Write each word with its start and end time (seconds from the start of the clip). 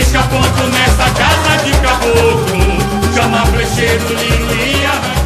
Risca 0.00 0.22
ponto 0.22 0.66
nessa 0.68 1.10
casa 1.10 1.62
de 1.64 1.72
caboclo. 1.78 3.14
Chama 3.14 3.46
flecheiro, 3.46 4.08
lino 4.08 4.52
e 4.52 4.86
arranca 4.86 5.19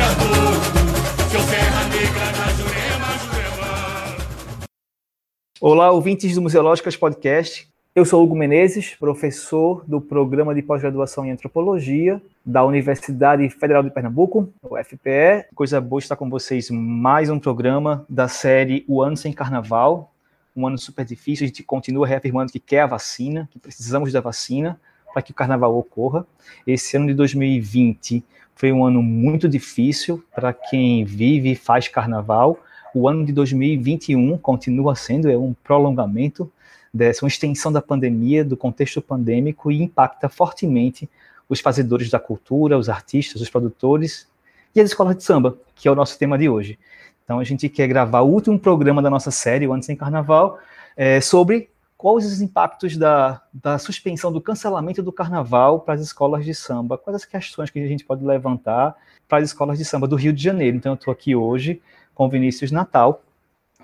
Olá, 5.67 5.91
ouvintes 5.91 6.35
do 6.35 6.43
Museológicas 6.43 6.95
Podcast. 6.95 7.67
Eu 7.95 8.05
sou 8.05 8.23
Hugo 8.23 8.37
Menezes, 8.37 8.95
professor 8.97 9.83
do 9.89 9.99
Programa 9.99 10.55
de 10.55 10.61
Pós-Graduação 10.61 11.25
em 11.25 11.31
Antropologia 11.31 12.21
da 12.45 12.63
Universidade 12.63 13.49
Federal 13.49 13.83
de 13.83 13.89
Pernambuco, 13.89 14.53
UFPE. 14.63 15.47
Coisa 15.55 15.81
boa 15.81 16.01
estar 16.01 16.17
com 16.17 16.29
vocês 16.29 16.69
mais 16.69 17.31
um 17.31 17.39
programa 17.39 18.05
da 18.11 18.29
série 18.29 18.85
O 18.87 19.01
Ano 19.01 19.17
Sem 19.17 19.33
Carnaval, 19.33 20.13
um 20.55 20.67
ano 20.67 20.77
super 20.77 21.03
difícil, 21.03 21.45
a 21.45 21.47
gente 21.47 21.63
continua 21.63 22.07
reafirmando 22.07 22.53
que 22.53 22.61
quer 22.61 22.81
a 22.81 22.87
vacina, 22.87 23.49
que 23.51 23.59
precisamos 23.59 24.13
da 24.13 24.21
vacina 24.21 24.79
para 25.15 25.23
que 25.23 25.31
o 25.31 25.35
carnaval 25.35 25.75
ocorra. 25.79 26.27
Esse 26.67 26.99
ano 26.99 27.07
de 27.07 27.15
2020 27.15 28.23
foi 28.55 28.71
um 28.71 28.85
ano 28.85 29.03
muito 29.03 29.49
difícil 29.49 30.23
para 30.35 30.53
quem 30.53 31.07
vive 31.07 31.53
e 31.53 31.57
faz 31.57 31.89
carnaval. 31.89 32.61
O 32.95 33.09
ano 33.09 33.27
de 33.27 33.33
2021 33.33 34.39
continua 34.39 34.95
sendo 34.95 35.29
é 35.29 35.37
um 35.37 35.53
prolongamento 35.53 36.51
dessa 36.93 37.25
uma 37.25 37.29
extensão 37.29 37.73
da 37.73 37.83
pandemia, 37.83 38.45
do 38.45 38.57
contexto 38.57 39.03
pandêmico 39.03 39.73
e 39.73 39.83
impacta 39.83 40.29
fortemente 40.29 41.11
os 41.49 41.59
fazedores 41.59 42.09
da 42.09 42.21
cultura, 42.21 42.79
os 42.79 42.89
artistas, 42.89 43.43
os 43.43 43.51
produtores 43.51 44.29
e 44.73 44.81
as 44.81 44.91
escolas 44.91 45.17
de 45.17 45.25
samba, 45.25 45.59
que 45.75 45.89
é 45.89 45.91
o 45.91 45.95
nosso 45.97 46.17
tema 46.17 46.39
de 46.39 46.49
hoje. 46.49 46.79
Então 47.25 47.41
a 47.41 47.45
gente 47.45 47.69
quer 47.69 47.89
gravar 47.89 48.21
o 48.21 48.29
último 48.29 48.59
programa 48.59 49.03
da 49.03 49.11
nossa 49.11 49.33
série, 49.33 49.67
o 49.67 49.73
Antes 49.73 49.89
em 49.89 49.97
Carnaval, 49.97 50.61
é, 50.97 51.21
sobre 51.21 51.69
quais 51.97 52.27
os 52.27 52.41
impactos 52.41 52.97
da, 52.97 53.43
da 53.53 53.77
suspensão, 53.77 54.31
do 54.31 54.41
cancelamento 54.41 55.03
do 55.03 55.11
carnaval 55.11 55.81
para 55.81 55.95
as 55.95 56.01
escolas 56.01 56.45
de 56.45 56.55
samba, 56.55 56.97
quais 56.97 57.17
as 57.17 57.25
questões 57.25 57.71
que 57.71 57.79
a 57.81 57.89
gente 57.89 58.05
pode 58.05 58.25
levantar 58.25 58.95
para 59.27 59.39
as 59.39 59.45
escolas 59.45 59.79
de 59.79 59.85
samba 59.85 60.07
do 60.07 60.15
Rio 60.15 60.33
de 60.33 60.43
Janeiro. 60.43 60.77
Então 60.77 60.93
eu 60.93 60.97
estou 60.97 61.11
aqui 61.11 61.35
hoje 61.35 61.81
com 62.15 62.29
Vinícius 62.29 62.71
Natal, 62.71 63.23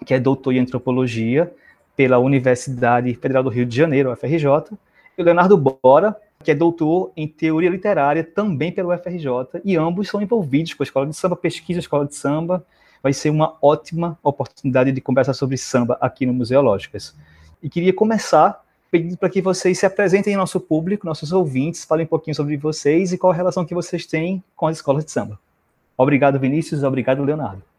que 0.05 0.14
é 0.14 0.20
doutor 0.20 0.55
em 0.55 0.61
antropologia 0.61 1.53
pela 1.97 2.19
Universidade 2.19 3.12
Federal 3.15 3.43
do 3.43 3.50
Rio 3.50 3.66
de 3.66 3.77
Janeiro, 3.77 4.10
UFRJ, 4.10 4.77
e 5.19 5.22
Leonardo 5.22 5.56
Bora, 5.56 6.16
que 6.43 6.50
é 6.50 6.55
doutor 6.55 7.12
em 7.16 7.28
teoria 7.28 7.69
literária 7.69 8.25
também 8.25 8.72
pelo 8.72 8.94
UFRJ, 8.94 9.60
e 9.65 9.77
ambos 9.77 10.09
são 10.09 10.22
envolvidos 10.22 10.72
com 10.72 10.82
a 10.82 10.84
escola 10.84 11.06
de 11.06 11.15
samba, 11.15 11.37
pesquisa 11.37 11.78
a 11.78 11.82
escola 11.82 12.06
de 12.06 12.15
samba. 12.15 12.65
Vai 13.03 13.12
ser 13.12 13.31
uma 13.31 13.56
ótima 13.60 14.19
oportunidade 14.22 14.93
de 14.93 15.00
conversar 15.00 15.34
sobre 15.34 15.56
samba 15.56 15.99
aqui 16.00 16.25
no 16.25 16.32
Museológicas. 16.32 17.15
E 17.62 17.69
queria 17.69 17.93
começar 17.93 18.62
pedindo 18.91 19.16
para 19.16 19.31
que 19.31 19.41
vocês 19.41 19.78
se 19.78 19.87
apresentem 19.87 20.34
ao 20.34 20.41
nosso 20.41 20.59
público, 20.59 21.06
nossos 21.06 21.32
ouvintes, 21.32 21.84
falem 21.84 22.05
um 22.05 22.09
pouquinho 22.09 22.34
sobre 22.34 22.56
vocês 22.56 23.12
e 23.12 23.19
qual 23.19 23.32
a 23.32 23.37
relação 23.37 23.65
que 23.65 23.75
vocês 23.75 24.05
têm 24.05 24.43
com 24.56 24.66
as 24.66 24.78
escolas 24.78 25.05
de 25.05 25.10
samba. 25.10 25.38
Obrigado, 25.97 26.38
Vinícius, 26.38 26.82
obrigado, 26.82 27.22
Leonardo. 27.22 27.69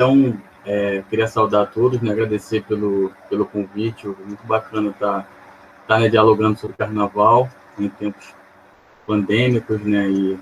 Então, 0.00 0.34
é, 0.64 1.04
queria 1.10 1.26
saudar 1.26 1.64
a 1.64 1.66
todos, 1.66 2.00
né, 2.00 2.10
agradecer 2.10 2.62
pelo, 2.62 3.12
pelo 3.28 3.44
convite, 3.44 4.06
muito 4.06 4.42
bacana 4.46 4.88
estar 4.88 5.24
tá, 5.24 5.28
tá, 5.86 5.98
né, 5.98 6.08
dialogando 6.08 6.58
sobre 6.58 6.74
carnaval 6.74 7.50
em 7.78 7.86
tempos 7.90 8.34
pandêmicos, 9.06 9.78
né, 9.82 10.08
e 10.08 10.38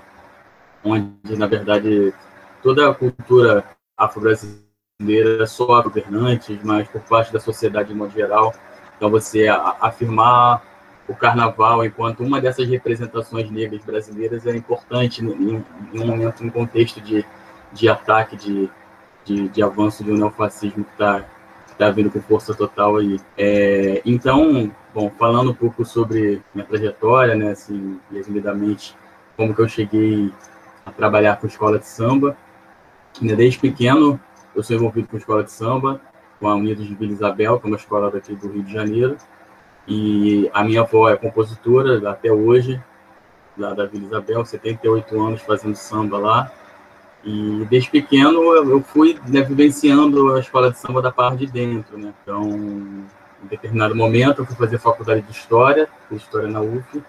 onde, 0.81 1.35
na 1.37 1.45
verdade, 1.45 2.13
toda 2.63 2.89
a 2.89 2.95
cultura 2.95 3.65
afro-brasileira 3.97 5.43
é 5.43 5.45
só 5.45 5.83
governantes, 5.83 6.57
mas 6.63 6.87
por 6.87 7.01
parte 7.01 7.33
da 7.33 7.39
sociedade 7.41 7.89
de 7.89 7.95
modo 7.95 8.13
geral. 8.13 8.53
Então, 8.95 9.09
você 9.09 9.49
afirmar 9.81 10.63
o 11.05 11.13
carnaval 11.13 11.83
enquanto 11.83 12.23
uma 12.23 12.39
dessas 12.39 12.65
representações 12.65 13.51
negras 13.51 13.83
brasileiras 13.83 14.47
é 14.47 14.55
importante 14.55 15.21
em, 15.21 15.65
em 15.93 15.99
um 15.99 16.07
momento, 16.07 16.45
em 16.45 16.47
um 16.47 16.49
contexto 16.49 17.01
de, 17.01 17.25
de 17.73 17.89
ataque, 17.89 18.37
de, 18.37 18.71
de, 19.29 19.47
de 19.47 19.61
avanço 19.61 20.03
do 20.03 20.13
neofascismo 20.15 20.83
que 20.83 20.91
está 20.91 21.23
tá 21.77 21.89
vindo 21.91 22.09
com 22.09 22.19
força 22.19 22.53
total 22.53 22.97
aí. 22.97 23.19
É, 23.37 24.01
então, 24.03 24.71
bom, 24.93 25.11
falando 25.17 25.51
um 25.51 25.53
pouco 25.53 25.85
sobre 25.85 26.41
minha 26.53 26.65
trajetória, 26.65 27.35
né, 27.35 27.51
assim, 27.51 27.99
resumidamente, 28.11 28.95
como 29.37 29.53
que 29.53 29.61
eu 29.61 29.69
cheguei 29.69 30.33
a 30.85 30.91
trabalhar 30.91 31.37
com 31.37 31.47
escola 31.47 31.77
de 31.77 31.87
samba. 31.87 32.35
Desde 33.21 33.59
pequeno, 33.59 34.19
eu 34.55 34.63
sou 34.63 34.75
envolvido 34.75 35.07
com 35.07 35.17
escola 35.17 35.43
de 35.43 35.51
samba, 35.51 36.01
com 36.39 36.47
a 36.47 36.55
Unidos 36.55 36.87
de 36.87 36.95
Vila 36.95 37.13
Isabel, 37.13 37.59
que 37.59 37.65
é 37.65 37.69
uma 37.69 37.77
escola 37.77 38.09
daqui 38.09 38.35
do 38.35 38.49
Rio 38.49 38.63
de 38.63 38.73
Janeiro. 38.73 39.17
E 39.87 40.49
a 40.53 40.63
minha 40.63 40.81
avó 40.81 41.09
é 41.09 41.15
compositora 41.15 42.09
até 42.09 42.31
hoje, 42.31 42.81
lá 43.57 43.73
da 43.73 43.85
Vila 43.85 44.05
Isabel, 44.05 44.45
78 44.45 45.19
anos 45.19 45.41
fazendo 45.41 45.75
samba 45.75 46.17
lá. 46.17 46.51
E 47.23 47.65
desde 47.69 47.89
pequeno 47.89 48.41
eu 48.53 48.81
fui 48.81 49.19
né, 49.27 49.41
vivenciando 49.41 50.35
a 50.35 50.39
escola 50.39 50.71
de 50.71 50.77
samba 50.77 51.01
da 51.01 51.11
parte 51.11 51.45
de 51.45 51.51
dentro, 51.51 51.97
né? 51.97 52.13
Então, 52.23 52.43
em 52.43 53.47
determinado 53.49 53.95
momento 53.95 54.41
eu 54.41 54.45
fui 54.45 54.55
fazer 54.55 54.77
faculdade 54.77 55.21
de 55.21 55.31
História, 55.31 55.87
História 56.11 56.47
na 56.47 56.61
UF, 56.61 57.03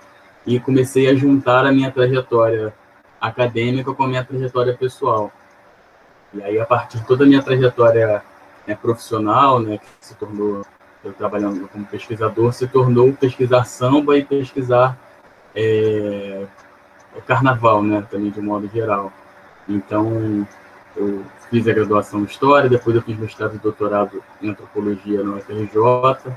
e 0.46 0.58
comecei 0.58 1.08
a 1.08 1.14
juntar 1.14 1.64
a 1.64 1.72
minha 1.72 1.90
trajetória 1.90 2.74
acadêmica 3.20 3.92
com 3.92 4.02
a 4.02 4.08
minha 4.08 4.24
trajetória 4.24 4.76
pessoal. 4.76 5.30
E 6.32 6.42
aí, 6.42 6.58
a 6.58 6.66
partir 6.66 6.98
de 6.98 7.06
toda 7.06 7.24
a 7.24 7.26
minha 7.26 7.42
trajetória 7.42 8.22
né, 8.66 8.74
profissional, 8.74 9.60
né, 9.60 9.78
que 9.78 9.86
se 10.00 10.14
tornou, 10.14 10.64
eu 11.04 11.12
trabalhando 11.12 11.68
como 11.68 11.84
pesquisador, 11.86 12.52
se 12.52 12.66
tornou 12.66 13.12
pesquisar 13.12 13.64
samba 13.64 14.16
e 14.16 14.24
pesquisar 14.24 14.98
é, 15.54 16.46
carnaval, 17.26 17.82
né, 17.82 18.06
também 18.10 18.30
de 18.30 18.40
modo 18.40 18.68
geral. 18.68 19.12
Então, 19.70 20.46
eu 20.96 21.24
fiz 21.48 21.66
a 21.68 21.72
graduação 21.72 22.20
em 22.20 22.24
História, 22.24 22.68
depois 22.68 22.96
eu 22.96 23.02
fiz 23.02 23.18
mestrado 23.18 23.54
e 23.54 23.58
doutorado 23.58 24.22
em 24.42 24.50
Antropologia 24.50 25.22
no 25.22 25.36
UFRJ. 25.36 26.32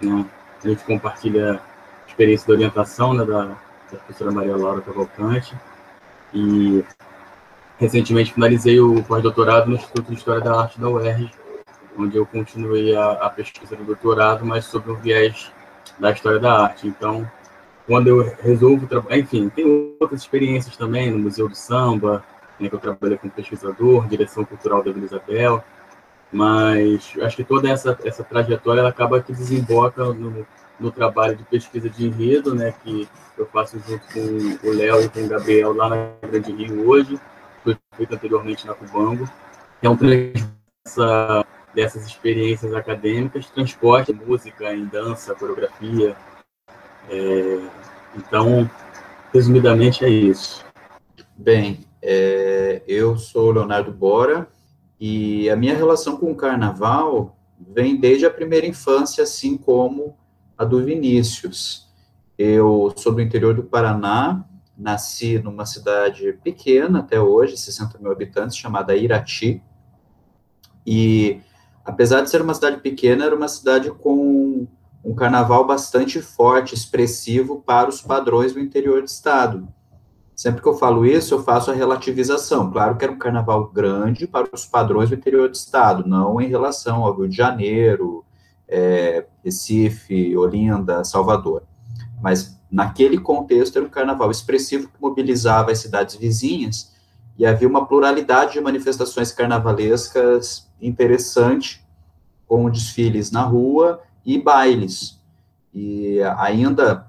Né? 0.00 0.24
A 0.64 0.68
gente 0.68 0.84
compartilha 0.84 1.54
a 1.54 2.08
experiência 2.08 2.46
de 2.46 2.52
orientação 2.52 3.12
né, 3.12 3.24
da, 3.24 3.44
da 3.44 3.98
professora 3.98 4.32
Maria 4.32 4.56
Laura 4.56 4.80
Cavalcante. 4.80 5.54
E 6.32 6.84
recentemente 7.78 8.32
finalizei 8.32 8.80
o 8.80 9.02
pós-doutorado 9.04 9.68
no 9.68 9.76
Instituto 9.76 10.08
de 10.08 10.14
História 10.14 10.40
da 10.40 10.60
Arte 10.60 10.80
da 10.80 10.88
UERJ, 10.88 11.30
onde 11.98 12.16
eu 12.16 12.26
continuei 12.26 12.94
a, 12.96 13.12
a 13.12 13.30
pesquisa 13.30 13.76
do 13.76 13.84
doutorado, 13.84 14.44
mas 14.44 14.64
sobre 14.64 14.92
o 14.92 14.96
viés 14.96 15.52
da 15.98 16.10
história 16.10 16.38
da 16.38 16.64
arte. 16.64 16.86
Então, 16.86 17.28
quando 17.86 18.08
eu 18.08 18.34
resolvo 18.40 18.86
trabalhar, 18.86 19.18
enfim, 19.18 19.48
tem 19.48 19.94
outras 19.98 20.20
experiências 20.20 20.76
também 20.76 21.10
no 21.10 21.18
Museu 21.18 21.48
do 21.48 21.56
Samba, 21.56 22.22
né, 22.58 22.68
que 22.68 22.74
eu 22.74 22.78
trabalhei 22.78 23.18
como 23.18 23.32
pesquisador, 23.32 24.06
direção 24.08 24.44
cultural 24.44 24.82
da 24.82 24.92
Vila 24.92 25.06
Isabel, 25.06 25.64
mas 26.32 27.14
acho 27.22 27.36
que 27.36 27.44
toda 27.44 27.70
essa, 27.70 27.98
essa 28.04 28.22
trajetória 28.22 28.80
ela 28.80 28.90
acaba 28.90 29.22
que 29.22 29.32
desemboca 29.32 30.04
no, 30.04 30.46
no 30.78 30.90
trabalho 30.90 31.36
de 31.36 31.44
pesquisa 31.44 31.88
de 31.88 32.06
enredo, 32.06 32.54
né, 32.54 32.74
que 32.82 33.08
eu 33.36 33.46
faço 33.46 33.78
junto 33.86 34.04
com 34.12 34.68
o 34.68 34.72
Léo 34.72 35.02
e 35.02 35.08
com 35.08 35.20
o 35.20 35.28
Gabriel 35.28 35.72
lá 35.72 35.88
na 35.88 36.28
Grande 36.28 36.52
Rio 36.52 36.88
hoje, 36.88 37.18
foi 37.64 37.76
feito 37.96 38.14
anteriormente 38.14 38.66
na 38.66 38.74
Cubango, 38.74 39.28
é 39.82 39.88
um 39.88 39.96
dessa, 39.96 41.44
dessas 41.74 42.06
experiências 42.06 42.74
acadêmicas, 42.74 43.50
transporte, 43.50 44.12
música, 44.12 44.74
em 44.74 44.86
dança, 44.86 45.34
coreografia, 45.34 46.16
é, 47.10 47.58
então, 48.16 48.68
resumidamente 49.32 50.04
é 50.04 50.08
isso. 50.08 50.64
Bem, 51.36 51.80
é, 52.02 52.82
eu 52.86 53.16
sou 53.16 53.50
Leonardo 53.50 53.92
Bora 53.92 54.48
e 55.00 55.48
a 55.50 55.56
minha 55.56 55.76
relação 55.76 56.16
com 56.16 56.30
o 56.30 56.36
carnaval 56.36 57.36
vem 57.58 57.96
desde 57.96 58.26
a 58.26 58.30
primeira 58.30 58.66
infância, 58.66 59.24
assim 59.24 59.56
como 59.56 60.16
a 60.56 60.64
do 60.64 60.84
Vinícius. 60.84 61.88
Eu 62.36 62.92
sou 62.96 63.12
do 63.12 63.20
interior 63.20 63.54
do 63.54 63.64
Paraná, 63.64 64.44
nasci 64.76 65.38
numa 65.38 65.66
cidade 65.66 66.32
pequena 66.44 67.00
até 67.00 67.20
hoje, 67.20 67.56
60 67.56 67.98
mil 67.98 68.12
habitantes, 68.12 68.56
chamada 68.56 68.96
Irati. 68.96 69.62
E, 70.86 71.40
apesar 71.84 72.20
de 72.20 72.30
ser 72.30 72.40
uma 72.40 72.54
cidade 72.54 72.80
pequena, 72.80 73.24
era 73.24 73.34
uma 73.34 73.48
cidade 73.48 73.90
com 73.90 74.68
um 75.04 75.14
carnaval 75.14 75.66
bastante 75.66 76.20
forte, 76.20 76.74
expressivo 76.74 77.62
para 77.64 77.88
os 77.88 78.00
padrões 78.00 78.52
do 78.52 78.60
interior 78.60 79.02
do 79.02 79.08
estado. 79.08 79.68
Sempre 80.38 80.62
que 80.62 80.68
eu 80.68 80.78
falo 80.78 81.04
isso, 81.04 81.34
eu 81.34 81.42
faço 81.42 81.68
a 81.68 81.74
relativização. 81.74 82.70
Claro 82.70 82.96
que 82.96 83.04
era 83.04 83.12
um 83.12 83.18
carnaval 83.18 83.66
grande 83.66 84.24
para 84.24 84.48
os 84.52 84.64
padrões 84.64 85.08
do 85.08 85.16
interior 85.16 85.48
do 85.48 85.56
estado, 85.56 86.08
não 86.08 86.40
em 86.40 86.46
relação 86.46 87.02
ao 87.02 87.12
Rio 87.12 87.28
de 87.28 87.36
Janeiro, 87.36 88.24
é, 88.68 89.26
Recife, 89.44 90.36
Olinda, 90.36 91.02
Salvador. 91.02 91.64
Mas 92.22 92.56
naquele 92.70 93.18
contexto 93.18 93.78
era 93.78 93.84
um 93.84 93.90
carnaval 93.90 94.30
expressivo 94.30 94.86
que 94.86 95.02
mobilizava 95.02 95.72
as 95.72 95.80
cidades 95.80 96.14
vizinhas 96.14 96.94
e 97.36 97.44
havia 97.44 97.66
uma 97.66 97.84
pluralidade 97.84 98.52
de 98.52 98.60
manifestações 98.60 99.32
carnavalescas 99.32 100.70
interessante, 100.80 101.84
com 102.46 102.70
desfiles 102.70 103.32
na 103.32 103.42
rua 103.42 104.00
e 104.24 104.40
bailes. 104.40 105.20
E 105.74 106.20
ainda 106.36 107.07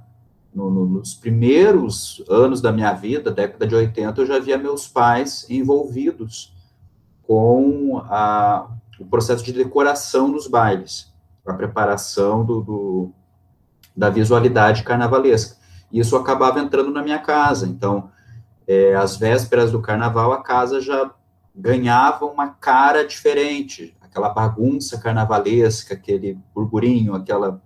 no, 0.53 0.69
no, 0.69 0.85
nos 0.85 1.13
primeiros 1.13 2.23
anos 2.29 2.61
da 2.61 2.71
minha 2.71 2.93
vida, 2.93 3.31
década 3.31 3.67
de 3.67 3.75
80, 3.75 4.21
eu 4.21 4.25
já 4.25 4.39
via 4.39 4.57
meus 4.57 4.87
pais 4.87 5.45
envolvidos 5.49 6.53
com 7.23 8.01
a, 8.05 8.67
o 8.99 9.05
processo 9.05 9.43
de 9.43 9.53
decoração 9.53 10.31
dos 10.31 10.47
bailes, 10.47 11.13
a 11.45 11.53
preparação 11.53 12.43
do, 12.43 12.61
do, 12.61 13.11
da 13.95 14.09
visualidade 14.09 14.83
carnavalesca. 14.83 15.57
E 15.91 15.99
isso 15.99 16.15
acabava 16.15 16.59
entrando 16.59 16.91
na 16.91 17.01
minha 17.01 17.19
casa. 17.19 17.67
Então, 17.67 18.11
é, 18.67 18.95
às 18.95 19.17
vésperas 19.17 19.71
do 19.71 19.81
carnaval, 19.81 20.31
a 20.31 20.43
casa 20.43 20.79
já 20.79 21.11
ganhava 21.55 22.25
uma 22.25 22.49
cara 22.49 23.05
diferente, 23.05 23.95
aquela 23.99 24.29
bagunça 24.29 24.99
carnavalesca, 24.99 25.93
aquele 25.93 26.37
burburinho, 26.53 27.15
aquela 27.15 27.61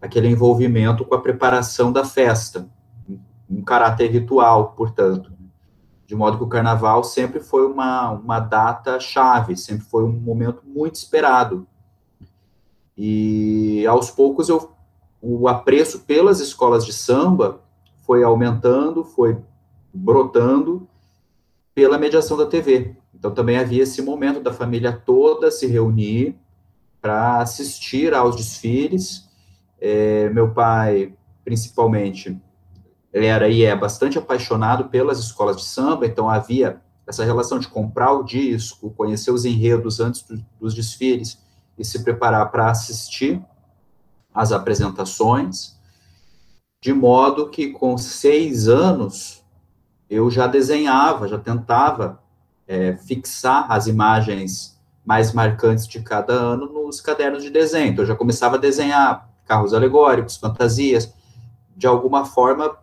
aquele 0.00 0.28
envolvimento 0.28 1.04
com 1.04 1.14
a 1.14 1.20
preparação 1.20 1.92
da 1.92 2.04
festa, 2.04 2.68
um 3.48 3.62
caráter 3.62 4.10
ritual, 4.10 4.72
portanto. 4.72 5.32
De 6.06 6.14
modo 6.14 6.38
que 6.38 6.44
o 6.44 6.48
carnaval 6.48 7.04
sempre 7.04 7.38
foi 7.38 7.66
uma, 7.66 8.10
uma 8.12 8.40
data 8.40 8.98
chave, 8.98 9.56
sempre 9.56 9.84
foi 9.84 10.04
um 10.04 10.12
momento 10.12 10.62
muito 10.64 10.94
esperado. 10.94 11.66
E 12.96 13.86
aos 13.86 14.10
poucos 14.10 14.48
eu, 14.48 14.72
o 15.20 15.48
apreço 15.48 16.00
pelas 16.00 16.40
escolas 16.40 16.86
de 16.86 16.92
samba 16.92 17.60
foi 18.06 18.24
aumentando, 18.24 19.04
foi 19.04 19.36
brotando 19.92 20.88
pela 21.74 21.98
mediação 21.98 22.36
da 22.36 22.46
TV. 22.46 22.96
Então 23.14 23.30
também 23.30 23.58
havia 23.58 23.82
esse 23.82 24.00
momento 24.00 24.40
da 24.40 24.52
família 24.52 24.92
toda 24.92 25.50
se 25.50 25.66
reunir 25.66 26.38
para 27.02 27.40
assistir 27.40 28.14
aos 28.14 28.34
desfiles 28.34 29.27
é, 29.80 30.28
meu 30.30 30.52
pai, 30.52 31.14
principalmente, 31.44 32.40
ele 33.12 33.26
era 33.26 33.48
e 33.48 33.64
é 33.64 33.74
bastante 33.74 34.18
apaixonado 34.18 34.88
pelas 34.88 35.18
escolas 35.18 35.56
de 35.56 35.64
samba, 35.64 36.06
então 36.06 36.28
havia 36.28 36.80
essa 37.06 37.24
relação 37.24 37.58
de 37.58 37.68
comprar 37.68 38.12
o 38.12 38.22
disco, 38.22 38.90
conhecer 38.90 39.30
os 39.30 39.44
enredos 39.44 39.98
antes 39.98 40.22
do, 40.22 40.44
dos 40.60 40.74
desfiles 40.74 41.38
e 41.78 41.84
se 41.84 42.04
preparar 42.04 42.50
para 42.50 42.70
assistir 42.70 43.42
às 44.34 44.52
apresentações, 44.52 45.78
de 46.82 46.92
modo 46.92 47.48
que 47.48 47.70
com 47.70 47.96
seis 47.96 48.68
anos 48.68 49.42
eu 50.08 50.30
já 50.30 50.46
desenhava, 50.46 51.28
já 51.28 51.38
tentava 51.38 52.22
é, 52.66 52.96
fixar 52.96 53.70
as 53.70 53.86
imagens 53.86 54.78
mais 55.04 55.32
marcantes 55.32 55.88
de 55.88 56.00
cada 56.00 56.34
ano 56.34 56.66
nos 56.66 57.00
cadernos 57.00 57.42
de 57.42 57.50
desenho. 57.50 57.92
Então, 57.92 58.02
eu 58.02 58.08
já 58.08 58.14
começava 58.14 58.56
a 58.56 58.60
desenhar 58.60 59.27
carros 59.48 59.72
alegóricos, 59.72 60.36
fantasias, 60.36 61.12
de 61.74 61.86
alguma 61.86 62.24
forma 62.24 62.76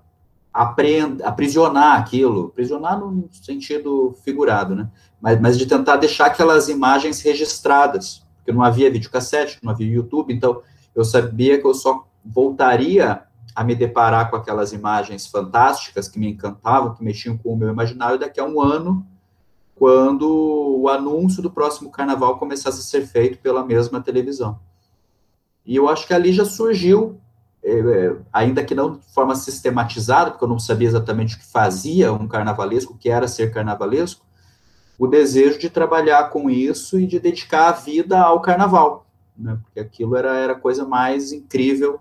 aprend, 0.52 1.22
aprisionar 1.22 2.00
aquilo, 2.00 2.48
aprisionar 2.48 3.00
no 3.00 3.30
sentido 3.32 4.16
figurado, 4.24 4.74
né? 4.76 4.90
Mas, 5.22 5.40
mas 5.40 5.58
de 5.58 5.66
tentar 5.66 5.98
deixar 5.98 6.28
aquelas 6.28 6.70
imagens 6.70 7.22
registradas, 7.22 8.26
porque 8.38 8.52
não 8.52 8.64
havia 8.64 8.90
videocassete, 8.90 9.60
não 9.62 9.72
havia 9.72 9.88
YouTube, 9.88 10.34
então 10.34 10.62
eu 10.96 11.04
sabia 11.04 11.60
que 11.60 11.68
eu 11.68 11.74
só 11.74 12.08
voltaria 12.24 13.24
a 13.54 13.64
me 13.64 13.76
deparar 13.76 14.30
com 14.30 14.38
aquelas 14.38 14.74
imagens 14.74 15.28
fantásticas 15.28 16.08
que 16.08 16.18
me 16.18 16.30
encantavam, 16.30 16.96
que 16.96 17.04
mexiam 17.04 17.38
com 17.38 17.54
o 17.54 17.58
meu 17.58 17.70
imaginário 17.70 18.18
daqui 18.18 18.40
a 18.40 18.46
um 18.46 18.62
ano, 18.62 19.06
quando 19.76 20.80
o 20.82 20.88
anúncio 20.88 21.44
do 21.44 21.52
próximo 21.52 21.92
carnaval 21.92 22.40
começasse 22.40 22.80
a 22.80 22.84
ser 22.84 23.06
feito 23.06 23.40
pela 23.40 23.66
mesma 23.66 24.02
televisão. 24.02 24.60
E 25.66 25.76
eu 25.76 25.90
acho 25.90 26.06
que 26.06 26.14
ali 26.14 26.32
já 26.32 26.46
surgiu, 26.46 27.20
é, 27.64 27.80
é, 27.80 28.16
ainda 28.32 28.64
que 28.64 28.76
não 28.76 28.98
de 28.98 29.14
forma 29.14 29.36
sistematizada, 29.36 30.32
porque 30.32 30.44
eu 30.44 30.50
não 30.50 30.60
sabia 30.60 30.88
exatamente 30.88 31.36
o 31.36 31.40
que 31.40 31.46
fazia 31.46 32.14
um 32.14 32.28
carnavalesco, 32.28 32.94
o 32.94 32.98
que 32.98 33.10
era 33.10 33.28
ser 33.28 33.52
carnavalesco, 33.52 34.24
o 34.98 35.08
desejo 35.08 35.60
de 35.60 35.70
trabalhar 35.70 36.30
com 36.30 36.50
isso 36.50 37.00
e 37.00 37.08
de 37.08 37.20
dedicar 37.20 37.70
a 37.70 37.72
vida 37.72 38.20
ao 38.20 38.40
carnaval, 38.42 39.08
né? 39.38 39.58
Porque 39.64 39.80
aquilo 39.80 40.16
era, 40.16 40.36
era 40.38 40.54
a 40.54 40.60
coisa 40.60 40.86
mais 40.86 41.32
incrível 41.32 42.00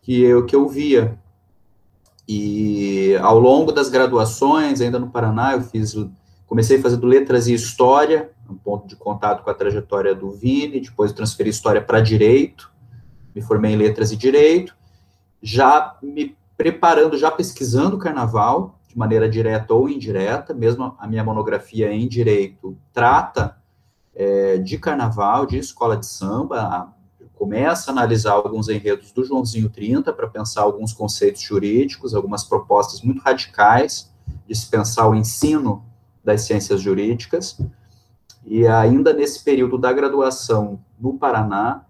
que 0.00 0.20
eu, 0.22 0.44
que 0.44 0.56
eu 0.56 0.68
via. 0.68 1.18
E 2.26 3.14
ao 3.20 3.38
longo 3.38 3.70
das 3.70 3.88
graduações, 3.88 4.80
ainda 4.80 4.98
no 4.98 5.10
Paraná, 5.10 5.52
eu 5.52 5.62
fiz, 5.62 5.94
comecei 6.46 6.80
fazendo 6.80 7.06
letras 7.06 7.46
e 7.46 7.54
história, 7.54 8.30
um 8.48 8.56
ponto 8.56 8.88
de 8.88 8.96
contato 8.96 9.42
com 9.42 9.50
a 9.50 9.54
trajetória 9.54 10.14
do 10.14 10.30
Vini, 10.30 10.80
depois 10.80 11.12
transferi 11.12 11.50
história 11.50 11.82
para 11.82 12.00
direito, 12.00 12.72
me 13.34 13.42
formei 13.42 13.72
em 13.72 13.76
letras 13.76 14.12
e 14.12 14.16
direito, 14.16 14.76
já 15.42 15.96
me 16.02 16.36
preparando, 16.56 17.18
já 17.18 17.30
pesquisando 17.30 17.96
o 17.96 17.98
carnaval, 17.98 18.78
de 18.88 18.96
maneira 18.96 19.28
direta 19.28 19.74
ou 19.74 19.88
indireta, 19.88 20.54
mesmo 20.54 20.94
a 20.98 21.06
minha 21.06 21.24
monografia 21.24 21.92
em 21.92 22.06
direito 22.06 22.76
trata 22.92 23.56
é, 24.14 24.58
de 24.58 24.78
carnaval, 24.78 25.46
de 25.46 25.58
escola 25.58 25.96
de 25.96 26.06
samba, 26.06 26.94
começa 27.34 27.90
a 27.90 27.92
analisar 27.92 28.32
alguns 28.32 28.68
enredos 28.68 29.12
do 29.12 29.24
Joãozinho 29.24 29.68
30 29.68 30.12
para 30.12 30.28
pensar 30.28 30.62
alguns 30.62 30.92
conceitos 30.92 31.42
jurídicos, 31.42 32.14
algumas 32.14 32.44
propostas 32.44 33.02
muito 33.02 33.20
radicais 33.20 34.10
de 34.46 34.54
se 34.54 34.66
pensar 34.68 35.08
o 35.08 35.14
ensino 35.14 35.84
das 36.22 36.42
ciências 36.42 36.80
jurídicas. 36.80 37.60
E 38.46 38.66
ainda 38.66 39.12
nesse 39.12 39.42
período 39.42 39.76
da 39.76 39.92
graduação 39.92 40.80
no 40.98 41.14
Paraná, 41.18 41.84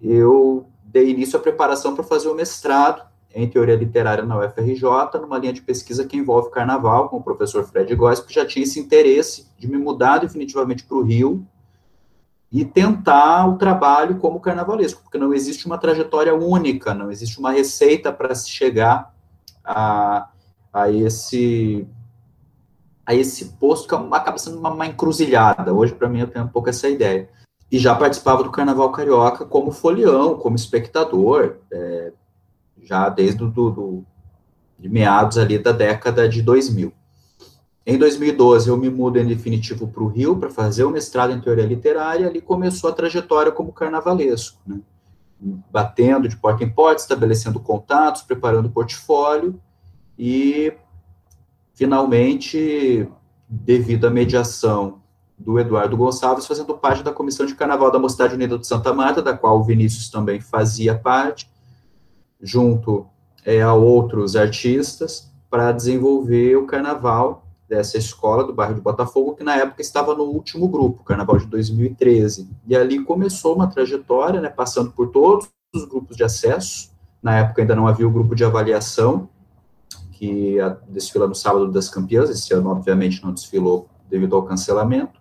eu 0.00 0.66
dei 0.90 1.10
início 1.10 1.38
à 1.38 1.42
preparação 1.42 1.94
para 1.94 2.02
fazer 2.02 2.28
o 2.28 2.34
mestrado 2.34 3.06
em 3.34 3.48
teoria 3.48 3.76
literária 3.76 4.24
na 4.24 4.38
UFRJ, 4.38 4.82
numa 5.20 5.38
linha 5.38 5.52
de 5.52 5.60
pesquisa 5.60 6.06
que 6.06 6.16
envolve 6.16 6.50
carnaval, 6.50 7.08
com 7.08 7.18
o 7.18 7.22
professor 7.22 7.62
Fred 7.64 7.94
Góes, 7.94 8.20
que 8.20 8.32
já 8.32 8.44
tinha 8.44 8.62
esse 8.62 8.80
interesse 8.80 9.46
de 9.58 9.68
me 9.68 9.76
mudar 9.76 10.18
definitivamente 10.18 10.84
para 10.84 10.96
o 10.96 11.02
Rio 11.02 11.46
e 12.50 12.64
tentar 12.64 13.46
o 13.46 13.58
trabalho 13.58 14.16
como 14.16 14.40
carnavalesco, 14.40 15.02
porque 15.02 15.18
não 15.18 15.34
existe 15.34 15.66
uma 15.66 15.76
trajetória 15.76 16.34
única, 16.34 16.94
não 16.94 17.10
existe 17.10 17.38
uma 17.38 17.52
receita 17.52 18.10
para 18.10 18.34
se 18.34 18.48
chegar 18.48 19.14
a, 19.62 20.30
a 20.72 20.90
esse 20.90 21.86
a 23.04 23.14
esse 23.14 23.46
posto 23.58 23.88
que 23.88 23.94
é 23.94 24.16
acaba 24.16 24.36
sendo 24.36 24.58
uma, 24.58 24.70
uma 24.70 24.86
encruzilhada. 24.86 25.72
Hoje, 25.72 25.94
para 25.94 26.10
mim, 26.10 26.20
eu 26.20 26.26
tenho 26.26 26.44
um 26.44 26.48
pouco 26.48 26.68
essa 26.68 26.88
ideia 26.90 27.30
e 27.70 27.78
já 27.78 27.94
participava 27.94 28.42
do 28.42 28.50
Carnaval 28.50 28.90
Carioca 28.90 29.44
como 29.44 29.70
folião, 29.70 30.36
como 30.36 30.56
espectador, 30.56 31.56
é, 31.70 32.12
já 32.82 33.08
desde 33.08 33.38
do, 33.38 33.70
do, 33.70 34.04
de 34.78 34.88
meados 34.88 35.36
ali 35.36 35.58
da 35.58 35.72
década 35.72 36.28
de 36.28 36.40
2000. 36.40 36.92
Em 37.86 37.98
2012, 37.98 38.68
eu 38.68 38.76
me 38.76 38.90
mudo 38.90 39.18
em 39.18 39.26
definitivo 39.26 39.88
para 39.88 40.02
o 40.02 40.08
Rio 40.08 40.36
para 40.36 40.50
fazer 40.50 40.84
o 40.84 40.90
mestrado 40.90 41.32
em 41.32 41.40
teoria 41.40 41.64
literária, 41.64 42.24
e 42.24 42.28
ali 42.28 42.40
começou 42.40 42.90
a 42.90 42.92
trajetória 42.92 43.52
como 43.52 43.72
carnavalesco, 43.72 44.60
né? 44.66 44.80
batendo 45.70 46.28
de 46.28 46.36
porta 46.36 46.64
em 46.64 46.68
porta, 46.68 47.00
estabelecendo 47.00 47.60
contatos, 47.60 48.22
preparando 48.22 48.70
portfólio, 48.70 49.60
e 50.18 50.72
finalmente, 51.74 53.08
devido 53.48 54.06
à 54.06 54.10
mediação 54.10 55.00
do 55.38 55.58
Eduardo 55.58 55.96
Gonçalves, 55.96 56.46
fazendo 56.46 56.74
parte 56.74 57.02
da 57.02 57.12
comissão 57.12 57.46
de 57.46 57.54
carnaval 57.54 57.90
da 57.90 57.98
Mocidade 57.98 58.34
Unida 58.34 58.58
de 58.58 58.66
Santa 58.66 58.92
Marta, 58.92 59.22
da 59.22 59.36
qual 59.36 59.60
o 59.60 59.62
Vinícius 59.62 60.10
também 60.10 60.40
fazia 60.40 60.98
parte, 60.98 61.48
junto 62.40 63.06
é, 63.44 63.62
a 63.62 63.72
outros 63.72 64.34
artistas, 64.34 65.30
para 65.48 65.72
desenvolver 65.72 66.56
o 66.56 66.66
carnaval 66.66 67.44
dessa 67.68 67.98
escola 67.98 68.44
do 68.44 68.52
bairro 68.52 68.74
de 68.74 68.80
Botafogo, 68.80 69.34
que 69.34 69.44
na 69.44 69.56
época 69.56 69.82
estava 69.82 70.14
no 70.14 70.24
último 70.24 70.66
grupo, 70.68 71.04
Carnaval 71.04 71.36
de 71.36 71.46
2013. 71.46 72.48
E 72.66 72.74
ali 72.74 73.02
começou 73.04 73.54
uma 73.54 73.66
trajetória, 73.66 74.40
né, 74.40 74.48
passando 74.48 74.90
por 74.90 75.08
todos 75.08 75.48
os 75.74 75.84
grupos 75.84 76.16
de 76.16 76.24
acesso. 76.24 76.90
Na 77.22 77.36
época 77.38 77.60
ainda 77.60 77.76
não 77.76 77.86
havia 77.86 78.08
o 78.08 78.10
grupo 78.10 78.34
de 78.34 78.44
avaliação, 78.44 79.28
que 80.12 80.56
desfila 80.88 81.28
no 81.28 81.34
sábado 81.34 81.70
das 81.70 81.88
campeãs, 81.88 82.30
esse 82.30 82.52
ano, 82.52 82.70
obviamente, 82.70 83.22
não 83.22 83.32
desfilou 83.32 83.86
devido 84.08 84.34
ao 84.34 84.42
cancelamento, 84.42 85.17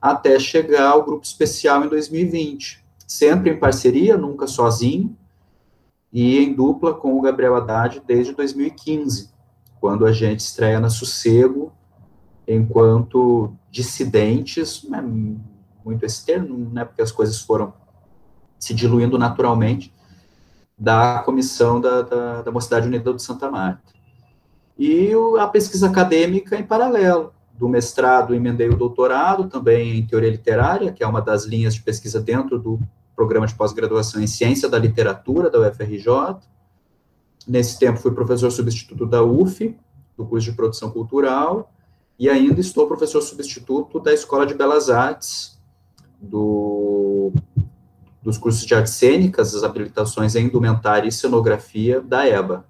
até 0.00 0.38
chegar 0.38 0.90
ao 0.90 1.04
grupo 1.04 1.24
especial 1.24 1.84
em 1.84 1.88
2020. 1.88 2.84
Sempre 3.06 3.50
em 3.50 3.58
parceria, 3.58 4.16
nunca 4.16 4.46
sozinho, 4.46 5.16
e 6.12 6.38
em 6.38 6.52
dupla 6.52 6.94
com 6.94 7.18
o 7.18 7.20
Gabriel 7.20 7.56
Haddad 7.56 8.02
desde 8.06 8.34
2015 8.34 9.30
quando 9.80 10.04
a 10.04 10.12
gente 10.12 10.40
estreia 10.40 10.78
na 10.78 10.90
Sossego, 10.90 11.72
enquanto 12.46 13.52
dissidentes, 13.70 14.84
né, 14.84 15.00
muito 15.82 16.04
esse 16.04 16.24
termo, 16.24 16.70
né, 16.70 16.84
porque 16.84 17.00
as 17.00 17.10
coisas 17.10 17.40
foram 17.40 17.72
se 18.58 18.74
diluindo 18.74 19.18
naturalmente, 19.18 19.92
da 20.78 21.20
comissão 21.20 21.80
da, 21.80 22.02
da, 22.02 22.42
da 22.42 22.52
Mocidade 22.52 22.86
Unida 22.86 23.12
de 23.14 23.22
Santa 23.22 23.50
Marta. 23.50 23.92
E 24.78 25.12
a 25.38 25.46
pesquisa 25.46 25.88
acadêmica 25.88 26.56
em 26.56 26.62
paralelo, 26.62 27.32
do 27.60 27.68
mestrado 27.68 28.34
emendei 28.34 28.70
o 28.70 28.76
doutorado, 28.76 29.46
também 29.46 29.98
em 29.98 30.06
teoria 30.06 30.30
literária, 30.30 30.90
que 30.92 31.04
é 31.04 31.06
uma 31.06 31.20
das 31.20 31.44
linhas 31.44 31.74
de 31.74 31.82
pesquisa 31.82 32.18
dentro 32.18 32.58
do 32.58 32.80
programa 33.14 33.46
de 33.46 33.54
pós-graduação 33.54 34.22
em 34.22 34.26
ciência 34.26 34.66
da 34.66 34.78
literatura 34.78 35.50
da 35.50 35.60
UFRJ, 35.60 36.40
Nesse 37.46 37.78
tempo, 37.78 37.98
fui 37.98 38.12
professor 38.12 38.50
substituto 38.50 39.06
da 39.06 39.22
UF, 39.22 39.76
do 40.16 40.26
curso 40.26 40.50
de 40.50 40.56
produção 40.56 40.90
cultural, 40.90 41.72
e 42.18 42.28
ainda 42.28 42.60
estou 42.60 42.86
professor 42.86 43.22
substituto 43.22 43.98
da 43.98 44.12
Escola 44.12 44.46
de 44.46 44.54
Belas 44.54 44.90
Artes, 44.90 45.58
do, 46.20 47.32
dos 48.22 48.36
cursos 48.36 48.64
de 48.64 48.74
artes 48.74 48.92
cênicas, 48.92 49.54
as 49.54 49.64
habilitações 49.64 50.36
em 50.36 50.44
indumentária 50.44 51.08
e 51.08 51.12
cenografia 51.12 52.00
da 52.00 52.26
EBA. 52.28 52.64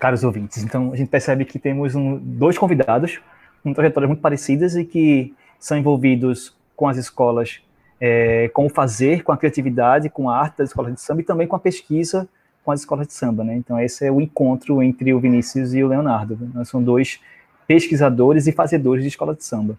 Caros 0.00 0.24
ouvintes, 0.24 0.62
então 0.62 0.92
a 0.92 0.96
gente 0.96 1.08
percebe 1.08 1.44
que 1.44 1.58
temos 1.58 1.94
um, 1.94 2.18
dois 2.18 2.58
convidados 2.58 3.20
com 3.62 3.72
trajetórias 3.72 4.08
muito 4.08 4.20
parecidas 4.20 4.76
e 4.76 4.84
que 4.84 5.34
são 5.58 5.76
envolvidos 5.76 6.56
com 6.74 6.88
as 6.88 6.96
escolas, 6.96 7.60
é, 8.00 8.48
com 8.48 8.66
o 8.66 8.68
fazer, 8.68 9.22
com 9.22 9.32
a 9.32 9.36
criatividade, 9.36 10.10
com 10.10 10.28
a 10.28 10.36
arte 10.36 10.58
das 10.58 10.70
escolas 10.70 10.94
de 10.94 11.00
samba 11.00 11.20
e 11.20 11.24
também 11.24 11.46
com 11.46 11.56
a 11.56 11.60
pesquisa 11.60 12.28
com 12.64 12.70
as 12.70 12.80
escolas 12.80 13.06
de 13.06 13.12
samba, 13.12 13.42
né? 13.44 13.56
Então 13.56 13.78
esse 13.78 14.06
é 14.06 14.10
o 14.10 14.20
encontro 14.20 14.82
entre 14.82 15.12
o 15.12 15.20
Vinícius 15.20 15.74
e 15.74 15.82
o 15.82 15.88
Leonardo. 15.88 16.38
Nós 16.54 16.68
são 16.68 16.82
dois 16.82 17.20
pesquisadores 17.66 18.46
e 18.46 18.52
fazedores 18.52 19.02
de 19.02 19.08
escola 19.08 19.34
de 19.34 19.44
samba. 19.44 19.78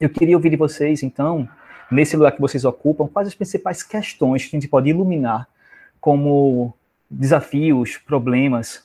Eu 0.00 0.10
queria 0.10 0.36
ouvir 0.36 0.50
de 0.50 0.56
vocês, 0.56 1.02
então, 1.02 1.48
nesse 1.90 2.16
lugar 2.16 2.32
que 2.32 2.40
vocês 2.40 2.64
ocupam, 2.64 3.06
quais 3.06 3.28
as 3.28 3.34
principais 3.34 3.82
questões 3.82 4.44
que 4.44 4.56
a 4.56 4.60
gente 4.60 4.68
pode 4.68 4.90
iluminar 4.90 5.48
como 6.00 6.74
desafios, 7.10 7.96
problemas, 7.96 8.84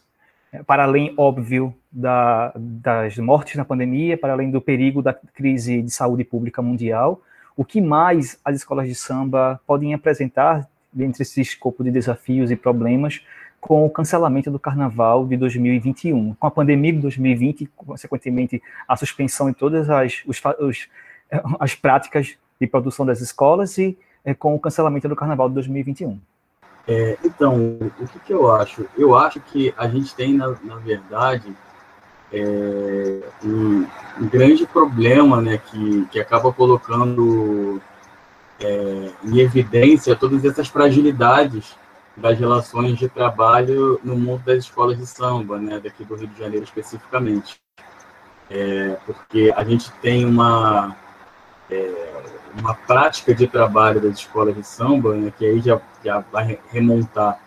para 0.66 0.84
além, 0.84 1.14
óbvio, 1.18 1.74
da, 1.92 2.54
das 2.56 3.18
mortes 3.18 3.56
na 3.56 3.66
pandemia, 3.66 4.18
para 4.18 4.34
além 4.34 4.52
do 4.52 4.62
perigo 4.62 5.02
da 5.02 5.14
crise 5.14 5.82
de 5.82 5.92
saúde 5.92 6.24
pública 6.24 6.62
mundial, 6.62 7.22
o 7.56 7.66
que 7.66 7.82
mais 7.82 8.40
as 8.46 8.56
escolas 8.56 8.88
de 8.88 8.96
samba 8.96 9.60
podem 9.66 9.94
apresentar 9.94 10.68
dentre 10.94 11.24
esse 11.24 11.42
escopo 11.42 11.84
de 11.84 11.92
desafios 11.92 12.52
e 12.52 12.56
problemas 12.56 13.22
com 13.60 13.86
o 13.86 13.90
cancelamento 13.90 14.52
do 14.52 14.60
carnaval 14.60 15.26
de 15.26 15.36
2021. 15.36 16.36
Com 16.36 16.48
a 16.48 16.52
pandemia 16.52 16.94
de 16.94 17.00
2020, 17.00 17.70
consequentemente, 17.76 18.62
a 18.88 18.96
suspensão 18.96 19.50
de 19.50 19.58
todas 19.58 19.90
as, 19.90 20.24
os, 20.26 20.42
os, 20.60 20.88
as 21.60 21.76
práticas 21.76 22.38
de 22.60 22.68
produção 22.68 23.06
das 23.06 23.22
escolas 23.22 23.78
e 23.78 23.98
é, 24.24 24.34
com 24.34 24.56
o 24.56 24.60
cancelamento 24.60 25.08
do 25.08 25.16
carnaval 25.16 25.50
de 25.50 25.56
2021. 25.56 26.20
É, 26.88 27.18
então, 27.24 27.78
o 28.00 28.08
que, 28.08 28.20
que, 28.20 28.34
eu 28.34 28.50
acho? 28.50 28.86
Eu 28.98 29.14
acho 29.14 29.42
que 29.42 29.74
a 29.78 29.88
gente 29.90 30.16
tem, 30.16 30.34
na, 30.34 30.56
na 30.64 30.78
verdade, 30.78 31.54
é, 32.32 33.24
um, 33.44 33.86
um, 34.20 34.28
grande 34.30 34.66
problema 34.66 35.42
né, 35.42 35.58
que, 35.58 36.06
que 36.06 36.20
acaba 36.20 36.52
colocando 36.54 37.82
é, 38.60 39.12
em 39.24 39.40
evidência 39.40 40.16
todas 40.16 40.46
essas 40.46 40.70
fragilidades 40.70 41.76
das 42.16 42.40
relações 42.40 42.98
de 42.98 43.10
trabalho 43.10 44.00
no 44.04 44.18
mundo 44.18 44.44
das 44.44 44.60
escolas 44.60 44.98
de 44.98 45.06
samba, 45.06 45.60
né, 45.60 45.80
daqui 45.84 46.06
do 46.06 46.16
Rio 46.16 46.28
de 46.28 46.40
Janeiro 46.40 46.64
especificamente. 46.64 47.60
É, 48.50 48.98
porque 49.06 49.54
a 49.56 49.64
gente 49.66 49.92
tem 50.02 50.26
uma, 50.26 50.96
é, 51.70 52.17
uma 52.60 52.74
prática 52.74 53.34
de 53.34 53.48
trabalho 53.48 54.02
das 54.02 54.20
escolas 54.20 54.56
de 54.56 54.64
samba, 54.64 55.16
né, 55.16 55.32
que 55.38 55.46
aí 55.46 55.60
já, 55.60 55.80
já 56.04 56.20
vai 56.32 56.60
remontar 56.70 57.40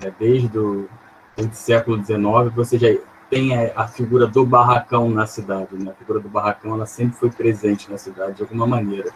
né, 0.00 0.12
desde, 0.18 0.58
o, 0.58 0.88
desde 1.36 1.52
o 1.52 1.56
século 1.56 2.04
XIX, 2.04 2.54
você 2.54 2.78
já 2.78 2.88
tem 3.30 3.56
a, 3.56 3.72
a, 3.82 3.88
figura 3.88 4.26
do 4.26 4.44
barracão 4.44 5.10
na 5.10 5.26
cidade, 5.26 5.74
né, 5.76 5.90
a 5.90 5.94
figura 5.94 6.20
do 6.20 6.28
barracão 6.28 6.74
ela 6.74 6.86
sempre 6.86 7.16
foi 7.16 7.30
presente 7.30 7.90
na 7.90 7.96
cidade 7.96 8.36
de 8.36 8.42
alguma 8.42 8.66
maneira. 8.66 9.10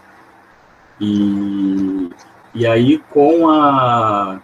E, 1.00 2.10
e 2.54 2.66
aí, 2.66 2.98
com, 3.10 3.48
a, 3.48 4.40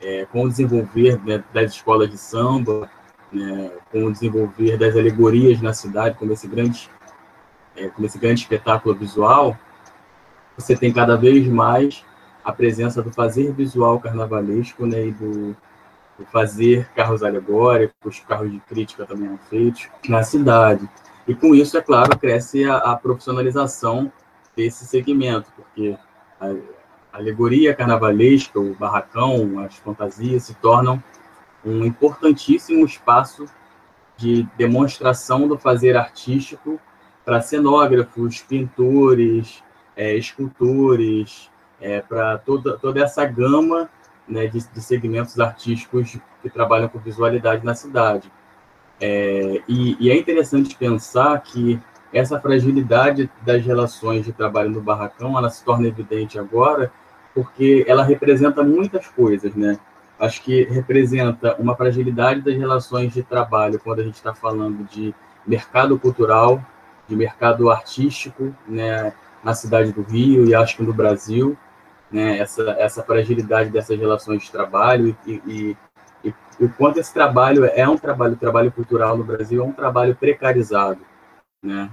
é, 0.00 0.26
com 0.26 0.42
o 0.42 0.48
desenvolver 0.48 1.18
né, 1.24 1.42
das 1.54 1.72
escolas 1.72 2.10
de 2.10 2.18
samba, 2.18 2.90
né, 3.32 3.70
com 3.90 4.04
o 4.04 4.12
desenvolver 4.12 4.76
das 4.76 4.94
alegorias 4.96 5.60
na 5.60 5.72
cidade, 5.72 6.16
como 6.18 6.32
esse 6.32 6.46
grande, 6.46 6.90
é, 7.78 7.88
como 7.88 8.06
esse 8.06 8.18
grande 8.18 8.40
espetáculo 8.40 8.94
visual, 8.94 9.56
você 10.56 10.76
tem 10.76 10.92
cada 10.92 11.16
vez 11.16 11.46
mais 11.46 12.04
a 12.44 12.52
presença 12.52 13.02
do 13.02 13.12
fazer 13.12 13.52
visual 13.52 14.00
carnavalesco 14.00 14.86
né, 14.86 15.06
e 15.06 15.12
do, 15.12 15.56
do 16.18 16.24
fazer 16.32 16.88
carros 16.94 17.22
alegóricos, 17.22 18.20
carros 18.20 18.50
de 18.50 18.58
crítica 18.60 19.06
também 19.06 19.38
feitos 19.48 19.88
na 20.08 20.22
cidade. 20.22 20.88
E 21.26 21.34
com 21.34 21.54
isso, 21.54 21.76
é 21.76 21.82
claro, 21.82 22.18
cresce 22.18 22.64
a, 22.64 22.76
a 22.78 22.96
profissionalização 22.96 24.10
desse 24.56 24.86
segmento, 24.86 25.52
porque 25.54 25.96
a 26.40 26.54
alegoria 27.12 27.74
carnavalesca, 27.74 28.58
o 28.58 28.74
barracão, 28.74 29.60
as 29.60 29.76
fantasias 29.76 30.44
se 30.44 30.54
tornam 30.54 31.02
um 31.64 31.84
importantíssimo 31.84 32.84
espaço 32.84 33.44
de 34.16 34.42
demonstração 34.56 35.46
do 35.46 35.58
fazer 35.58 35.96
artístico 35.96 36.80
para 37.28 37.42
cenógrafos, 37.42 38.40
pintores, 38.40 39.62
é, 39.94 40.16
escultores, 40.16 41.50
é, 41.78 42.00
para 42.00 42.38
toda, 42.38 42.78
toda 42.78 43.02
essa 43.02 43.22
gama 43.26 43.90
né, 44.26 44.46
de, 44.46 44.66
de, 44.66 44.80
segmentos 44.80 45.38
artísticos 45.38 46.16
que 46.40 46.48
trabalham 46.48 46.88
com 46.88 46.98
visualidade 46.98 47.66
na 47.66 47.74
cidade. 47.74 48.32
É, 48.98 49.60
e, 49.68 49.94
e, 50.00 50.10
é 50.10 50.16
interessante 50.16 50.74
pensar 50.74 51.38
que 51.42 51.78
essa 52.14 52.40
fragilidade 52.40 53.30
das 53.42 53.62
relações 53.62 54.24
de 54.24 54.32
trabalho 54.32 54.70
no 54.70 54.80
barracão, 54.80 55.36
ela 55.36 55.50
se 55.50 55.62
torna 55.62 55.86
evidente 55.86 56.38
agora, 56.38 56.90
porque 57.34 57.84
ela 57.86 58.04
representa 58.04 58.62
muitas 58.62 59.06
coisas, 59.06 59.54
né? 59.54 59.78
Acho 60.18 60.40
que 60.42 60.62
representa 60.62 61.56
uma 61.58 61.76
fragilidade 61.76 62.40
das 62.40 62.56
relações 62.56 63.12
de 63.12 63.22
trabalho 63.22 63.78
quando 63.78 64.00
a 64.00 64.04
gente 64.04 64.14
está 64.14 64.34
falando 64.34 64.82
de 64.84 65.14
mercado 65.46 65.98
cultural, 65.98 66.64
de 67.08 67.16
mercado 67.16 67.70
artístico, 67.70 68.54
né, 68.66 69.12
na 69.42 69.54
cidade 69.54 69.92
do 69.92 70.02
Rio 70.02 70.46
e 70.46 70.54
acho 70.54 70.76
que 70.76 70.82
no 70.82 70.92
Brasil, 70.92 71.56
né, 72.10 72.38
essa, 72.38 72.62
essa 72.78 73.02
fragilidade 73.02 73.70
dessas 73.70 73.98
relações 73.98 74.42
de 74.42 74.50
trabalho 74.50 75.16
e, 75.26 75.32
e, 75.46 75.76
e, 76.24 76.34
e 76.60 76.64
o 76.64 76.68
quanto 76.68 76.98
esse 76.98 77.12
trabalho 77.12 77.64
é 77.64 77.88
um 77.88 77.96
trabalho, 77.96 78.36
trabalho 78.36 78.70
cultural 78.70 79.16
no 79.16 79.24
Brasil 79.24 79.62
é 79.62 79.64
um 79.64 79.72
trabalho 79.72 80.14
precarizado, 80.14 81.00
né? 81.62 81.90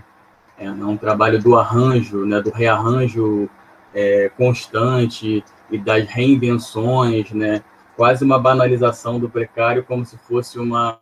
É 0.57 0.69
um 0.71 0.95
trabalho 0.95 1.37
do 1.41 1.57
arranjo, 1.57 2.25
né, 2.25 2.41
do 2.41 2.49
rearranjo 2.49 3.49
é, 3.93 4.31
constante 4.37 5.43
e 5.69 5.77
das 5.77 6.07
reinvenções, 6.07 7.31
né? 7.31 7.61
Quase 7.97 8.23
uma 8.23 8.39
banalização 8.39 9.19
do 9.19 9.29
precário, 9.29 9.83
como 9.83 10.05
se 10.05 10.17
fosse 10.17 10.57
uma, 10.57 10.97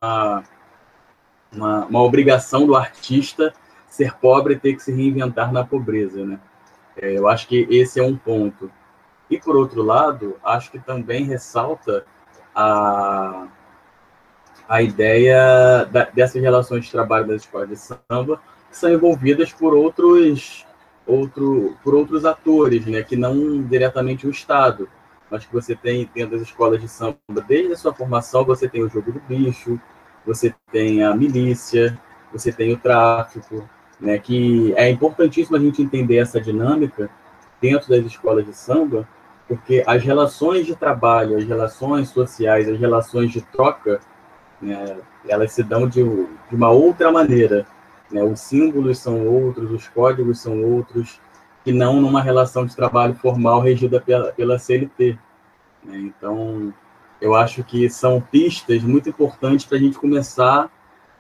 uma, 1.52 1.86
uma 1.86 2.02
obrigação 2.02 2.66
do 2.66 2.76
artista 2.76 3.54
ser 3.94 4.16
pobre 4.16 4.56
e 4.56 4.60
ter 4.60 4.74
que 4.74 4.82
se 4.82 4.92
reinventar 4.92 5.54
na 5.54 5.64
pobreza, 5.64 6.26
né? 6.26 6.40
É, 6.98 7.16
eu 7.16 7.28
acho 7.28 7.48
que 7.48 7.68
esse 7.70 8.00
é 8.00 8.04
um 8.04 8.18
ponto. 8.18 8.72
E, 9.30 9.40
por 9.40 9.56
outro 9.56 9.84
lado, 9.84 10.36
acho 10.44 10.72
que 10.72 10.80
também 10.80 11.26
ressalta 11.26 12.04
a, 12.56 13.46
a 14.68 14.82
ideia 14.82 15.86
da, 15.92 16.06
dessas 16.06 16.42
relações 16.42 16.86
de 16.86 16.92
trabalho 16.92 17.28
das 17.28 17.44
escolas 17.44 17.70
de 17.70 17.76
samba 17.78 18.42
são 18.72 18.92
envolvidas 18.92 19.54
por 19.54 19.76
outros, 19.76 20.66
outro, 21.06 21.78
por 21.84 21.94
outros 21.94 22.26
atores, 22.26 22.88
né, 22.88 23.04
que 23.04 23.16
não 23.16 23.62
diretamente 23.62 24.26
o 24.26 24.32
Estado. 24.32 24.90
Mas 25.30 25.46
que 25.46 25.54
você 25.54 25.76
tem 25.76 26.10
dentro 26.16 26.32
das 26.32 26.42
escolas 26.42 26.82
de 26.82 26.88
samba, 26.88 27.20
desde 27.48 27.74
a 27.74 27.78
sua 27.78 27.94
formação, 27.94 28.44
você 28.44 28.68
tem 28.68 28.82
o 28.82 28.90
jogo 28.90 29.12
do 29.12 29.20
bicho, 29.20 29.80
você 30.26 30.52
tem 30.72 31.04
a 31.04 31.16
milícia, 31.16 32.00
você 32.32 32.52
tem 32.52 32.74
o 32.74 32.78
tráfico, 32.78 33.70
né, 34.04 34.20
que 34.20 34.74
é 34.76 34.90
importantíssimo 34.90 35.56
a 35.56 35.60
gente 35.60 35.82
entender 35.82 36.18
essa 36.18 36.40
dinâmica 36.40 37.10
dentro 37.62 37.90
das 37.90 38.06
escolas 38.06 38.46
de 38.46 38.54
samba, 38.54 39.08
porque 39.48 39.82
as 39.88 40.04
relações 40.04 40.66
de 40.66 40.76
trabalho, 40.76 41.38
as 41.38 41.46
relações 41.46 42.10
sociais, 42.10 42.68
as 42.68 42.78
relações 42.78 43.32
de 43.32 43.42
troca, 43.42 44.02
né, 44.62 44.98
elas 45.26 45.54
se 45.54 45.64
dão 45.64 45.88
de, 45.88 46.04
de 46.04 46.56
uma 46.56 46.70
outra 46.70 47.12
maneira. 47.14 47.66
Né? 48.12 48.22
Os 48.22 48.42
símbolos 48.42 49.00
são 49.00 49.26
outros, 49.26 49.72
os 49.72 49.88
códigos 49.88 50.42
são 50.42 50.62
outros, 50.62 51.22
que 51.64 51.72
não 51.72 52.02
numa 52.02 52.22
relação 52.22 52.66
de 52.66 52.76
trabalho 52.76 53.16
formal 53.16 53.62
regida 53.62 54.02
pela, 54.02 54.34
pela 54.34 54.60
CLT. 54.60 55.18
Né? 55.86 55.98
Então, 55.98 56.74
eu 57.22 57.34
acho 57.34 57.64
que 57.64 57.90
são 57.90 58.20
pistas 58.20 58.84
muito 58.84 59.08
importantes 59.08 59.66
para 59.66 59.78
a 59.78 59.82
gente 59.82 59.98
começar 59.98 60.70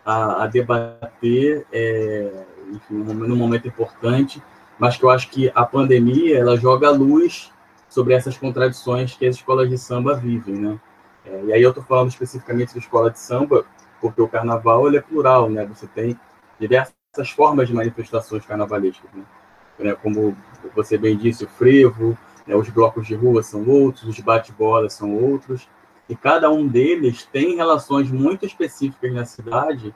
a, 0.05 0.43
a 0.43 0.47
debater, 0.47 1.65
é, 1.71 2.43
enfim, 2.73 2.95
num 2.95 3.35
momento 3.35 3.67
importante, 3.67 4.41
mas 4.77 4.97
que 4.97 5.03
eu 5.03 5.09
acho 5.09 5.29
que 5.29 5.51
a 5.53 5.65
pandemia 5.65 6.39
ela 6.39 6.57
joga 6.57 6.89
luz 6.89 7.51
sobre 7.89 8.13
essas 8.13 8.37
contradições 8.37 9.15
que 9.15 9.25
as 9.25 9.35
escolas 9.35 9.69
de 9.69 9.77
samba 9.77 10.15
vivem, 10.15 10.55
né? 10.55 10.79
É, 11.25 11.43
e 11.45 11.53
aí 11.53 11.61
eu 11.61 11.69
estou 11.69 11.83
falando 11.83 12.09
especificamente 12.09 12.73
da 12.73 12.79
escola 12.79 13.09
de 13.11 13.19
samba, 13.19 13.65
porque 14.01 14.21
o 14.21 14.27
carnaval 14.27 14.87
ele 14.87 14.97
é 14.97 15.01
plural, 15.01 15.49
né? 15.49 15.65
Você 15.67 15.87
tem 15.87 16.19
diversas 16.59 17.29
formas 17.35 17.67
de 17.67 17.73
manifestações 17.73 18.45
carnavalescas, 18.45 19.09
né? 19.13 19.23
É, 19.79 19.93
como 19.93 20.35
você 20.75 20.97
bem 20.97 21.17
disse, 21.17 21.45
o 21.45 21.47
frevo, 21.47 22.17
né? 22.45 22.55
os 22.55 22.69
blocos 22.69 23.07
de 23.07 23.15
rua 23.15 23.41
são 23.41 23.67
outros, 23.67 24.03
os 24.03 24.19
bate-bolas 24.19 24.93
são 24.93 25.15
outros, 25.15 25.67
e 26.07 26.15
cada 26.15 26.49
um 26.49 26.67
deles 26.67 27.27
tem 27.31 27.55
relações 27.55 28.11
muito 28.11 28.45
específicas 28.45 29.13
na 29.13 29.25
cidade, 29.25 29.93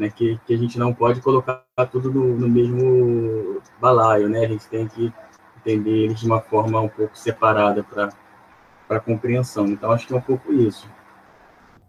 né? 0.00 0.10
Que, 0.10 0.40
que 0.46 0.54
a 0.54 0.56
gente 0.56 0.78
não 0.78 0.92
pode 0.92 1.20
colocar 1.20 1.62
tudo 1.92 2.10
no, 2.10 2.36
no 2.36 2.48
mesmo 2.48 3.60
balaio, 3.80 4.28
né? 4.28 4.46
A 4.46 4.48
gente 4.48 4.66
tem 4.68 4.88
que 4.88 5.12
entender 5.58 6.04
eles 6.04 6.20
de 6.20 6.26
uma 6.26 6.40
forma 6.40 6.80
um 6.80 6.88
pouco 6.88 7.16
separada 7.16 7.84
para 7.84 9.00
compreensão. 9.00 9.66
Então, 9.66 9.92
acho 9.92 10.06
que 10.06 10.14
é 10.14 10.16
um 10.16 10.22
pouco 10.22 10.52
isso. 10.52 10.88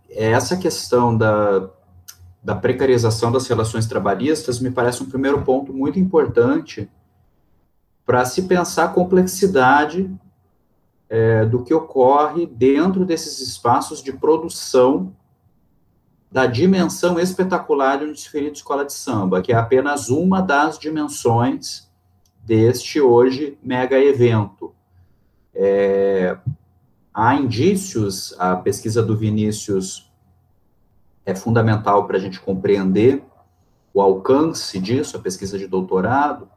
É 0.09 0.31
essa 0.31 0.57
questão 0.57 1.17
da, 1.17 1.69
da 2.43 2.53
precarização 2.53 3.31
das 3.31 3.47
relações 3.47 3.87
trabalhistas 3.87 4.59
me 4.59 4.69
parece 4.69 5.01
um 5.01 5.09
primeiro 5.09 5.41
ponto 5.41 5.73
muito 5.73 5.97
importante 5.97 6.89
para 8.05 8.25
se 8.25 8.43
pensar 8.43 8.85
a 8.85 8.89
complexidade 8.89 10.13
é, 11.09 11.45
do 11.45 11.63
que 11.63 11.73
ocorre 11.73 12.45
dentro 12.45 13.05
desses 13.05 13.39
espaços 13.39 14.03
de 14.03 14.11
produção 14.11 15.15
da 16.31 16.45
dimensão 16.45 17.19
espetacular 17.19 17.99
de 17.99 18.05
um 18.05 18.11
desfile 18.13 18.49
de 18.49 18.57
escola 18.57 18.85
de 18.85 18.93
samba, 18.93 19.41
que 19.41 19.51
é 19.51 19.55
apenas 19.55 20.09
uma 20.09 20.41
das 20.41 20.79
dimensões 20.79 21.89
deste 22.45 23.01
hoje 23.01 23.57
mega 23.61 23.99
evento. 23.99 24.73
É, 25.53 26.37
há 27.13 27.35
indícios, 27.35 28.33
a 28.39 28.55
pesquisa 28.55 29.03
do 29.03 29.17
Vinícius 29.17 30.09
é 31.25 31.35
fundamental 31.35 32.07
para 32.07 32.17
a 32.17 32.19
gente 32.19 32.39
compreender 32.39 33.23
o 33.93 34.01
alcance 34.01 34.79
disso, 34.79 35.17
a 35.17 35.19
pesquisa 35.19 35.59
de 35.59 35.67
doutorado, 35.67 36.49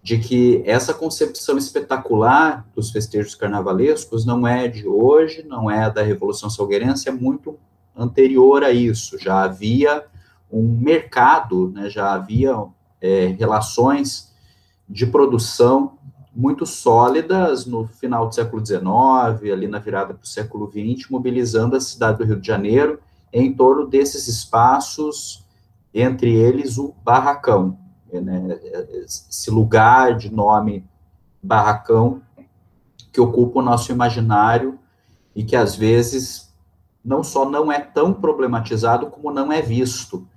de 0.00 0.18
que 0.18 0.62
essa 0.64 0.94
concepção 0.94 1.58
espetacular 1.58 2.64
dos 2.72 2.92
festejos 2.92 3.34
carnavalescos 3.34 4.24
não 4.24 4.46
é 4.46 4.68
de 4.68 4.86
hoje, 4.86 5.42
não 5.42 5.68
é 5.68 5.90
da 5.90 6.02
Revolução 6.02 6.48
Salgueirense, 6.48 7.08
é 7.08 7.12
muito 7.12 7.58
anterior 7.98 8.62
a 8.62 8.70
isso. 8.70 9.18
Já 9.18 9.42
havia 9.42 10.04
um 10.50 10.62
mercado, 10.62 11.70
né, 11.70 11.90
já 11.90 12.14
havia 12.14 12.54
é, 13.00 13.26
relações 13.38 14.32
de 14.88 15.06
produção 15.06 15.98
muito 16.34 16.64
sólidas 16.64 17.66
no 17.66 17.86
final 17.86 18.28
do 18.28 18.34
século 18.34 18.64
XIX, 18.64 19.52
ali 19.52 19.66
na 19.66 19.78
virada 19.78 20.14
para 20.14 20.22
o 20.22 20.26
século 20.26 20.70
XX, 20.70 21.10
mobilizando 21.10 21.76
a 21.76 21.80
cidade 21.80 22.18
do 22.18 22.24
Rio 22.24 22.40
de 22.40 22.46
Janeiro 22.46 23.00
em 23.32 23.52
torno 23.52 23.86
desses 23.86 24.28
espaços, 24.28 25.44
entre 25.92 26.32
eles 26.32 26.78
o 26.78 26.94
Barracão, 27.02 27.76
né, 28.10 28.58
esse 29.04 29.50
lugar 29.50 30.16
de 30.16 30.32
nome 30.32 30.84
Barracão 31.42 32.22
que 33.12 33.20
ocupa 33.20 33.58
o 33.58 33.62
nosso 33.62 33.90
imaginário 33.90 34.78
e 35.34 35.42
que 35.42 35.56
às 35.56 35.74
vezes 35.74 36.47
não 37.08 37.24
só 37.24 37.48
não 37.48 37.72
é 37.72 37.80
tão 37.80 38.12
problematizado 38.12 39.06
como 39.06 39.32
não 39.32 39.50
é 39.50 39.62
visto. 39.62 40.28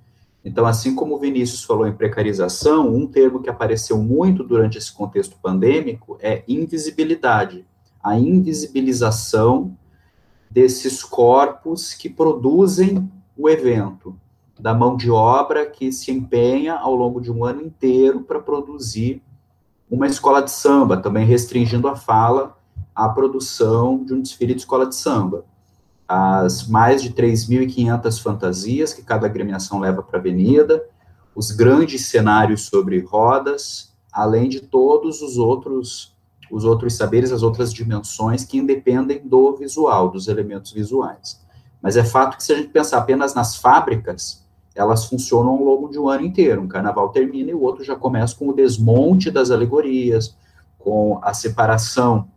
Então, 0.42 0.64
assim 0.64 0.94
como 0.94 1.14
o 1.14 1.18
Vinícius 1.18 1.62
falou 1.62 1.86
em 1.86 1.92
precarização, 1.92 2.88
um 2.88 3.06
termo 3.06 3.42
que 3.42 3.50
apareceu 3.50 3.98
muito 3.98 4.42
durante 4.42 4.78
esse 4.78 4.90
contexto 4.90 5.36
pandêmico 5.40 6.16
é 6.18 6.42
invisibilidade. 6.48 7.66
A 8.02 8.18
invisibilização 8.18 9.76
desses 10.50 11.04
corpos 11.04 11.92
que 11.92 12.08
produzem 12.08 13.06
o 13.36 13.50
evento, 13.50 14.16
da 14.58 14.72
mão 14.72 14.96
de 14.96 15.10
obra 15.10 15.66
que 15.66 15.92
se 15.92 16.10
empenha 16.10 16.74
ao 16.74 16.94
longo 16.94 17.20
de 17.20 17.30
um 17.30 17.44
ano 17.44 17.60
inteiro 17.60 18.22
para 18.22 18.40
produzir 18.40 19.22
uma 19.90 20.06
escola 20.06 20.40
de 20.40 20.50
samba, 20.50 20.96
também 20.96 21.26
restringindo 21.26 21.86
a 21.86 21.96
fala 21.96 22.56
à 22.94 23.10
produção 23.10 24.02
de 24.02 24.14
um 24.14 24.22
desfile 24.22 24.54
de 24.54 24.60
escola 24.60 24.86
de 24.86 24.94
samba 24.94 25.44
as 26.14 26.68
mais 26.68 27.02
de 27.02 27.10
3.500 27.10 28.20
fantasias 28.22 28.92
que 28.92 29.02
cada 29.02 29.26
agremiação 29.26 29.80
leva 29.80 30.02
para 30.02 30.18
a 30.18 30.20
avenida, 30.20 30.84
os 31.34 31.50
grandes 31.50 32.04
cenários 32.04 32.66
sobre 32.66 33.00
rodas, 33.00 33.94
além 34.12 34.46
de 34.50 34.60
todos 34.60 35.22
os 35.22 35.38
outros 35.38 36.12
os 36.50 36.66
outros 36.66 36.98
saberes, 36.98 37.32
as 37.32 37.42
outras 37.42 37.72
dimensões 37.72 38.44
que 38.44 38.58
independem 38.58 39.26
do 39.26 39.56
visual, 39.56 40.10
dos 40.10 40.28
elementos 40.28 40.70
visuais. 40.70 41.40
Mas 41.80 41.96
é 41.96 42.04
fato 42.04 42.36
que 42.36 42.44
se 42.44 42.52
a 42.52 42.56
gente 42.56 42.68
pensar 42.68 42.98
apenas 42.98 43.34
nas 43.34 43.56
fábricas, 43.56 44.44
elas 44.74 45.06
funcionam 45.06 45.52
ao 45.52 45.64
longo 45.64 45.88
de 45.88 45.98
um 45.98 46.10
ano 46.10 46.26
inteiro. 46.26 46.60
Um 46.60 46.68
carnaval 46.68 47.08
termina 47.08 47.50
e 47.50 47.54
o 47.54 47.62
outro 47.62 47.82
já 47.82 47.96
começa 47.96 48.36
com 48.36 48.50
o 48.50 48.52
desmonte 48.52 49.30
das 49.30 49.50
alegorias, 49.50 50.36
com 50.78 51.18
a 51.22 51.32
separação 51.32 52.28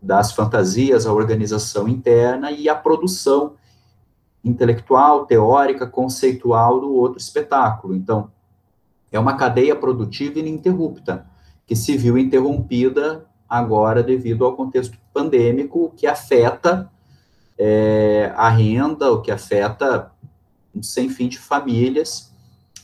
das 0.00 0.32
fantasias, 0.32 1.06
a 1.06 1.12
organização 1.12 1.88
interna 1.88 2.50
e 2.50 2.68
a 2.68 2.74
produção 2.74 3.54
intelectual, 4.42 5.26
teórica, 5.26 5.86
conceitual 5.86 6.80
do 6.80 6.92
outro 6.94 7.18
espetáculo. 7.18 7.94
Então, 7.94 8.30
é 9.12 9.18
uma 9.18 9.36
cadeia 9.36 9.76
produtiva 9.76 10.38
ininterrupta, 10.38 11.26
que 11.66 11.76
se 11.76 11.96
viu 11.96 12.16
interrompida 12.16 13.26
agora 13.48 14.02
devido 14.02 14.44
ao 14.44 14.56
contexto 14.56 14.96
pandêmico, 15.12 15.92
que 15.96 16.06
afeta 16.06 16.90
é, 17.58 18.32
a 18.36 18.48
renda, 18.48 19.12
o 19.12 19.20
que 19.20 19.30
afeta 19.30 20.12
um 20.74 20.82
sem 20.82 21.10
fim 21.10 21.28
de 21.28 21.38
famílias 21.38 22.32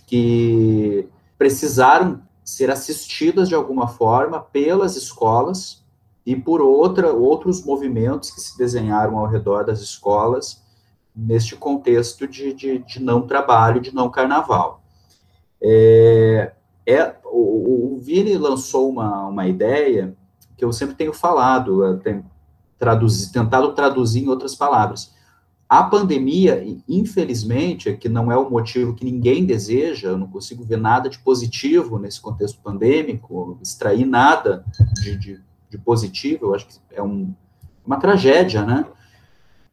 que 0.06 1.08
precisaram 1.38 2.20
ser 2.44 2.70
assistidas 2.70 3.48
de 3.48 3.54
alguma 3.54 3.88
forma 3.88 4.40
pelas 4.40 4.96
escolas 4.96 5.84
e 6.26 6.34
por 6.34 6.60
outra, 6.60 7.12
outros 7.12 7.64
movimentos 7.64 8.32
que 8.32 8.40
se 8.40 8.58
desenharam 8.58 9.16
ao 9.16 9.28
redor 9.28 9.64
das 9.64 9.80
escolas 9.80 10.60
neste 11.14 11.54
contexto 11.54 12.26
de, 12.26 12.52
de, 12.52 12.78
de 12.80 13.00
não 13.00 13.22
trabalho, 13.22 13.80
de 13.80 13.94
não 13.94 14.10
carnaval. 14.10 14.82
É, 15.62 16.52
é, 16.84 17.14
o, 17.24 17.94
o 17.94 17.98
Vini 17.98 18.36
lançou 18.36 18.90
uma, 18.90 19.28
uma 19.28 19.46
ideia 19.46 20.16
que 20.56 20.64
eu 20.64 20.72
sempre 20.72 20.96
tenho 20.96 21.12
falado, 21.12 21.98
tenho 21.98 22.24
traduzir, 22.76 23.32
tentado 23.32 23.72
traduzir 23.72 24.24
em 24.24 24.28
outras 24.28 24.54
palavras. 24.54 25.14
A 25.68 25.82
pandemia, 25.82 26.64
infelizmente, 26.88 27.96
que 27.96 28.08
não 28.08 28.30
é 28.30 28.36
o 28.36 28.50
motivo 28.50 28.94
que 28.94 29.04
ninguém 29.04 29.44
deseja, 29.44 30.08
eu 30.08 30.18
não 30.18 30.28
consigo 30.28 30.64
ver 30.64 30.76
nada 30.76 31.08
de 31.08 31.18
positivo 31.18 31.98
nesse 31.98 32.20
contexto 32.20 32.60
pandêmico, 32.62 33.58
extrair 33.62 34.04
nada 34.04 34.64
de, 35.02 35.16
de 35.16 35.40
de 35.76 35.84
positivo, 35.84 36.46
eu 36.46 36.54
acho 36.54 36.66
que 36.66 36.78
é 36.90 37.02
um, 37.02 37.32
uma 37.84 37.98
tragédia, 37.98 38.64
né? 38.64 38.86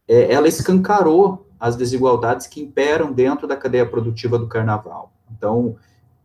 É, 0.06 0.32
ela 0.32 0.46
escancarou 0.46 1.48
as 1.58 1.76
desigualdades 1.76 2.46
que 2.46 2.60
imperam 2.60 3.12
dentro 3.12 3.46
da 3.46 3.56
cadeia 3.56 3.86
produtiva 3.86 4.38
do 4.38 4.46
carnaval. 4.46 5.12
Então, 5.34 5.76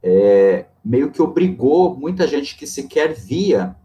é, 0.03 0.65
meio 0.83 1.11
que 1.11 1.21
obrigou 1.21 1.95
muita 1.95 2.27
gente 2.27 2.57
que 2.57 2.67
sequer 2.67 3.13
via 3.13 3.75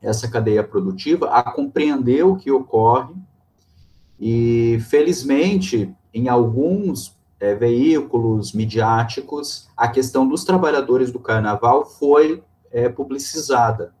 essa 0.00 0.28
cadeia 0.28 0.64
produtiva 0.64 1.28
a 1.28 1.42
compreender 1.42 2.24
o 2.24 2.36
que 2.36 2.50
ocorre 2.50 3.14
e, 4.18 4.78
felizmente, 4.88 5.94
em 6.14 6.28
alguns 6.28 7.14
é, 7.38 7.54
veículos 7.54 8.52
midiáticos, 8.52 9.68
a 9.76 9.88
questão 9.88 10.26
dos 10.26 10.44
trabalhadores 10.44 11.12
do 11.12 11.18
carnaval 11.18 11.84
foi 11.84 12.42
é, 12.70 12.88
publicizada 12.88 13.94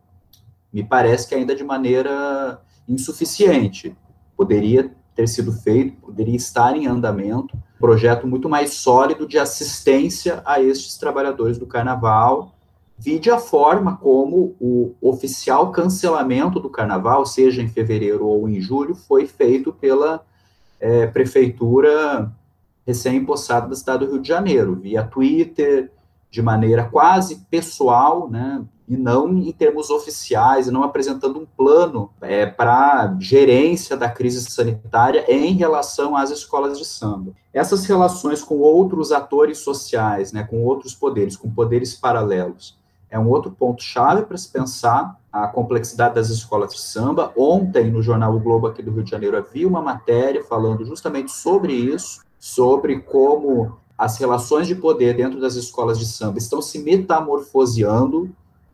me 0.72 0.84
parece 0.84 1.28
que 1.28 1.34
ainda 1.34 1.54
de 1.54 1.64
maneira 1.64 2.60
insuficiente. 2.88 3.96
Poderia 4.36 4.94
ter 5.14 5.28
sido 5.28 5.52
feito, 5.52 6.00
poderia 6.00 6.36
estar 6.36 6.76
em 6.76 6.86
andamento. 6.86 7.56
Projeto 7.78 8.26
muito 8.26 8.48
mais 8.48 8.74
sólido 8.74 9.26
de 9.26 9.38
assistência 9.38 10.42
a 10.44 10.62
estes 10.62 10.96
trabalhadores 10.96 11.58
do 11.58 11.66
carnaval, 11.66 12.54
vide 13.00 13.30
a 13.30 13.38
forma 13.38 13.96
como 13.96 14.54
o 14.60 14.94
oficial 15.00 15.72
cancelamento 15.72 16.60
do 16.60 16.68
carnaval, 16.68 17.24
seja 17.24 17.62
em 17.62 17.68
fevereiro 17.68 18.26
ou 18.26 18.46
em 18.46 18.60
julho, 18.60 18.94
foi 18.94 19.26
feito 19.26 19.72
pela 19.72 20.22
é, 20.78 21.06
prefeitura 21.06 22.30
recém-impossada 22.86 23.68
do 23.68 23.74
estado 23.74 24.04
do 24.04 24.12
Rio 24.12 24.22
de 24.22 24.28
Janeiro, 24.28 24.74
via 24.74 25.02
Twitter, 25.02 25.90
de 26.30 26.42
maneira 26.42 26.84
quase 26.84 27.46
pessoal, 27.50 28.28
né, 28.28 28.62
e 28.90 28.96
não 28.96 29.28
em 29.28 29.52
termos 29.52 29.88
oficiais, 29.88 30.66
e 30.66 30.72
não 30.72 30.82
apresentando 30.82 31.38
um 31.38 31.46
plano 31.46 32.10
é, 32.20 32.44
para 32.44 33.16
gerência 33.20 33.96
da 33.96 34.10
crise 34.10 34.42
sanitária 34.50 35.24
em 35.28 35.54
relação 35.54 36.16
às 36.16 36.30
escolas 36.30 36.76
de 36.76 36.84
samba. 36.84 37.30
Essas 37.54 37.86
relações 37.86 38.42
com 38.42 38.58
outros 38.58 39.12
atores 39.12 39.58
sociais, 39.58 40.32
né, 40.32 40.42
com 40.42 40.64
outros 40.64 40.92
poderes, 40.92 41.36
com 41.36 41.48
poderes 41.48 41.94
paralelos, 41.94 42.76
é 43.08 43.16
um 43.16 43.28
outro 43.28 43.52
ponto-chave 43.52 44.22
para 44.22 44.36
se 44.36 44.48
pensar 44.48 45.16
a 45.32 45.46
complexidade 45.46 46.16
das 46.16 46.28
escolas 46.28 46.74
de 46.74 46.80
samba. 46.80 47.32
Ontem, 47.36 47.92
no 47.92 48.02
jornal 48.02 48.34
O 48.34 48.40
Globo 48.40 48.66
aqui 48.66 48.82
do 48.82 48.90
Rio 48.90 49.04
de 49.04 49.10
Janeiro, 49.10 49.36
havia 49.36 49.68
uma 49.68 49.80
matéria 49.80 50.42
falando 50.42 50.84
justamente 50.84 51.30
sobre 51.30 51.72
isso, 51.72 52.22
sobre 52.40 52.98
como 53.00 53.78
as 53.96 54.16
relações 54.16 54.66
de 54.66 54.74
poder 54.74 55.14
dentro 55.14 55.40
das 55.40 55.54
escolas 55.54 55.98
de 55.98 56.06
samba 56.06 56.38
estão 56.38 56.62
se 56.62 56.78
metamorfoseando, 56.78 58.30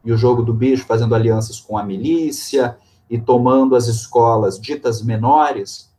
e 0.07 0.13
o 0.13 0.17
jogo 0.17 0.43
do 0.43 0.55
bicho 0.55 0.87
fazendo 0.87 1.15
alianças 1.15 1.61
com 1.61 1.77
a 1.77 1.85
milícia 1.85 2.79
e 3.11 3.19
tomando 3.19 3.77
as 3.77 3.89
escolas 3.89 4.59
ditas 4.59 5.03
menores, 5.03 5.93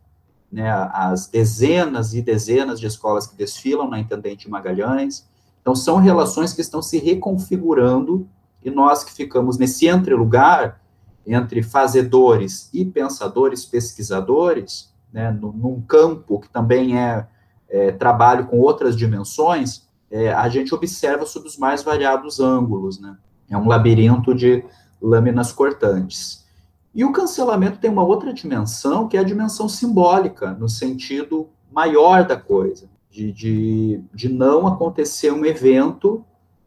né, 0.50 0.70
as 0.92 1.28
dezenas 1.28 2.14
e 2.14 2.22
dezenas 2.22 2.80
de 2.80 2.86
escolas 2.86 3.26
que 3.26 3.36
desfilam 3.36 3.88
na 3.88 4.00
Intendente 4.00 4.50
Magalhães, 4.50 5.28
então, 5.68 5.76
são 5.76 5.96
relações 5.96 6.54
que 6.54 6.62
estão 6.62 6.80
se 6.80 6.98
reconfigurando 6.98 8.26
e 8.64 8.70
nós 8.70 9.04
que 9.04 9.12
ficamos 9.12 9.58
nesse 9.58 9.86
entre-lugar, 9.86 10.80
entre 11.26 11.62
fazedores 11.62 12.70
e 12.72 12.86
pensadores, 12.86 13.66
pesquisadores, 13.66 14.90
né, 15.12 15.30
num 15.30 15.82
campo 15.82 16.40
que 16.40 16.48
também 16.48 16.98
é, 16.98 17.26
é 17.68 17.92
trabalho 17.92 18.46
com 18.46 18.58
outras 18.58 18.96
dimensões, 18.96 19.86
é, 20.10 20.32
a 20.32 20.48
gente 20.48 20.74
observa 20.74 21.26
sob 21.26 21.46
os 21.46 21.58
mais 21.58 21.82
variados 21.82 22.40
ângulos. 22.40 22.98
Né? 22.98 23.14
É 23.50 23.56
um 23.56 23.66
labirinto 23.66 24.34
de 24.34 24.64
lâminas 25.00 25.52
cortantes. 25.52 26.46
E 26.94 27.04
o 27.04 27.12
cancelamento 27.12 27.78
tem 27.78 27.90
uma 27.90 28.04
outra 28.04 28.32
dimensão, 28.32 29.08
que 29.08 29.16
é 29.16 29.20
a 29.20 29.24
dimensão 29.24 29.68
simbólica, 29.68 30.52
no 30.52 30.68
sentido 30.68 31.48
maior 31.70 32.26
da 32.26 32.36
coisa 32.36 32.88
de, 33.10 33.32
de, 33.32 34.04
de 34.14 34.28
não 34.28 34.66
acontecer 34.66 35.32
um 35.32 35.44
evento 35.44 36.24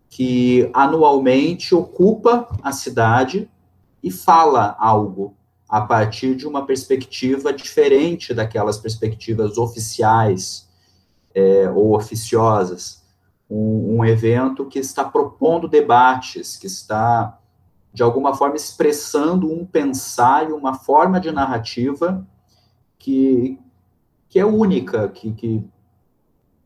que 0.10 0.70
anualmente 0.74 1.74
ocupa 1.74 2.48
a 2.62 2.72
cidade 2.72 3.50
e 4.04 4.12
fala 4.12 4.76
algo 4.78 5.36
a 5.70 5.80
partir 5.80 6.36
de 6.36 6.46
uma 6.46 6.65
perspectiva 6.65 7.54
diferente 7.54 8.34
daquelas 8.34 8.78
perspectivas 8.78 9.58
oficiais 9.58 10.67
é, 11.34 11.70
ou 11.70 11.96
oficiosas. 11.96 13.00
Um, 13.53 13.97
um, 13.97 14.05
evento 14.05 14.65
que 14.65 14.79
está 14.79 15.03
propondo 15.03 15.67
debates, 15.67 16.55
que 16.55 16.67
está, 16.67 17.37
de 17.93 18.01
alguma 18.01 18.33
forma, 18.33 18.55
expressando 18.55 19.51
um 19.51 19.65
pensar 19.65 20.49
e 20.49 20.53
uma 20.53 20.75
forma 20.75 21.19
de 21.19 21.31
narrativa 21.33 22.25
que, 22.97 23.59
que 24.29 24.39
é 24.39 24.45
única, 24.45 25.09
que, 25.09 25.33
que 25.33 25.69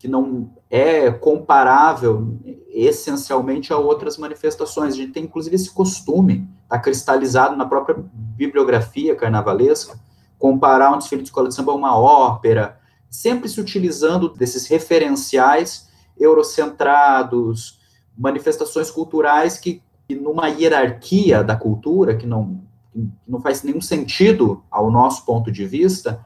que 0.06 0.08
não 0.08 0.52
é 0.70 1.10
comparável 1.10 2.38
essencialmente 2.70 3.74
a 3.74 3.78
outras 3.78 4.20
manifestações. 4.20 4.94
A 4.94 4.98
gente 4.98 5.14
tem, 5.14 5.24
inclusive, 5.24 5.56
esse 5.56 5.72
costume, 5.72 6.48
está 6.64 6.78
cristalizado 6.78 7.56
na 7.56 7.66
própria 7.66 7.98
bibliografia 8.14 9.16
carnavalesca, 9.16 10.00
comparar 10.38 10.94
um 10.94 11.00
desfile 11.00 11.24
de 11.24 11.30
escola 11.30 11.48
de 11.48 11.56
samba 11.56 11.72
a 11.72 11.76
uma 11.76 11.98
ópera, 11.98 12.80
sempre 13.10 13.50
se 13.50 13.60
utilizando 13.60 14.30
desses 14.30 14.68
referenciais 14.68 15.90
eurocentrados, 16.20 17.80
manifestações 18.18 18.90
culturais 18.90 19.58
que, 19.58 19.82
que 20.08 20.16
numa 20.16 20.48
hierarquia 20.48 21.44
da 21.44 21.56
cultura, 21.56 22.16
que 22.16 22.26
não, 22.26 22.62
que 22.92 23.10
não 23.28 23.42
faz 23.42 23.64
nenhum 23.64 23.82
sentido 23.82 24.64
ao 24.72 24.90
nosso 24.90 25.26
ponto 25.26 25.52
de 25.52 25.66
vista, 25.66 26.26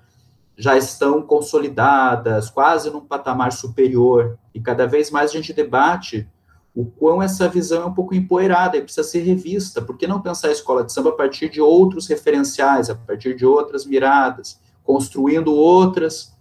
já 0.57 0.77
estão 0.77 1.21
consolidadas, 1.21 2.49
quase 2.49 2.89
num 2.89 3.01
patamar 3.01 3.51
superior, 3.53 4.37
e 4.53 4.59
cada 4.59 4.85
vez 4.85 5.09
mais 5.09 5.31
a 5.31 5.33
gente 5.33 5.53
debate 5.53 6.27
o 6.75 6.85
quão 6.85 7.21
essa 7.21 7.47
visão 7.47 7.83
é 7.83 7.85
um 7.85 7.93
pouco 7.93 8.13
empoeirada 8.13 8.77
e 8.77 8.81
precisa 8.81 9.07
ser 9.07 9.21
revista. 9.21 9.81
Por 9.81 9.97
que 9.97 10.05
não 10.05 10.21
pensar 10.21 10.49
a 10.49 10.51
escola 10.51 10.83
de 10.83 10.93
samba 10.93 11.09
a 11.09 11.13
partir 11.13 11.49
de 11.49 11.61
outros 11.61 12.07
referenciais, 12.07 12.89
a 12.89 12.95
partir 12.95 13.35
de 13.35 13.45
outras 13.45 13.85
miradas, 13.85 14.59
construindo 14.83 15.53
outras 15.53 16.37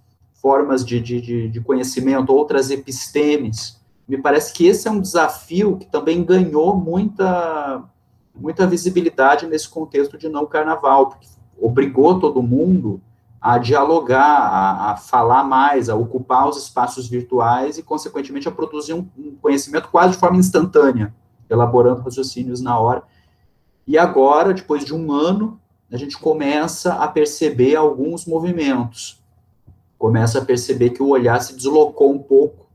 formas 0.48 0.82
de, 0.82 0.98
de, 0.98 1.48
de 1.50 1.60
conhecimento, 1.60 2.32
outras 2.32 2.70
epistemes? 2.70 3.78
Me 4.08 4.16
parece 4.16 4.50
que 4.54 4.66
esse 4.66 4.88
é 4.88 4.90
um 4.90 4.98
desafio 4.98 5.76
que 5.76 5.84
também 5.84 6.24
ganhou 6.24 6.74
muita, 6.74 7.84
muita 8.34 8.66
visibilidade 8.66 9.46
nesse 9.46 9.68
contexto 9.68 10.16
de 10.16 10.26
não 10.26 10.46
carnaval, 10.46 11.10
porque 11.10 11.28
obrigou 11.60 12.18
todo 12.18 12.42
mundo 12.42 12.98
a 13.38 13.58
dialogar, 13.58 14.24
a, 14.24 14.92
a, 14.92 14.96
falar 14.96 15.44
mais, 15.44 15.90
a 15.90 15.94
ocupar 15.94 16.48
os 16.48 16.56
espaços 16.56 17.06
virtuais 17.06 17.76
e, 17.76 17.82
consequentemente, 17.82 18.48
a 18.48 18.50
produzir 18.50 18.94
um, 18.94 19.06
um, 19.18 19.36
conhecimento 19.42 19.88
quase 19.90 20.12
de 20.12 20.18
forma 20.18 20.38
instantânea, 20.38 21.14
elaborando 21.50 22.00
raciocínios 22.00 22.62
na 22.62 22.78
hora. 22.78 23.02
E 23.86 23.98
agora, 23.98 24.54
depois 24.54 24.82
de 24.82 24.94
um 24.94 25.12
ano, 25.12 25.60
a 25.92 25.96
gente 25.98 26.16
começa 26.16 26.94
a 26.94 27.06
perceber 27.06 27.76
alguns 27.76 28.24
movimentos, 28.24 29.22
começa 29.98 30.38
a 30.38 30.44
perceber 30.44 30.90
que 30.90 31.02
o 31.02 31.08
olhar 31.08 31.40
se 31.42 31.54
deslocou 31.54 32.12
um 32.12 32.18
pouco 32.18 32.68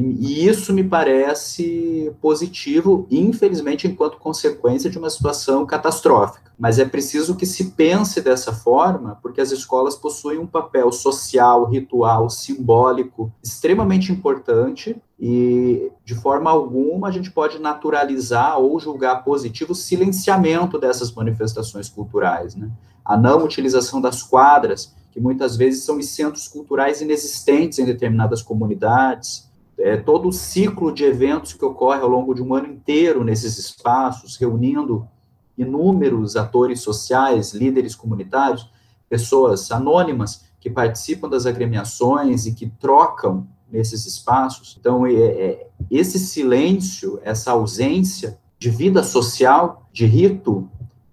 e 0.00 0.46
isso 0.46 0.72
me 0.72 0.84
parece 0.84 2.14
positivo, 2.20 3.04
infelizmente, 3.10 3.88
enquanto 3.88 4.16
consequência 4.16 4.88
de 4.88 4.96
uma 4.96 5.10
situação 5.10 5.66
catastrófica. 5.66 6.52
Mas 6.56 6.78
é 6.78 6.84
preciso 6.84 7.34
que 7.34 7.44
se 7.44 7.72
pense 7.72 8.20
dessa 8.20 8.52
forma, 8.52 9.18
porque 9.20 9.40
as 9.40 9.50
escolas 9.50 9.96
possuem 9.96 10.38
um 10.38 10.46
papel 10.46 10.92
social, 10.92 11.64
ritual, 11.64 12.30
simbólico 12.30 13.32
extremamente 13.42 14.12
importante 14.12 14.96
e, 15.18 15.90
de 16.04 16.14
forma 16.14 16.48
alguma, 16.48 17.08
a 17.08 17.10
gente 17.10 17.32
pode 17.32 17.58
naturalizar 17.58 18.56
ou 18.60 18.78
julgar 18.78 19.24
positivo 19.24 19.72
o 19.72 19.76
silenciamento 19.76 20.78
dessas 20.78 21.10
manifestações 21.12 21.88
culturais. 21.88 22.54
Né? 22.54 22.70
A 23.04 23.16
não 23.16 23.42
utilização 23.42 24.00
das 24.00 24.22
quadras, 24.22 24.94
que 25.18 25.20
muitas 25.20 25.56
vezes 25.56 25.82
são 25.82 26.00
centros 26.00 26.46
culturais 26.46 27.02
inexistentes 27.02 27.80
em 27.80 27.84
determinadas 27.84 28.40
comunidades 28.40 29.50
é, 29.76 29.96
todo 29.96 30.28
o 30.28 30.32
ciclo 30.32 30.94
de 30.94 31.04
eventos 31.04 31.52
que 31.52 31.64
ocorre 31.64 32.00
ao 32.00 32.08
longo 32.08 32.32
de 32.34 32.40
um 32.42 32.54
ano 32.54 32.68
inteiro 32.68 33.24
nesses 33.24 33.58
espaços, 33.58 34.36
reunindo 34.36 35.08
inúmeros 35.56 36.36
atores 36.36 36.80
sociais, 36.82 37.52
líderes 37.52 37.96
comunitários, 37.96 38.70
pessoas 39.08 39.72
anônimas 39.72 40.44
que 40.60 40.70
participam 40.70 41.28
das 41.28 41.46
agremiações 41.46 42.46
e 42.46 42.54
que 42.54 42.68
trocam 42.68 43.46
nesses 43.70 44.06
espaços. 44.06 44.76
Então, 44.78 45.04
é, 45.04 45.14
é, 45.14 45.68
esse 45.90 46.18
silêncio, 46.18 47.20
essa 47.24 47.52
ausência 47.52 48.38
de 48.56 48.70
vida 48.70 49.02
social, 49.02 49.88
de 49.92 50.06
rito, 50.06 50.68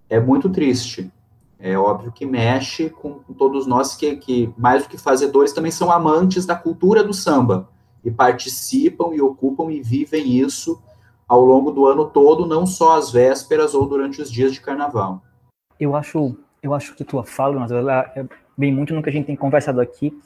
é 0.08 0.20
muito 0.20 0.48
triste. 0.50 1.12
É 1.60 1.78
óbvio 1.78 2.12
que 2.12 2.26
mexe 2.26 2.90
com, 2.90 3.20
todos 3.38 3.66
nós 3.66 3.96
que, 3.96 4.16
que, 4.18 4.54
mais 4.58 4.84
do 4.84 4.90
que 4.90 4.98
fazedores, 4.98 5.54
também 5.54 5.72
são 5.72 5.92
amantes 5.92 6.46
da 6.46 6.56
cultura 6.56 7.04
do 7.04 7.14
samba 7.14 7.70
e 8.04 8.12
participam 8.12 9.14
e 9.14 9.22
ocupam 9.22 9.72
e 9.72 9.82
vivem 9.82 10.38
isso 10.38 10.82
ao 11.28 11.44
longo 11.44 11.72
do 11.72 11.88
ano 11.88 12.06
todo, 12.06 12.46
não 12.46 12.66
só 12.66 12.98
às 12.98 13.12
vésperas 13.12 13.74
ou 13.74 13.88
durante 13.88 14.22
os 14.22 14.32
dias 14.32 14.54
de 14.54 14.62
carnaval. 14.62 15.22
Eu 15.80 15.96
acho, 15.96 16.38
eu 16.62 16.74
acho 16.74 16.94
que 16.96 17.04
tua 17.04 17.24
fala, 17.24 17.60
mas 17.60 17.72
ela 17.72 18.12
é 18.16 18.26
bem 18.58 18.72
muito 18.72 18.94
no 18.94 19.02
que 19.02 19.10
a 19.10 19.12
gente 19.12 19.26
tem 19.26 19.36
conversado 19.36 19.82
aqui, 19.82 20.18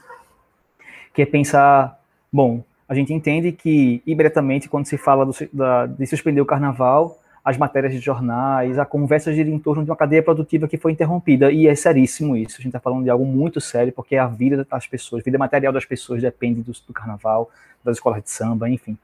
que 1.14 1.22
é 1.22 1.26
pensar, 1.26 2.00
bom, 2.32 2.64
a 2.88 2.94
gente 2.94 3.14
entende 3.14 3.52
que 3.52 4.02
imediatamente 4.06 4.68
quando 4.68 4.88
se 4.88 4.98
fala 4.98 5.26
do, 5.26 5.34
da, 5.54 5.86
de 5.86 6.06
suspender 6.06 6.42
o 6.42 6.46
carnaval, 6.46 7.20
as 7.50 7.58
matérias 7.58 7.92
de 7.92 8.00
jornais, 8.00 8.78
a 8.78 8.86
conversa 8.86 9.34
gira 9.34 9.50
em 9.50 9.58
torno 9.58 9.84
de 9.84 9.90
uma 9.90 9.98
cadeia 9.98 10.22
produtiva 10.22 10.68
que 10.68 10.78
foi 10.78 10.92
interrompida, 10.92 11.52
e 11.52 11.68
é 11.68 11.74
seríssimo 11.74 12.38
isso. 12.38 12.58
A 12.60 12.62
gente 12.62 12.68
está 12.68 12.80
falando 12.80 13.04
de 13.04 13.10
algo 13.10 13.26
muito 13.26 13.60
sério, 13.60 13.92
porque 13.92 14.16
a 14.16 14.28
vida 14.28 14.64
das 14.70 14.86
pessoas, 14.86 15.22
a 15.22 15.26
vida 15.26 15.38
material 15.40 15.74
das 15.74 15.84
pessoas 15.84 16.22
depende 16.22 16.62
do, 16.62 16.72
do 16.72 16.94
carnaval, 16.94 17.50
das 17.84 17.98
escolas 17.98 18.22
de 18.22 18.30
samba, 18.30 18.70
enfim. 18.70 18.96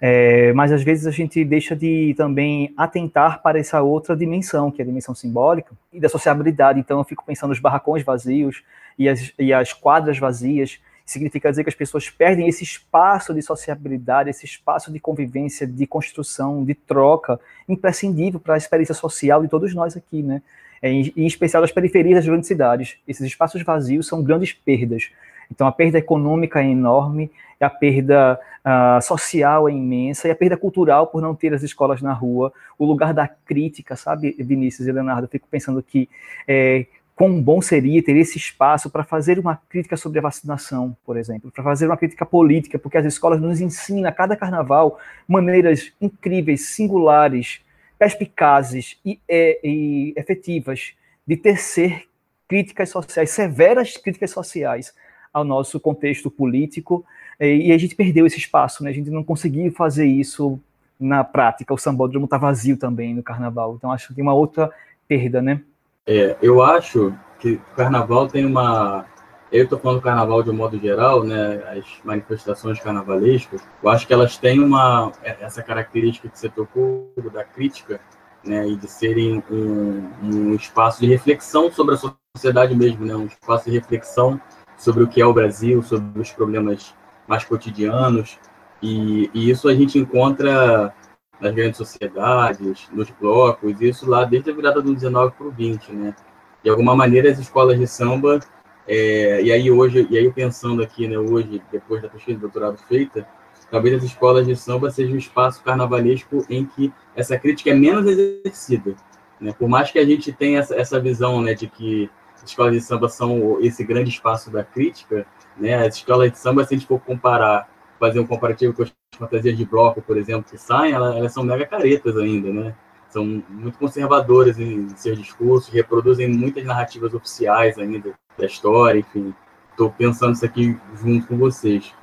É, 0.00 0.52
mas 0.52 0.72
às 0.72 0.82
vezes 0.82 1.06
a 1.06 1.12
gente 1.12 1.44
deixa 1.44 1.76
de 1.76 2.12
também 2.16 2.74
atentar 2.76 3.40
para 3.40 3.56
essa 3.56 3.80
outra 3.80 4.16
dimensão, 4.16 4.68
que 4.68 4.82
é 4.82 4.84
a 4.84 4.86
dimensão 4.86 5.14
simbólica 5.14 5.72
e 5.92 6.00
da 6.00 6.08
sociabilidade. 6.08 6.80
Então 6.80 6.98
eu 6.98 7.04
fico 7.04 7.24
pensando 7.24 7.50
nos 7.50 7.60
barracões 7.60 8.02
vazios 8.02 8.64
e 8.98 9.08
as, 9.08 9.32
e 9.38 9.52
as 9.52 9.72
quadras 9.72 10.18
vazias, 10.18 10.80
significa 11.06 11.48
dizer 11.48 11.62
que 11.62 11.70
as 11.70 11.74
pessoas 11.74 12.10
perdem 12.10 12.48
esse 12.48 12.64
espaço 12.64 13.32
de 13.32 13.40
sociabilidade, 13.40 14.28
esse 14.28 14.44
espaço 14.44 14.92
de 14.92 14.98
convivência, 14.98 15.64
de 15.64 15.86
construção, 15.86 16.64
de 16.64 16.74
troca, 16.74 17.38
imprescindível 17.68 18.40
para 18.40 18.54
a 18.54 18.58
experiência 18.58 18.94
social 18.94 19.40
de 19.40 19.48
todos 19.48 19.72
nós 19.72 19.96
aqui, 19.96 20.20
né? 20.20 20.42
É, 20.82 20.90
em, 20.90 21.12
em 21.16 21.26
especial 21.26 21.62
das 21.62 21.72
periferias 21.72 22.16
das 22.16 22.26
grandes 22.26 22.48
cidades. 22.48 22.98
Esses 23.08 23.24
espaços 23.24 23.62
vazios 23.62 24.06
são 24.06 24.22
grandes 24.22 24.52
perdas. 24.52 25.10
Então, 25.50 25.66
a 25.66 25.72
perda 25.72 25.96
econômica 25.96 26.60
é 26.60 26.68
enorme, 26.68 27.30
a 27.60 27.70
perda 27.70 28.38
uh, 28.64 29.00
social 29.00 29.68
é 29.68 29.72
imensa, 29.72 30.28
e 30.28 30.30
a 30.30 30.36
perda 30.36 30.56
cultural 30.56 31.06
por 31.06 31.22
não 31.22 31.34
ter 31.34 31.54
as 31.54 31.62
escolas 31.62 32.02
na 32.02 32.12
rua, 32.12 32.52
o 32.78 32.84
lugar 32.84 33.14
da 33.14 33.26
crítica, 33.26 33.96
sabe, 33.96 34.36
Vinícius 34.38 34.86
e 34.86 34.92
Leonardo? 34.92 35.24
Eu 35.24 35.30
fico 35.30 35.48
pensando 35.48 35.82
que 35.82 36.08
é, 36.46 36.86
quão 37.16 37.42
bom 37.42 37.62
seria 37.62 38.02
ter 38.02 38.14
esse 38.14 38.36
espaço 38.36 38.90
para 38.90 39.02
fazer 39.02 39.38
uma 39.38 39.56
crítica 39.56 39.96
sobre 39.96 40.18
a 40.18 40.22
vacinação, 40.22 40.94
por 41.04 41.16
exemplo, 41.16 41.50
para 41.50 41.64
fazer 41.64 41.86
uma 41.86 41.96
crítica 41.96 42.26
política, 42.26 42.78
porque 42.78 42.98
as 42.98 43.06
escolas 43.06 43.40
nos 43.40 43.58
ensinam 43.58 44.08
a 44.08 44.12
cada 44.12 44.36
carnaval 44.36 45.00
maneiras 45.26 45.92
incríveis, 45.98 46.66
singulares, 46.66 47.60
perspicazes 47.98 48.98
e, 49.02 49.18
e, 49.26 49.60
e 49.64 50.14
efetivas 50.14 50.92
de 51.26 51.38
tecer 51.38 52.04
críticas 52.46 52.90
sociais, 52.90 53.30
severas 53.30 53.96
críticas 53.96 54.30
sociais 54.30 54.94
ao 55.32 55.42
nosso 55.42 55.80
contexto 55.80 56.30
político, 56.30 57.04
e, 57.40 57.72
a 57.72 57.78
gente 57.78 57.94
perdeu 57.94 58.26
esse 58.26 58.38
espaço, 58.38 58.82
né? 58.84 58.90
A 58.90 58.92
gente 58.92 59.10
não 59.10 59.22
conseguiu 59.24 59.70
fazer 59.72 60.06
isso 60.06 60.60
na 60.98 61.22
prática. 61.22 61.74
O 61.74 61.78
sambódromo 61.78 62.24
está 62.24 62.38
vazio 62.38 62.76
também 62.76 63.14
no 63.14 63.22
carnaval. 63.22 63.74
Então 63.76 63.92
acho 63.92 64.08
que 64.08 64.14
tem 64.14 64.22
uma 64.22 64.32
outra 64.32 64.70
perda, 65.06 65.42
né? 65.42 65.60
É, 66.06 66.36
eu 66.40 66.62
acho 66.62 67.12
que 67.40 67.54
o 67.54 67.76
carnaval 67.76 68.28
tem 68.28 68.46
uma. 68.46 69.06
Eu 69.50 69.64
estou 69.64 69.78
falando 69.78 69.98
do 69.98 70.02
carnaval 70.02 70.42
de 70.42 70.50
um 70.50 70.54
modo 70.54 70.78
geral, 70.78 71.24
né? 71.24 71.62
As 71.76 71.84
manifestações 72.04 72.78
carnavalescas, 72.80 73.60
eu 73.82 73.88
acho 73.88 74.06
que 74.06 74.12
elas 74.12 74.36
têm 74.36 74.60
uma 74.60 75.12
essa 75.22 75.62
característica 75.62 76.28
que 76.28 76.38
você 76.38 76.48
tocou 76.48 77.12
da 77.32 77.42
crítica, 77.42 78.00
né? 78.44 78.68
E 78.68 78.76
de 78.76 78.88
serem 78.88 79.42
um, 79.50 80.10
um 80.22 80.54
espaço 80.54 81.00
de 81.00 81.06
reflexão 81.06 81.70
sobre 81.72 81.94
a 81.96 81.98
sociedade 82.36 82.74
mesmo, 82.74 83.04
né? 83.04 83.16
Um 83.16 83.26
espaço 83.26 83.68
de 83.68 83.76
reflexão 83.76 84.40
sobre 84.76 85.02
o 85.02 85.08
que 85.08 85.20
é 85.20 85.26
o 85.26 85.32
Brasil, 85.32 85.82
sobre 85.82 86.20
os 86.20 86.30
problemas 86.30 86.94
mais 87.26 87.44
cotidianos, 87.44 88.38
e, 88.80 89.30
e 89.34 89.50
isso 89.50 89.68
a 89.68 89.74
gente 89.74 89.98
encontra 89.98 90.94
nas 91.40 91.54
grandes 91.54 91.76
sociedades, 91.76 92.88
nos 92.92 93.10
blocos, 93.10 93.80
isso 93.80 94.08
lá 94.08 94.24
desde 94.24 94.50
a 94.50 94.54
virada 94.54 94.80
do 94.80 94.94
19 94.94 95.32
para 95.32 95.46
o 95.46 95.50
20, 95.50 95.92
né? 95.92 96.14
De 96.62 96.70
alguma 96.70 96.96
maneira, 96.96 97.30
as 97.30 97.38
escolas 97.38 97.78
de 97.78 97.86
samba, 97.86 98.40
é, 98.88 99.42
e 99.42 99.52
aí 99.52 99.70
hoje, 99.70 100.06
e 100.10 100.16
aí 100.16 100.32
pensando 100.32 100.82
aqui, 100.82 101.08
né, 101.08 101.18
hoje, 101.18 101.62
depois 101.70 102.00
da 102.02 102.08
pesquisa 102.08 102.36
de 102.36 102.40
doutorado 102.40 102.78
feita, 102.88 103.26
talvez 103.70 103.96
as 103.96 104.04
escolas 104.04 104.46
de 104.46 104.56
samba 104.56 104.90
sejam 104.90 105.14
um 105.14 105.18
espaço 105.18 105.62
carnavalesco 105.62 106.44
em 106.48 106.64
que 106.64 106.92
essa 107.14 107.38
crítica 107.38 107.70
é 107.70 107.74
menos 107.74 108.06
exercida, 108.06 108.94
né? 109.40 109.52
Por 109.58 109.68
mais 109.68 109.90
que 109.90 109.98
a 109.98 110.04
gente 110.04 110.32
tenha 110.32 110.60
essa, 110.60 110.74
essa 110.74 111.00
visão, 111.00 111.40
né, 111.42 111.54
de 111.54 111.66
que 111.66 112.10
escolas 112.44 112.72
de 112.72 112.80
samba 112.80 113.08
são 113.08 113.58
esse 113.60 113.84
grande 113.84 114.10
espaço 114.10 114.50
da 114.50 114.62
crítica, 114.62 115.26
né? 115.56 115.74
As 115.86 115.96
escolas 115.96 116.30
de 116.30 116.38
samba, 116.38 116.64
se 116.64 116.74
a 116.74 116.78
gente 116.78 116.86
for 116.86 117.00
comparar, 117.00 117.68
fazer 117.98 118.20
um 118.20 118.26
comparativo 118.26 118.72
com 118.72 118.82
as 118.82 118.92
fantasias 119.16 119.56
de 119.56 119.64
bloco, 119.64 120.02
por 120.02 120.16
exemplo, 120.16 120.50
que 120.50 120.58
saem, 120.58 120.92
elas, 120.92 121.16
elas 121.16 121.32
são 121.32 121.42
mega 121.42 121.66
caretas 121.66 122.16
ainda, 122.16 122.52
né? 122.52 122.74
São 123.08 123.42
muito 123.48 123.78
conservadoras 123.78 124.58
em 124.58 124.88
seus 124.96 125.18
discursos, 125.18 125.72
reproduzem 125.72 126.28
muitas 126.28 126.64
narrativas 126.64 127.14
oficiais 127.14 127.78
ainda 127.78 128.12
da 128.36 128.46
história, 128.46 128.98
enfim. 128.98 129.34
Estou 129.70 129.90
pensando 129.90 130.34
isso 130.34 130.44
aqui 130.44 130.78
junto 130.94 131.26
com 131.26 131.36
vocês. 131.36 131.94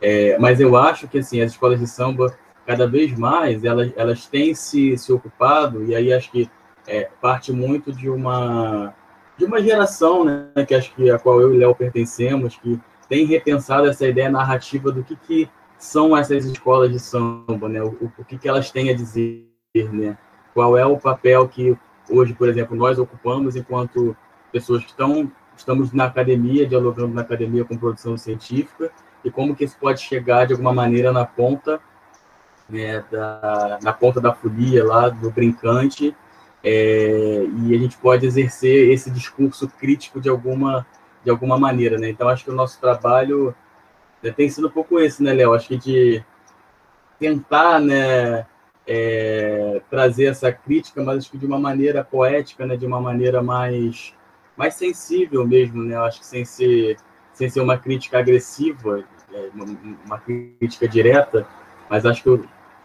É, 0.00 0.38
mas 0.38 0.60
eu 0.60 0.76
acho 0.76 1.08
que 1.08 1.18
assim 1.18 1.40
as 1.40 1.52
escolas 1.52 1.80
de 1.80 1.86
samba 1.86 2.36
cada 2.64 2.86
vez 2.86 3.16
mais 3.18 3.64
elas, 3.64 3.90
elas 3.96 4.26
têm 4.26 4.54
se, 4.54 4.96
se 4.96 5.12
ocupado 5.12 5.84
e 5.84 5.94
aí 5.94 6.12
acho 6.12 6.30
que 6.30 6.48
é, 6.86 7.08
parte 7.20 7.52
muito 7.52 7.92
de 7.92 8.08
uma 8.08 8.94
de 9.36 9.44
uma 9.44 9.62
geração, 9.62 10.24
né, 10.24 10.50
que 10.66 10.74
acho 10.74 10.92
que 10.94 11.08
a 11.10 11.18
qual 11.18 11.40
eu 11.40 11.54
e 11.54 11.58
Léo 11.58 11.72
pertencemos, 11.72 12.56
que 12.56 12.78
tem 13.08 13.24
repensado 13.26 13.86
essa 13.86 14.06
ideia 14.06 14.30
narrativa 14.30 14.92
do 14.92 15.02
que, 15.02 15.16
que 15.16 15.50
são 15.78 16.16
essas 16.16 16.44
escolas 16.44 16.90
de 16.90 16.98
samba, 16.98 17.68
né, 17.68 17.82
o, 17.82 18.10
o 18.18 18.24
que, 18.24 18.36
que 18.36 18.48
elas 18.48 18.70
têm 18.70 18.90
a 18.90 18.94
dizer, 18.94 19.46
né, 19.92 20.18
qual 20.52 20.76
é 20.76 20.84
o 20.84 20.98
papel 20.98 21.48
que 21.48 21.76
hoje, 22.10 22.34
por 22.34 22.48
exemplo, 22.48 22.76
nós 22.76 22.98
ocupamos 22.98 23.56
enquanto 23.56 24.16
pessoas 24.52 24.82
que 24.82 24.90
estão 24.90 25.30
estamos 25.56 25.92
na 25.92 26.04
academia, 26.04 26.66
dialogando 26.66 27.14
na 27.14 27.22
academia 27.22 27.64
com 27.64 27.76
produção 27.76 28.16
científica, 28.16 28.90
e 29.24 29.30
como 29.30 29.56
que 29.56 29.64
isso 29.64 29.76
pode 29.78 30.00
chegar 30.00 30.46
de 30.46 30.52
alguma 30.52 30.72
maneira 30.72 31.12
na 31.12 31.26
ponta, 31.26 31.80
né, 32.68 33.04
da, 33.10 33.78
na 33.82 33.92
ponta 33.92 34.20
da 34.20 34.32
folia 34.32 34.84
lá, 34.84 35.08
do 35.08 35.30
brincante, 35.30 36.14
é, 36.62 37.44
e 37.64 37.74
a 37.74 37.78
gente 37.78 37.96
pode 37.96 38.26
exercer 38.26 38.90
esse 38.90 39.10
discurso 39.10 39.68
crítico 39.68 40.20
de 40.20 40.28
alguma, 40.28 40.86
de 41.24 41.30
alguma 41.30 41.58
maneira, 41.58 41.98
né? 41.98 42.08
Então, 42.08 42.28
acho 42.28 42.44
que 42.44 42.50
o 42.50 42.54
nosso 42.54 42.80
trabalho 42.80 43.54
né, 44.22 44.30
tem 44.30 44.48
sido 44.48 44.68
um 44.68 44.70
pouco 44.70 44.98
esse, 44.98 45.22
né, 45.22 45.32
Léo? 45.32 45.54
Acho 45.54 45.68
que 45.68 45.76
de 45.76 46.24
tentar, 47.18 47.80
né, 47.80 48.46
é, 48.86 49.82
trazer 49.90 50.26
essa 50.26 50.52
crítica, 50.52 51.02
mas 51.02 51.18
acho 51.18 51.30
que 51.30 51.38
de 51.38 51.46
uma 51.46 51.58
maneira 51.58 52.04
poética, 52.04 52.64
né, 52.64 52.76
de 52.76 52.86
uma 52.86 53.00
maneira 53.00 53.42
mais, 53.42 54.14
mais 54.56 54.74
sensível 54.74 55.46
mesmo, 55.46 55.82
né? 55.84 55.96
Acho 55.96 56.20
que 56.20 56.26
sem 56.26 56.44
ser, 56.44 56.96
sem 57.32 57.48
ser 57.48 57.60
uma 57.60 57.76
crítica 57.76 58.18
agressiva, 58.18 59.04
é, 59.32 59.50
uma, 60.06 60.18
crítica 60.18 60.88
direta, 60.88 61.46
mas 61.90 62.06
acho 62.06 62.22
que, 62.22 62.30
o, 62.30 62.44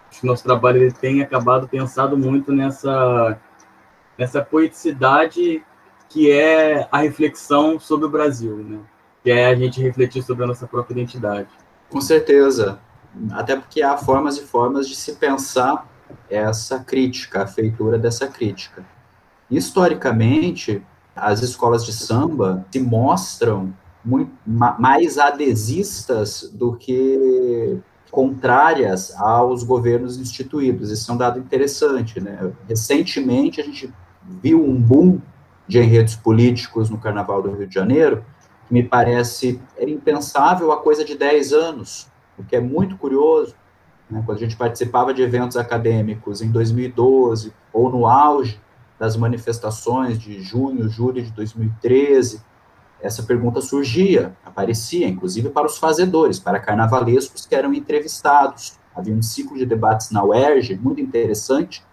acho 0.09 0.19
que 0.19 0.25
o 0.25 0.29
nosso 0.29 0.43
trabalho 0.43 0.81
ele 0.81 0.91
tem 0.91 1.21
acabado 1.21 1.67
pensado 1.67 2.17
muito 2.17 2.51
nessa 2.51 3.39
nessa 4.17 4.43
poeticidade 4.43 5.63
que 6.13 6.30
é 6.32 6.88
a 6.91 6.99
reflexão 6.99 7.80
sobre 7.80 8.06
o 8.06 8.10
Brasil, 8.10 8.56
né? 8.58 8.80
Que 9.23 9.32
é 9.32 9.47
a 9.47 9.56
gente 9.56 9.82
refletir 9.82 10.21
sobre 10.21 10.43
a 10.43 10.47
nossa 10.47 10.67
própria 10.67 10.93
identidade. 10.93 11.49
Com 11.89 11.99
certeza. 11.99 12.80
Até 13.32 13.56
porque 13.56 13.82
há 13.82 13.97
formas 13.97 14.38
e 14.38 14.41
formas 14.41 14.88
de 14.88 14.95
se 14.95 15.13
pensar 15.13 15.89
essa 16.30 16.80
crítica, 16.80 17.41
a 17.41 17.47
feitura 17.47 17.97
dessa 17.97 18.28
crítica. 18.28 18.86
Historicamente, 19.49 20.84
as 21.15 21.41
escolas 21.41 21.84
de 21.84 21.91
samba 21.91 22.63
se 22.71 22.80
mostram 22.80 23.73
muito 24.06 24.32
mais 24.45 25.17
adesistas 25.17 26.47
do 26.54 26.76
que 26.76 27.80
contrárias 28.12 29.15
aos 29.15 29.63
governos 29.63 30.17
instituídos. 30.17 30.91
Isso 30.91 31.10
é 31.10 31.15
um 31.15 31.17
dado 31.17 31.39
interessante, 31.39 32.21
né? 32.21 32.52
Recentemente 32.69 33.60
a 33.60 33.63
gente 33.63 33.91
viu 34.43 34.63
um 34.63 34.80
boom 34.80 35.19
de 35.67 35.80
enredos 35.80 36.15
políticos 36.15 36.89
no 36.89 36.97
Carnaval 36.97 37.41
do 37.41 37.52
Rio 37.52 37.67
de 37.67 37.73
Janeiro, 37.73 38.23
que 38.67 38.73
me 38.73 38.84
parece 38.84 39.60
era 39.78 39.89
impensável 39.89 40.71
há 40.71 40.78
coisa 40.78 41.04
de 41.04 41.17
10 41.17 41.54
anos, 41.54 42.08
o 42.38 42.43
que 42.43 42.56
é 42.56 42.60
muito 42.60 42.97
curioso. 42.97 43.56
Né? 44.10 44.21
Quando 44.26 44.38
a 44.38 44.41
gente 44.41 44.56
participava 44.56 45.13
de 45.13 45.21
eventos 45.21 45.58
acadêmicos 45.58 46.41
em 46.41 46.52
2012, 46.52 47.54
ou 47.71 47.89
no 47.89 48.06
auge 48.06 48.60
das 48.99 49.17
manifestações 49.17 50.19
de 50.19 50.41
junho, 50.41 50.89
julho 50.89 51.21
de 51.21 51.32
2013, 51.32 52.41
essa 53.02 53.23
pergunta 53.23 53.60
surgia, 53.60 54.34
aparecia, 54.45 55.08
inclusive 55.08 55.49
para 55.49 55.65
os 55.65 55.78
fazedores, 55.78 56.39
para 56.39 56.60
carnavalescos 56.60 57.45
que 57.45 57.54
eram 57.54 57.73
entrevistados. 57.73 58.80
Havia 58.95 59.13
um 59.13 59.21
ciclo 59.21 59.58
de 59.58 59.65
debates 59.65 60.10
na 60.12 60.23
UERJ 60.23 60.78
muito 60.78 61.02
interessante, 61.02 61.84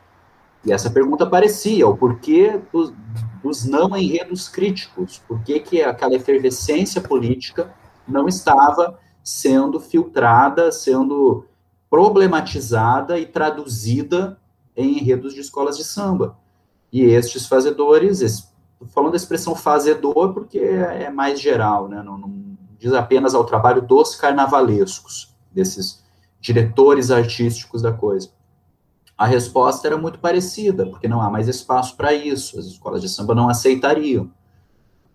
e 0.64 0.72
essa 0.72 0.90
pergunta 0.90 1.24
aparecia, 1.24 1.88
o 1.88 1.96
porquê 1.96 2.60
dos, 2.72 2.92
dos 3.42 3.64
não 3.64 3.96
enredos 3.96 4.48
críticos, 4.48 5.22
por 5.26 5.42
que, 5.42 5.60
que 5.60 5.82
aquela 5.82 6.14
efervescência 6.14 7.00
política 7.00 7.74
não 8.06 8.28
estava 8.28 8.98
sendo 9.22 9.80
filtrada, 9.80 10.70
sendo 10.72 11.46
problematizada 11.88 13.18
e 13.18 13.26
traduzida 13.26 14.38
em 14.76 14.98
enredos 14.98 15.34
de 15.34 15.40
escolas 15.40 15.76
de 15.76 15.84
samba. 15.84 16.36
E 16.92 17.02
estes 17.02 17.46
fazedores, 17.46 18.20
estou 18.20 18.88
falando 18.88 19.12
da 19.12 19.16
expressão 19.16 19.54
fazedor 19.54 20.32
porque 20.32 20.58
é 20.58 21.10
mais 21.10 21.40
geral, 21.40 21.88
né? 21.88 22.02
não, 22.02 22.18
não 22.18 22.56
diz 22.78 22.92
apenas 22.92 23.34
ao 23.34 23.44
trabalho 23.44 23.82
dos 23.82 24.14
carnavalescos, 24.14 25.34
desses 25.52 26.02
diretores 26.40 27.10
artísticos 27.10 27.82
da 27.82 27.92
coisa 27.92 28.30
a 29.20 29.26
resposta 29.26 29.86
era 29.86 29.98
muito 29.98 30.18
parecida, 30.18 30.86
porque 30.86 31.06
não 31.06 31.20
há 31.20 31.28
mais 31.28 31.46
espaço 31.46 31.94
para 31.94 32.10
isso, 32.10 32.58
as 32.58 32.64
escolas 32.64 33.02
de 33.02 33.08
samba 33.10 33.34
não 33.34 33.50
aceitariam. 33.50 34.30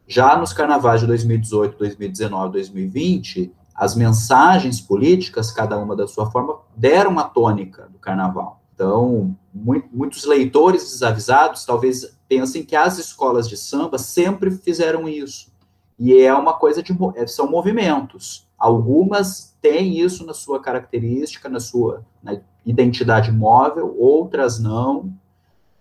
Já 0.05 0.37
nos 0.37 0.53
carnavais 0.53 1.01
de 1.01 1.07
2018, 1.07 1.75
2019, 1.75 2.51
2020, 2.51 3.51
as 3.73 3.95
mensagens 3.95 4.79
políticas, 4.79 5.51
cada 5.51 5.75
uma 5.79 5.95
da 5.95 6.07
sua 6.07 6.29
forma, 6.29 6.59
deram 6.75 7.09
uma 7.09 7.23
tônica 7.23 7.89
do 7.91 7.97
carnaval. 7.97 8.61
Então, 8.75 9.35
muito, 9.51 9.89
muitos 9.91 10.23
leitores 10.23 10.83
desavisados 10.83 11.65
talvez 11.65 12.15
pensem 12.29 12.63
que 12.63 12.75
as 12.75 12.99
escolas 12.99 13.49
de 13.49 13.57
samba 13.57 13.97
sempre 13.97 14.51
fizeram 14.51 15.09
isso, 15.09 15.51
E 15.97 16.15
é 16.15 16.31
uma 16.31 16.53
coisa 16.53 16.83
de 16.83 16.95
é, 17.15 17.25
são 17.25 17.49
movimentos. 17.49 18.47
Algumas 18.55 19.57
têm 19.59 19.99
isso 19.99 20.23
na 20.27 20.33
sua 20.35 20.59
característica, 20.59 21.49
na 21.49 21.59
sua 21.59 22.05
na 22.21 22.39
identidade 22.65 23.31
móvel, 23.31 23.95
outras 23.97 24.59
não. 24.59 25.13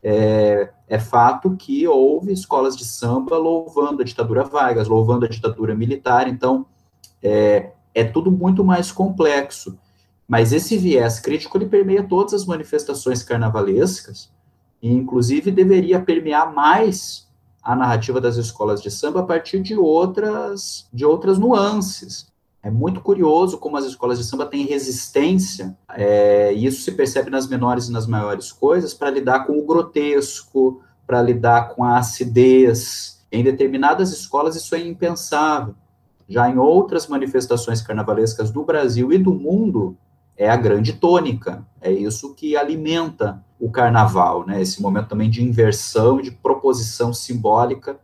É, 0.02 0.70
é, 0.86 0.98
fato 0.98 1.56
que 1.56 1.88
houve 1.88 2.30
escolas 2.32 2.76
de 2.76 2.84
samba 2.84 3.38
louvando 3.38 4.02
a 4.02 4.04
ditadura 4.04 4.44
Vargas, 4.44 4.86
louvando 4.86 5.24
a 5.24 5.28
ditadura 5.28 5.74
militar, 5.74 6.28
então 6.28 6.66
é, 7.22 7.70
é 7.94 8.04
tudo 8.04 8.30
muito 8.30 8.62
mais 8.62 8.92
complexo. 8.92 9.78
Mas 10.28 10.52
esse 10.52 10.76
viés 10.76 11.18
crítico 11.18 11.56
ele 11.56 11.66
permeia 11.66 12.02
todas 12.02 12.34
as 12.34 12.44
manifestações 12.44 13.22
carnavalescas, 13.22 14.30
e 14.82 14.92
inclusive 14.92 15.50
deveria 15.50 16.00
permear 16.00 16.52
mais 16.52 17.26
a 17.62 17.74
narrativa 17.74 18.20
das 18.20 18.36
escolas 18.36 18.82
de 18.82 18.90
samba 18.90 19.20
a 19.20 19.24
partir 19.24 19.62
de 19.62 19.74
outras, 19.74 20.86
de 20.92 21.06
outras 21.06 21.38
nuances. 21.38 22.30
É 22.64 22.70
muito 22.70 23.02
curioso 23.02 23.58
como 23.58 23.76
as 23.76 23.84
escolas 23.84 24.16
de 24.16 24.24
samba 24.24 24.46
têm 24.46 24.64
resistência, 24.64 25.76
é, 25.90 26.50
e 26.54 26.64
isso 26.64 26.80
se 26.80 26.92
percebe 26.92 27.28
nas 27.28 27.46
menores 27.46 27.88
e 27.88 27.92
nas 27.92 28.06
maiores 28.06 28.50
coisas, 28.50 28.94
para 28.94 29.10
lidar 29.10 29.46
com 29.46 29.58
o 29.58 29.66
grotesco, 29.66 30.80
para 31.06 31.20
lidar 31.20 31.74
com 31.74 31.84
a 31.84 31.98
acidez. 31.98 33.22
Em 33.30 33.44
determinadas 33.44 34.12
escolas 34.12 34.56
isso 34.56 34.74
é 34.74 34.80
impensável. 34.80 35.74
Já 36.26 36.48
em 36.48 36.56
outras 36.56 37.06
manifestações 37.06 37.82
carnavalescas 37.82 38.50
do 38.50 38.64
Brasil 38.64 39.12
e 39.12 39.18
do 39.18 39.34
mundo, 39.34 39.94
é 40.34 40.48
a 40.48 40.56
grande 40.56 40.94
tônica. 40.94 41.62
É 41.82 41.92
isso 41.92 42.34
que 42.34 42.56
alimenta 42.56 43.44
o 43.60 43.70
carnaval, 43.70 44.46
né? 44.46 44.62
Esse 44.62 44.80
momento 44.80 45.08
também 45.08 45.28
de 45.28 45.44
inversão, 45.44 46.18
de 46.18 46.30
proposição 46.30 47.12
simbólica 47.12 48.00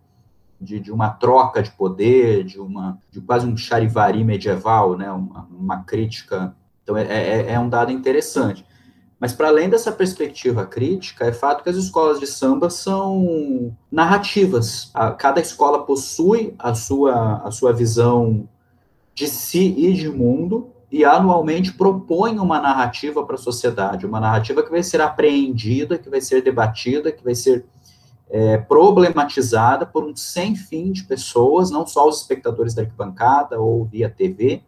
de, 0.60 0.78
de 0.78 0.92
uma 0.92 1.08
troca 1.08 1.62
de 1.62 1.70
poder, 1.70 2.44
de 2.44 2.60
uma 2.60 2.98
de 3.10 3.20
quase 3.20 3.46
um 3.46 3.56
charivari 3.56 4.22
medieval, 4.22 4.96
né? 4.96 5.10
uma, 5.10 5.48
uma 5.50 5.84
crítica. 5.84 6.54
Então, 6.82 6.96
é, 6.96 7.04
é, 7.04 7.52
é 7.52 7.60
um 7.60 7.68
dado 7.68 7.90
interessante. 7.90 8.64
Mas, 9.18 9.34
para 9.34 9.48
além 9.48 9.68
dessa 9.68 9.92
perspectiva 9.92 10.64
crítica, 10.64 11.26
é 11.26 11.32
fato 11.32 11.62
que 11.62 11.68
as 11.68 11.76
escolas 11.76 12.18
de 12.18 12.26
samba 12.26 12.70
são 12.70 13.76
narrativas. 13.92 14.90
A, 14.94 15.10
cada 15.10 15.40
escola 15.40 15.84
possui 15.84 16.54
a 16.58 16.74
sua, 16.74 17.42
a 17.44 17.50
sua 17.50 17.72
visão 17.72 18.48
de 19.14 19.26
si 19.26 19.74
e 19.76 19.92
de 19.92 20.08
mundo, 20.08 20.70
e 20.90 21.04
anualmente 21.04 21.72
propõe 21.72 22.38
uma 22.38 22.60
narrativa 22.60 23.24
para 23.24 23.36
a 23.36 23.38
sociedade, 23.38 24.06
uma 24.06 24.18
narrativa 24.18 24.62
que 24.62 24.70
vai 24.70 24.82
ser 24.82 25.00
apreendida, 25.00 25.98
que 25.98 26.10
vai 26.10 26.20
ser 26.20 26.42
debatida, 26.42 27.12
que 27.12 27.22
vai 27.22 27.34
ser 27.34 27.64
é, 28.30 28.56
problematizada 28.56 29.84
por 29.84 30.04
um 30.04 30.14
sem 30.14 30.54
fim 30.54 30.92
de 30.92 31.02
pessoas, 31.02 31.70
não 31.70 31.86
só 31.86 32.08
os 32.08 32.20
espectadores 32.20 32.74
da 32.74 32.82
arquibancada 32.82 33.60
ou 33.60 33.84
via 33.84 34.08
TV, 34.08 34.62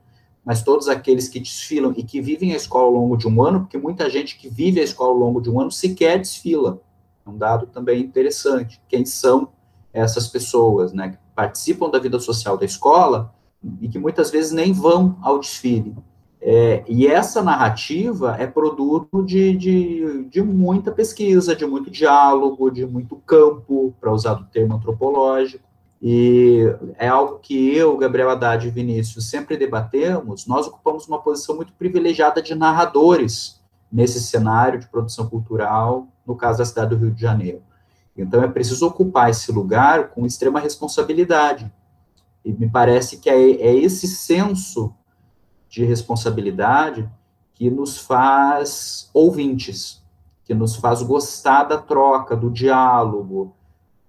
mas 0.44 0.62
todos 0.62 0.88
aqueles 0.88 1.29
que 1.29 1.38
desfilam 1.38 1.94
e 1.96 2.03
que 2.03 2.20
vivem 2.20 2.53
a 2.53 2.57
escola 2.57 2.87
ao 2.87 2.92
longo 2.92 3.16
de 3.16 3.29
um 3.29 3.40
ano, 3.42 3.61
porque 3.61 3.79
muita 3.79 4.11
gente 4.11 4.37
que 4.37 4.48
vive 4.48 4.81
a 4.81 4.85
escola 4.85 5.11
ao 5.11 5.18
longo 5.18 5.40
de 5.40 5.48
um 5.48 5.61
ano 5.61 5.70
sequer 5.70 6.18
desfila. 6.18 6.81
É 7.25 7.31
um 7.31 7.38
dado 7.38 7.66
também 7.66 8.03
interessante. 8.03 8.81
Quem 8.88 9.07
são 9.07 9.48
essas 9.92 10.27
pessoas, 10.27 10.92
né, 10.92 11.11
que 11.11 11.18
participam 11.35 11.88
da 11.88 12.01
vida 12.01 12.18
social 12.18 12.57
da 12.59 12.64
escola 12.64 13.33
e 13.81 13.88
que 13.88 13.98
muitas 13.98 14.31
vezes 14.31 14.51
nem 14.51 14.72
vão 14.72 15.16
ao 15.22 15.38
desfile. 15.38 15.94
É, 16.44 16.83
e 16.88 17.07
essa 17.07 17.40
narrativa 17.40 18.37
é 18.37 18.48
produto 18.48 19.22
de, 19.22 19.57
de, 19.57 20.24
de, 20.24 20.42
muita 20.42 20.90
pesquisa, 20.90 21.55
de 21.55 21.64
muito 21.64 21.88
diálogo, 21.88 22.68
de 22.68 22.85
muito 22.85 23.14
campo, 23.24 23.94
para 24.00 24.12
usar 24.12 24.33
o 24.33 24.44
termo 24.46 24.74
antropológico. 24.74 25.64
E 26.02 26.62
é 26.98 27.07
algo 27.07 27.38
que 27.38 27.76
eu, 27.76 27.96
Gabriel 27.96 28.28
Haddad 28.28 28.66
e 28.66 28.70
Vinícius 28.72 29.31
sempre 29.31 29.57
debatemos. 29.57 30.44
Nós 30.44 30.66
ocupamos 30.66 31.07
uma 31.07 31.20
posição 31.20 31.55
muito 31.55 31.72
privilegiada 31.74 32.42
de 32.42 32.57
narradores 32.57 33.62
nesse 33.90 34.20
cenário 34.20 34.81
de 34.81 34.88
produção 34.88 35.28
cultural, 35.28 36.09
no 36.26 36.35
caso 36.35 36.59
da 36.59 36.64
cidade 36.64 36.90
do 36.90 36.96
Rio 36.96 37.12
de 37.12 37.20
Janeiro. 37.20 37.62
Então 38.16 38.42
é 38.42 38.48
preciso 38.48 38.85
ocupar 38.85 39.31
esse 39.31 39.52
lugar 39.52 40.09
com 40.09 40.26
extrema 40.26 40.59
responsabilidade. 40.59 41.70
E 42.44 42.52
me 42.52 42.68
parece 42.68 43.18
que 43.18 43.31
é, 43.31 43.37
é 43.37 43.76
esse 43.76 44.09
senso 44.09 44.92
de 45.72 45.87
responsabilidade 45.87 47.08
que 47.54 47.70
nos 47.70 47.96
faz 47.96 49.08
ouvintes, 49.14 50.04
que 50.44 50.52
nos 50.52 50.76
faz 50.76 51.02
gostar 51.02 51.64
da 51.64 51.78
troca, 51.78 52.37
do 52.37 52.50
diálogo, 52.50 53.56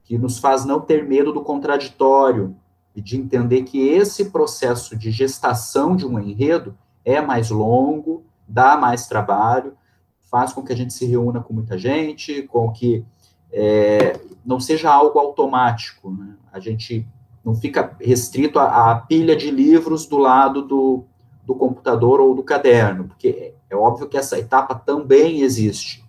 que 0.03 0.17
nos 0.17 0.39
faz 0.39 0.65
não 0.65 0.81
ter 0.81 1.07
medo 1.07 1.31
do 1.31 1.41
contraditório 1.41 2.53
e 2.93 3.01
de 3.01 3.17
entender 3.17 3.63
que 3.63 3.79
esse 3.79 4.29
processo 4.29 4.97
de 4.97 5.09
gestação 5.09 5.95
de 5.95 6.05
um 6.05 6.19
enredo 6.19 6.77
é 7.05 7.21
mais 7.21 7.49
longo, 7.49 8.25
dá 8.45 8.75
mais 8.75 9.07
trabalho, 9.07 9.73
faz 10.29 10.51
com 10.51 10.61
que 10.61 10.73
a 10.73 10.75
gente 10.75 10.91
se 10.91 11.05
reúna 11.05 11.39
com 11.39 11.53
muita 11.53 11.77
gente, 11.77 12.43
com 12.43 12.69
que 12.73 13.05
é, 13.53 14.19
não 14.45 14.59
seja 14.59 14.91
algo 14.91 15.17
automático, 15.17 16.11
né? 16.11 16.35
a 16.51 16.59
gente 16.59 17.07
não 17.43 17.55
fica 17.55 17.95
restrito 18.01 18.59
à, 18.59 18.91
à 18.91 18.95
pilha 18.95 19.33
de 19.33 19.49
livros 19.49 20.05
do 20.05 20.17
lado 20.17 20.61
do, 20.61 21.05
do 21.45 21.55
computador 21.55 22.19
ou 22.21 22.33
do 22.33 22.43
caderno, 22.43 23.05
porque 23.05 23.53
é 23.69 23.75
óbvio 23.75 24.07
que 24.07 24.17
essa 24.17 24.39
etapa 24.39 24.75
também 24.75 25.41
existe. 25.41 26.03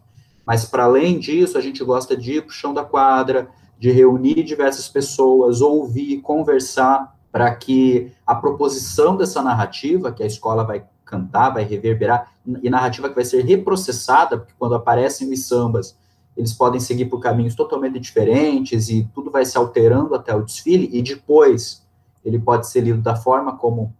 Mas, 0.46 0.64
para 0.64 0.84
além 0.84 1.18
disso, 1.18 1.56
a 1.56 1.60
gente 1.60 1.82
gosta 1.82 2.16
de 2.16 2.34
ir 2.34 2.42
para 2.42 2.50
o 2.50 2.54
chão 2.54 2.74
da 2.74 2.84
quadra, 2.84 3.48
de 3.78 3.90
reunir 3.90 4.42
diversas 4.42 4.88
pessoas, 4.88 5.60
ouvir, 5.60 6.20
conversar, 6.20 7.14
para 7.32 7.52
que 7.54 8.12
a 8.24 8.34
proposição 8.34 9.16
dessa 9.16 9.42
narrativa, 9.42 10.12
que 10.12 10.22
a 10.22 10.26
escola 10.26 10.62
vai 10.62 10.84
cantar, 11.04 11.50
vai 11.50 11.64
reverberar, 11.64 12.32
e 12.62 12.70
narrativa 12.70 13.08
que 13.08 13.14
vai 13.14 13.24
ser 13.24 13.44
reprocessada, 13.44 14.38
porque 14.38 14.54
quando 14.58 14.74
aparecem 14.74 15.32
os 15.32 15.46
sambas, 15.46 15.96
eles 16.36 16.52
podem 16.52 16.80
seguir 16.80 17.06
por 17.06 17.20
caminhos 17.20 17.54
totalmente 17.54 17.98
diferentes, 17.98 18.88
e 18.88 19.08
tudo 19.14 19.30
vai 19.30 19.44
se 19.44 19.56
alterando 19.58 20.14
até 20.14 20.34
o 20.34 20.42
desfile, 20.42 20.88
e 20.92 21.02
depois 21.02 21.84
ele 22.24 22.38
pode 22.38 22.68
ser 22.68 22.80
lido 22.80 23.00
da 23.00 23.16
forma 23.16 23.56
como 23.56 23.92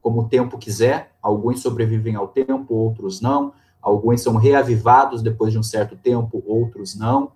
como 0.00 0.22
o 0.22 0.28
tempo 0.28 0.58
quiser, 0.58 1.12
alguns 1.22 1.60
sobrevivem 1.60 2.14
ao 2.14 2.28
tempo, 2.28 2.74
outros 2.74 3.20
não, 3.20 3.52
alguns 3.80 4.22
são 4.22 4.36
reavivados 4.36 5.22
depois 5.22 5.52
de 5.52 5.58
um 5.58 5.62
certo 5.62 5.96
tempo, 5.96 6.42
outros 6.46 6.96
não, 6.96 7.32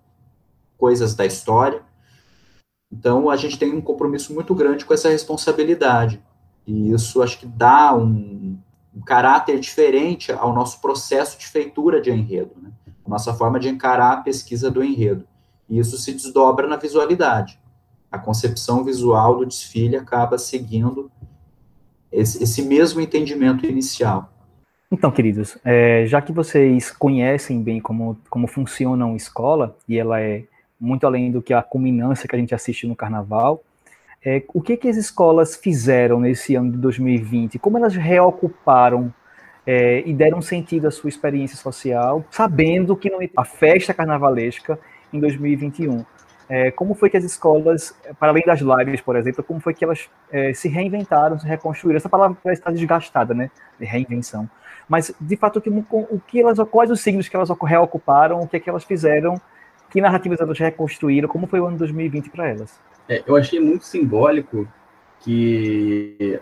coisas 0.79 1.15
da 1.15 1.27
história. 1.27 1.83
Então, 2.91 3.31
a 3.31 3.37
gente 3.37 3.59
tem 3.59 3.73
um 3.75 3.81
compromisso 3.81 4.35
muito 4.35 4.55
grande 4.55 4.85
com 4.85 4.95
essa 4.95 5.09
responsabilidade, 5.09 6.23
e 6.67 6.93
isso 6.93 7.23
acho 7.23 7.39
que 7.39 7.47
dá 7.47 7.95
um, 7.95 8.59
um 8.95 9.01
caráter 9.01 9.59
diferente 9.59 10.31
ao 10.31 10.53
nosso 10.53 10.81
processo 10.81 11.39
de 11.39 11.47
feitura 11.47 12.01
de 12.01 12.11
enredo, 12.11 12.53
né? 12.61 12.71
a 13.05 13.09
nossa 13.09 13.35
forma 13.35 13.59
de 13.59 13.69
encarar 13.69 14.13
a 14.13 14.21
pesquisa 14.21 14.71
do 14.71 14.83
enredo. 14.83 15.27
E 15.69 15.79
isso 15.79 15.97
se 15.97 16.13
desdobra 16.13 16.69
na 16.69 16.77
visualidade. 16.77 17.59
A 18.11 18.19
concepção 18.19 18.85
visual 18.85 19.39
do 19.39 19.47
desfile 19.47 19.97
acaba 19.97 20.39
seguindo 20.39 21.11
esse, 22.13 22.43
esse 22.43 22.63
mesmo 22.63 23.01
entendimento 23.01 23.67
inicial. 23.67 24.31
Então, 24.91 25.11
queridos, 25.11 25.57
é, 25.65 26.05
já 26.07 26.21
que 26.21 26.33
vocês 26.33 26.91
conhecem 26.91 27.63
bem 27.63 27.81
como, 27.81 28.19
como 28.29 28.47
funciona 28.47 29.07
uma 29.07 29.17
escola, 29.17 29.75
e 29.89 29.99
ela 29.99 30.21
é 30.21 30.45
muito 30.79 31.07
além 31.07 31.31
do 31.31 31.41
que 31.41 31.55
a 31.55 31.63
culminância 31.63 32.29
que 32.29 32.37
a 32.37 32.39
gente 32.39 32.55
assiste 32.55 32.87
no 32.87 32.95
carnaval, 32.95 33.63
é, 34.25 34.43
o 34.53 34.61
que, 34.61 34.77
que 34.77 34.89
as 34.89 34.97
escolas 34.97 35.57
fizeram 35.57 36.21
nesse 36.21 36.55
ano 36.55 36.73
de 36.73 36.79
2020? 36.79 37.59
Como 37.59 37.79
elas 37.79 37.97
reocuparam 37.97 39.13
é, 39.67 40.03
e 40.07 40.13
deram 40.13 40.43
sentido 40.43 40.87
à 40.87 40.91
sua 40.91 41.09
experiência 41.09 41.57
social, 41.57 42.25
sabendo 42.31 42.95
que 42.95 43.09
não 43.09 43.19
a 43.37 43.45
festa 43.45 43.95
carnavalesca 43.95 44.79
em 45.13 45.19
2021? 45.19 46.05
É, 46.49 46.71
como 46.71 46.95
foi 46.95 47.09
que 47.09 47.17
as 47.17 47.25
escolas, 47.25 47.95
para 48.19 48.29
além 48.29 48.45
das 48.45 48.61
lives, 48.61 49.01
por 49.01 49.17
exemplo, 49.17 49.43
como 49.43 49.61
foi 49.61 49.73
que 49.73 49.85
elas 49.85 50.09
é, 50.31 50.53
se 50.53 50.69
reinventaram, 50.69 51.39
se 51.39 51.47
reconstruíram? 51.47 51.97
Essa 51.97 52.09
palavra 52.09 52.37
estar 52.53 52.71
desgastada, 52.73 53.33
né? 53.33 53.51
De 53.79 53.87
reinvenção. 53.87 54.49
Mas, 54.89 55.15
de 55.21 55.37
fato, 55.37 55.59
o 55.59 55.63
que, 55.63 55.71
o 55.71 56.21
que 56.27 56.41
elas, 56.41 56.59
quais 56.71 56.91
os 56.91 57.01
signos 57.01 57.29
que 57.29 57.37
elas 57.37 57.49
reocuparam, 57.63 58.41
o 58.41 58.49
que 58.49 58.57
é 58.57 58.61
que 58.61 58.69
elas 58.69 58.85
fizeram, 58.85 59.41
que 59.91 60.01
narrativas 60.01 60.41
elas 60.41 60.59
reconstruíram, 60.59 61.29
como 61.29 61.47
foi 61.47 61.61
o 61.61 61.67
ano 61.67 61.79
2020 61.79 62.31
para 62.31 62.49
elas? 62.49 62.81
É, 63.09 63.23
eu 63.27 63.37
achei 63.37 63.61
muito 63.61 63.85
simbólico 63.85 64.69
que 65.21 66.41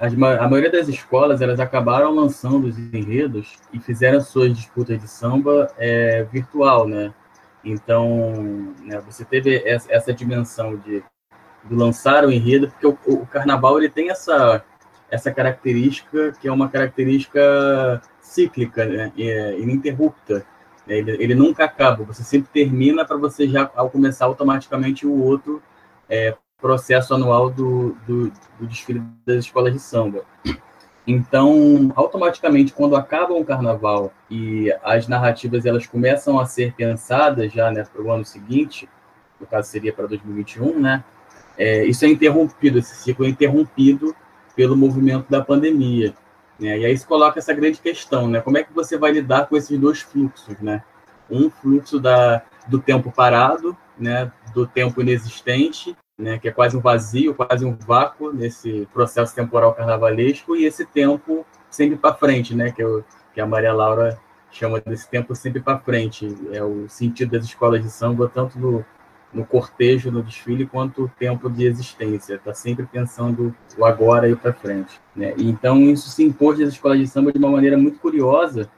a 0.00 0.48
maioria 0.48 0.70
das 0.70 0.88
escolas 0.88 1.40
elas 1.40 1.58
acabaram 1.58 2.14
lançando 2.14 2.66
os 2.66 2.78
enredos 2.78 3.56
e 3.72 3.80
fizeram 3.80 4.20
suas 4.20 4.52
disputas 4.54 5.00
de 5.00 5.08
samba 5.08 5.68
é, 5.76 6.22
virtual, 6.24 6.86
né? 6.86 7.12
Então, 7.64 8.32
né, 8.82 9.00
você 9.00 9.24
teve 9.24 9.62
essa 9.64 10.12
dimensão 10.12 10.76
de, 10.76 11.02
de 11.64 11.74
lançar 11.74 12.24
o 12.24 12.30
enredo, 12.30 12.68
porque 12.68 12.86
o, 12.86 12.98
o, 13.06 13.26
carnaval 13.26 13.78
ele 13.78 13.88
tem 13.88 14.10
essa, 14.10 14.62
essa 15.10 15.32
característica 15.32 16.32
que 16.32 16.46
é 16.46 16.52
uma 16.52 16.68
característica 16.68 18.02
cíclica, 18.20 18.84
né, 18.84 19.12
é, 19.16 19.58
ininterrupta. 19.58 20.44
Né, 20.86 20.98
ele, 20.98 21.10
ele 21.12 21.34
nunca 21.34 21.64
acaba, 21.64 22.04
você 22.04 22.22
sempre 22.22 22.50
termina 22.52 23.04
para 23.04 23.16
você 23.16 23.48
já, 23.48 23.70
ao 23.74 23.88
começar 23.88 24.26
automaticamente 24.26 25.06
o 25.06 25.22
outro, 25.22 25.62
é, 26.08 26.36
processo 26.60 27.14
anual 27.14 27.50
do, 27.50 27.96
do, 28.06 28.32
do 28.58 28.66
desfile 28.66 29.02
das 29.26 29.44
escolas 29.44 29.72
de 29.72 29.78
samba. 29.78 30.24
Então, 31.06 31.92
automaticamente, 31.94 32.72
quando 32.72 32.96
acaba 32.96 33.34
o 33.34 33.44
carnaval 33.44 34.12
e 34.30 34.74
as 34.82 35.06
narrativas 35.06 35.66
elas 35.66 35.86
começam 35.86 36.38
a 36.38 36.46
ser 36.46 36.72
pensadas 36.72 37.52
já 37.52 37.70
né, 37.70 37.84
para 37.84 38.02
o 38.02 38.10
ano 38.10 38.24
seguinte, 38.24 38.88
no 39.38 39.46
caso 39.46 39.68
seria 39.68 39.92
para 39.92 40.06
2021, 40.06 40.80
né? 40.80 41.04
É, 41.58 41.84
isso 41.84 42.04
é 42.04 42.08
interrompido, 42.08 42.78
esse 42.78 42.94
ciclo 42.96 43.26
é 43.26 43.28
interrompido 43.28 44.16
pelo 44.56 44.76
movimento 44.76 45.30
da 45.30 45.44
pandemia. 45.44 46.14
Né? 46.58 46.78
E 46.78 46.86
aí 46.86 46.96
se 46.96 47.06
coloca 47.06 47.38
essa 47.38 47.52
grande 47.52 47.80
questão, 47.80 48.26
né? 48.26 48.40
Como 48.40 48.56
é 48.56 48.64
que 48.64 48.72
você 48.72 48.96
vai 48.96 49.12
lidar 49.12 49.46
com 49.46 49.56
esses 49.56 49.78
dois 49.78 50.00
fluxos, 50.00 50.58
né? 50.60 50.82
Um 51.30 51.50
fluxo 51.50 52.00
da, 52.00 52.42
do 52.66 52.80
tempo 52.80 53.12
parado, 53.12 53.76
né? 53.98 54.32
Do 54.54 54.66
tempo 54.66 55.02
inexistente 55.02 55.94
né, 56.18 56.38
que 56.38 56.48
é 56.48 56.52
quase 56.52 56.76
um 56.76 56.80
vazio, 56.80 57.34
quase 57.34 57.64
um 57.64 57.74
vácuo 57.74 58.32
nesse 58.32 58.88
processo 58.92 59.34
temporal 59.34 59.74
carnavalesco, 59.74 60.56
e 60.56 60.64
esse 60.64 60.86
tempo 60.86 61.44
sempre 61.70 61.96
para 61.96 62.14
frente, 62.14 62.54
né, 62.54 62.70
que, 62.70 62.82
eu, 62.82 63.04
que 63.32 63.40
a 63.40 63.46
Maria 63.46 63.72
Laura 63.72 64.18
chama 64.50 64.80
desse 64.80 65.08
tempo 65.08 65.34
sempre 65.34 65.60
para 65.60 65.78
frente. 65.78 66.28
É 66.52 66.62
o 66.62 66.88
sentido 66.88 67.32
das 67.32 67.44
escolas 67.44 67.82
de 67.82 67.90
samba, 67.90 68.30
tanto 68.32 68.58
no, 68.58 68.84
no 69.32 69.44
cortejo, 69.44 70.10
no 70.10 70.22
desfile, 70.22 70.66
quanto 70.66 71.04
o 71.04 71.08
tempo 71.08 71.50
de 71.50 71.66
existência. 71.66 72.34
Está 72.34 72.54
sempre 72.54 72.86
pensando 72.86 73.54
o 73.76 73.84
agora 73.84 74.28
e 74.28 74.36
para 74.36 74.52
frente. 74.52 75.00
Né? 75.14 75.34
Então, 75.36 75.80
isso 75.82 76.08
se 76.08 76.22
impôs 76.22 76.58
nas 76.58 76.68
escolas 76.68 76.98
de 76.98 77.08
samba 77.08 77.32
de 77.32 77.38
uma 77.38 77.50
maneira 77.50 77.76
muito 77.76 77.98
curiosa, 77.98 78.70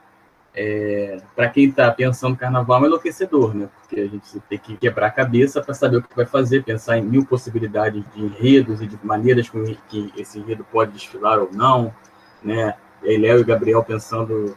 é, 0.57 1.19
para 1.35 1.51
quem 1.51 1.69
está 1.69 1.91
pensando 1.91 2.35
carnaval 2.35 2.83
é 2.83 2.87
enlouquecedor, 2.87 3.55
né? 3.55 3.69
Porque 3.79 4.01
a 4.01 4.07
gente 4.09 4.41
tem 4.49 4.59
que 4.59 4.77
quebrar 4.79 5.09
a 5.09 5.11
cabeça 5.11 5.61
para 5.61 5.75
saber 5.75 5.99
o 5.99 6.03
que 6.03 6.17
vai 6.17 6.25
fazer, 6.25 6.65
pensar 6.65 6.97
em 6.97 7.03
mil 7.03 7.27
possibilidades 7.27 8.03
de 8.15 8.23
enredos 8.25 8.81
e 8.81 8.87
de 8.87 8.99
maneiras 9.03 9.51
com 9.51 9.63
que 9.89 10.11
esse 10.17 10.39
enredo 10.39 10.65
pode 10.73 10.93
desfilar 10.93 11.39
ou 11.39 11.51
não, 11.53 11.95
né? 12.43 12.75
E 13.03 13.11
aí 13.11 13.19
Léo 13.19 13.41
e 13.41 13.45
Gabriel 13.45 13.85
pensando 13.85 14.57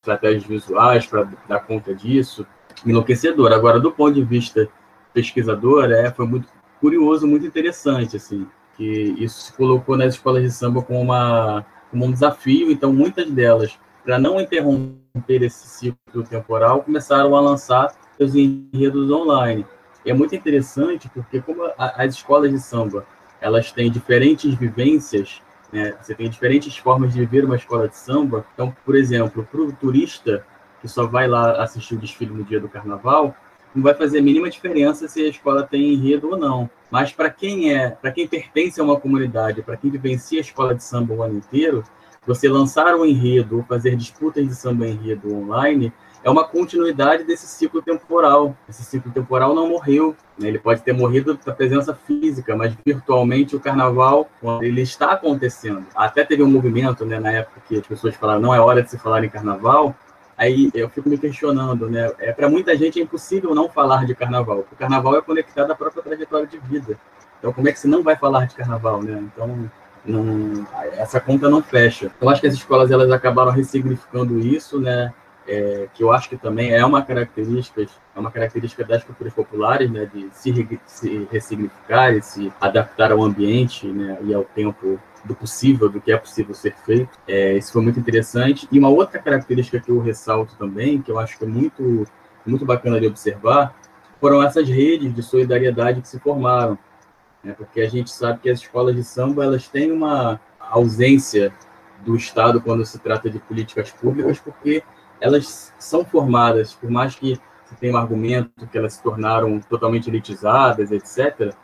estratégias 0.00 0.44
visuais 0.44 1.06
para 1.06 1.28
dar 1.46 1.60
conta 1.60 1.94
disso, 1.94 2.46
enlouquecedor. 2.86 3.52
Agora, 3.52 3.78
do 3.78 3.92
ponto 3.92 4.14
de 4.14 4.24
vista 4.24 4.66
pesquisador, 5.12 5.90
é, 5.90 6.10
foi 6.10 6.26
muito 6.26 6.48
curioso, 6.80 7.26
muito 7.26 7.46
interessante, 7.46 8.16
assim, 8.16 8.46
que 8.76 9.14
isso 9.18 9.40
se 9.40 9.52
colocou 9.52 9.96
nas 9.98 10.14
escolas 10.14 10.42
de 10.42 10.50
samba 10.50 10.80
como, 10.82 11.00
uma, 11.00 11.66
como 11.90 12.06
um 12.06 12.12
desafio, 12.12 12.70
então 12.70 12.92
muitas 12.92 13.30
delas, 13.30 13.78
para 14.06 14.20
não 14.20 14.40
interromper 14.40 15.06
romper 15.16 15.42
esse 15.42 15.66
ciclo 15.66 16.22
temporal, 16.22 16.82
começaram 16.82 17.34
a 17.34 17.40
lançar 17.40 17.92
seus 18.16 18.34
enredos 18.34 19.10
online. 19.10 19.66
E 20.04 20.10
é 20.10 20.14
muito 20.14 20.34
interessante 20.34 21.08
porque 21.12 21.40
como 21.40 21.64
a, 21.64 22.04
as 22.04 22.14
escolas 22.14 22.50
de 22.50 22.60
samba 22.60 23.06
elas 23.40 23.72
têm 23.72 23.90
diferentes 23.90 24.54
vivências, 24.54 25.42
né? 25.72 25.94
Você 26.00 26.14
tem 26.14 26.28
diferentes 26.28 26.76
formas 26.76 27.12
de 27.12 27.20
viver 27.20 27.44
uma 27.44 27.56
escola 27.56 27.88
de 27.88 27.96
samba. 27.96 28.46
Então, 28.54 28.74
por 28.84 28.94
exemplo, 28.94 29.46
para 29.50 29.60
o 29.60 29.72
turista 29.72 30.46
que 30.80 30.88
só 30.88 31.06
vai 31.06 31.26
lá 31.26 31.62
assistir 31.62 31.94
o 31.94 31.98
desfile 31.98 32.32
no 32.32 32.44
dia 32.44 32.60
do 32.60 32.68
carnaval, 32.68 33.34
não 33.74 33.82
vai 33.82 33.94
fazer 33.94 34.18
a 34.20 34.22
mínima 34.22 34.48
diferença 34.48 35.08
se 35.08 35.22
a 35.22 35.28
escola 35.28 35.64
tem 35.64 35.94
enredo 35.94 36.30
ou 36.30 36.38
não. 36.38 36.70
Mas 36.90 37.12
para 37.12 37.28
quem 37.28 37.74
é, 37.74 37.90
para 37.90 38.12
quem 38.12 38.26
pertence 38.26 38.80
a 38.80 38.84
uma 38.84 38.98
comunidade, 38.98 39.62
para 39.62 39.76
quem 39.76 39.90
vivencia 39.90 40.38
a 40.38 40.42
escola 40.42 40.74
de 40.74 40.84
samba 40.84 41.12
o 41.12 41.22
ano 41.22 41.38
inteiro, 41.38 41.84
você 42.26 42.48
lançar 42.48 42.94
um 42.94 43.04
enredo 43.04 43.64
fazer 43.68 43.96
disputas 43.96 44.46
de 44.46 44.54
samba 44.54 44.86
enredo 44.86 45.32
online 45.34 45.92
é 46.26 46.30
uma 46.30 46.42
continuidade 46.42 47.22
desse 47.22 47.46
ciclo 47.46 47.80
temporal. 47.80 48.56
Esse 48.68 48.82
ciclo 48.82 49.12
temporal 49.12 49.54
não 49.54 49.68
morreu, 49.68 50.16
né? 50.36 50.48
ele 50.48 50.58
pode 50.58 50.82
ter 50.82 50.92
morrido 50.92 51.38
da 51.46 51.52
presença 51.52 51.94
física, 51.94 52.56
mas 52.56 52.74
virtualmente 52.84 53.54
o 53.54 53.60
carnaval 53.60 54.28
ele 54.60 54.82
está 54.82 55.12
acontecendo. 55.12 55.86
Até 55.94 56.24
teve 56.24 56.42
um 56.42 56.50
movimento, 56.50 57.04
né, 57.06 57.20
na 57.20 57.30
época 57.30 57.62
que 57.68 57.78
as 57.78 57.86
pessoas 57.86 58.16
falaram 58.16 58.40
não 58.40 58.52
é 58.52 58.58
hora 58.58 58.82
de 58.82 58.90
se 58.90 58.98
falar 58.98 59.22
em 59.22 59.28
carnaval. 59.28 59.94
Aí 60.36 60.68
eu 60.74 60.88
fico 60.90 61.08
me 61.08 61.16
questionando, 61.16 61.88
né? 61.88 62.10
É 62.18 62.32
para 62.32 62.48
muita 62.48 62.76
gente 62.76 62.98
é 62.98 63.02
impossível 63.04 63.54
não 63.54 63.68
falar 63.68 64.04
de 64.04 64.14
carnaval, 64.14 64.66
o 64.70 64.76
carnaval 64.76 65.16
é 65.16 65.22
conectado 65.22 65.70
à 65.70 65.76
própria 65.76 66.02
trajetória 66.02 66.46
de 66.46 66.58
vida. 66.58 66.98
Então 67.38 67.52
como 67.52 67.68
é 67.68 67.72
que 67.72 67.78
se 67.78 67.86
não 67.86 68.02
vai 68.02 68.16
falar 68.16 68.46
de 68.46 68.56
carnaval, 68.56 69.00
né? 69.00 69.16
Então 69.32 69.70
não, 70.06 70.66
essa 70.92 71.20
conta 71.20 71.48
não 71.48 71.62
fecha. 71.62 72.10
Eu 72.20 72.28
acho 72.28 72.40
que 72.40 72.46
as 72.46 72.54
escolas 72.54 72.90
elas 72.90 73.10
acabaram 73.10 73.52
ressignificando 73.52 74.38
isso, 74.38 74.80
né? 74.80 75.12
É, 75.48 75.86
que 75.94 76.02
eu 76.02 76.10
acho 76.10 76.28
que 76.28 76.36
também 76.36 76.72
é 76.72 76.84
uma 76.84 77.02
característica, 77.02 77.82
é 77.82 78.18
uma 78.18 78.32
característica 78.32 78.84
das 78.84 79.04
culturas 79.04 79.32
populares, 79.32 79.88
né, 79.88 80.04
de 80.12 80.28
se, 80.32 80.80
se 80.84 81.28
ressignificar 81.30 82.12
e 82.12 82.20
se 82.20 82.52
adaptar 82.60 83.12
ao 83.12 83.22
ambiente, 83.22 83.86
né, 83.86 84.18
e 84.22 84.34
ao 84.34 84.42
tempo 84.42 84.98
do 85.24 85.36
possível, 85.36 85.88
do 85.88 86.00
que 86.00 86.10
é 86.10 86.16
possível 86.16 86.52
ser 86.52 86.74
feito. 86.84 87.16
É, 87.28 87.56
isso 87.56 87.72
foi 87.72 87.80
muito 87.80 88.00
interessante. 88.00 88.66
E 88.72 88.78
uma 88.78 88.88
outra 88.88 89.20
característica 89.20 89.78
que 89.78 89.88
eu 89.88 90.00
ressalto 90.00 90.56
também, 90.56 91.00
que 91.00 91.12
eu 91.12 91.18
acho 91.18 91.38
que 91.38 91.44
é 91.44 91.48
muito, 91.48 92.04
muito 92.44 92.64
bacana 92.64 93.00
de 93.00 93.06
observar, 93.06 93.72
foram 94.20 94.42
essas 94.42 94.68
redes 94.68 95.14
de 95.14 95.22
solidariedade 95.22 96.00
que 96.00 96.08
se 96.08 96.18
formaram 96.18 96.78
né? 97.46 97.54
porque 97.56 97.80
a 97.80 97.88
gente 97.88 98.10
sabe 98.10 98.40
que 98.40 98.50
as 98.50 98.60
escolas 98.60 98.94
de 98.94 99.04
samba 99.04 99.44
elas 99.44 99.68
têm 99.68 99.92
uma 99.92 100.40
ausência 100.58 101.54
do 102.04 102.16
Estado 102.16 102.60
quando 102.60 102.84
se 102.84 102.98
trata 102.98 103.30
de 103.30 103.38
políticas 103.38 103.90
públicas, 103.90 104.40
porque 104.40 104.82
elas 105.20 105.72
são 105.78 106.04
formadas, 106.04 106.74
por 106.74 106.90
mais 106.90 107.14
que 107.14 107.40
se 107.64 107.74
tenha 107.76 107.94
um 107.94 107.96
argumento 107.96 108.66
que 108.66 108.76
elas 108.76 108.94
se 108.94 109.02
tornaram 109.02 109.60
totalmente 109.60 110.10
elitizadas, 110.10 110.90
etc., 110.90 111.54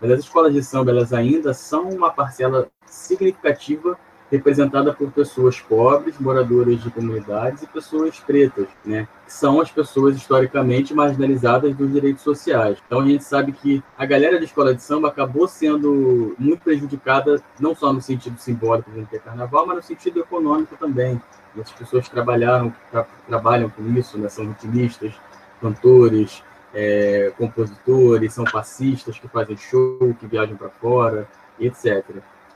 mas 0.00 0.10
as 0.10 0.20
escolas 0.20 0.52
de 0.52 0.62
samba 0.62 0.90
elas 0.90 1.12
ainda 1.12 1.54
são 1.54 1.88
uma 1.88 2.10
parcela 2.10 2.68
significativa 2.86 3.98
representada 4.30 4.92
por 4.92 5.10
pessoas 5.12 5.60
pobres, 5.60 6.18
moradoras 6.18 6.82
de 6.82 6.90
comunidades 6.90 7.62
e 7.62 7.66
pessoas 7.66 8.18
pretas, 8.18 8.66
né? 8.84 9.06
Que 9.24 9.32
são 9.32 9.60
as 9.60 9.70
pessoas 9.70 10.16
historicamente 10.16 10.92
marginalizadas 10.92 11.74
dos 11.74 11.92
direitos 11.92 12.22
sociais. 12.22 12.78
Então 12.86 13.00
a 13.00 13.06
gente 13.06 13.24
sabe 13.24 13.52
que 13.52 13.82
a 13.96 14.04
galera 14.04 14.38
de 14.38 14.44
escola 14.44 14.74
de 14.74 14.82
samba 14.82 15.08
acabou 15.08 15.46
sendo 15.46 16.34
muito 16.38 16.62
prejudicada, 16.62 17.40
não 17.60 17.74
só 17.74 17.92
no 17.92 18.00
sentido 18.00 18.38
simbólico 18.38 18.90
de 18.90 19.04
ter 19.06 19.20
carnaval, 19.20 19.66
mas 19.66 19.76
no 19.76 19.82
sentido 19.82 20.20
econômico 20.20 20.76
também. 20.76 21.20
As 21.58 21.72
pessoas 21.72 22.08
trabalharam, 22.08 22.74
tra 22.90 23.06
trabalham 23.26 23.70
com 23.70 23.82
isso, 23.96 24.18
né? 24.18 24.28
São 24.28 24.46
ritmistas, 24.48 25.14
cantores, 25.60 26.42
é, 26.74 27.32
compositores, 27.38 28.34
são 28.34 28.44
passistas 28.44 29.18
que 29.18 29.26
fazem 29.28 29.56
show, 29.56 30.14
que 30.20 30.26
viajam 30.26 30.56
para 30.56 30.68
fora, 30.68 31.26
etc. 31.58 32.04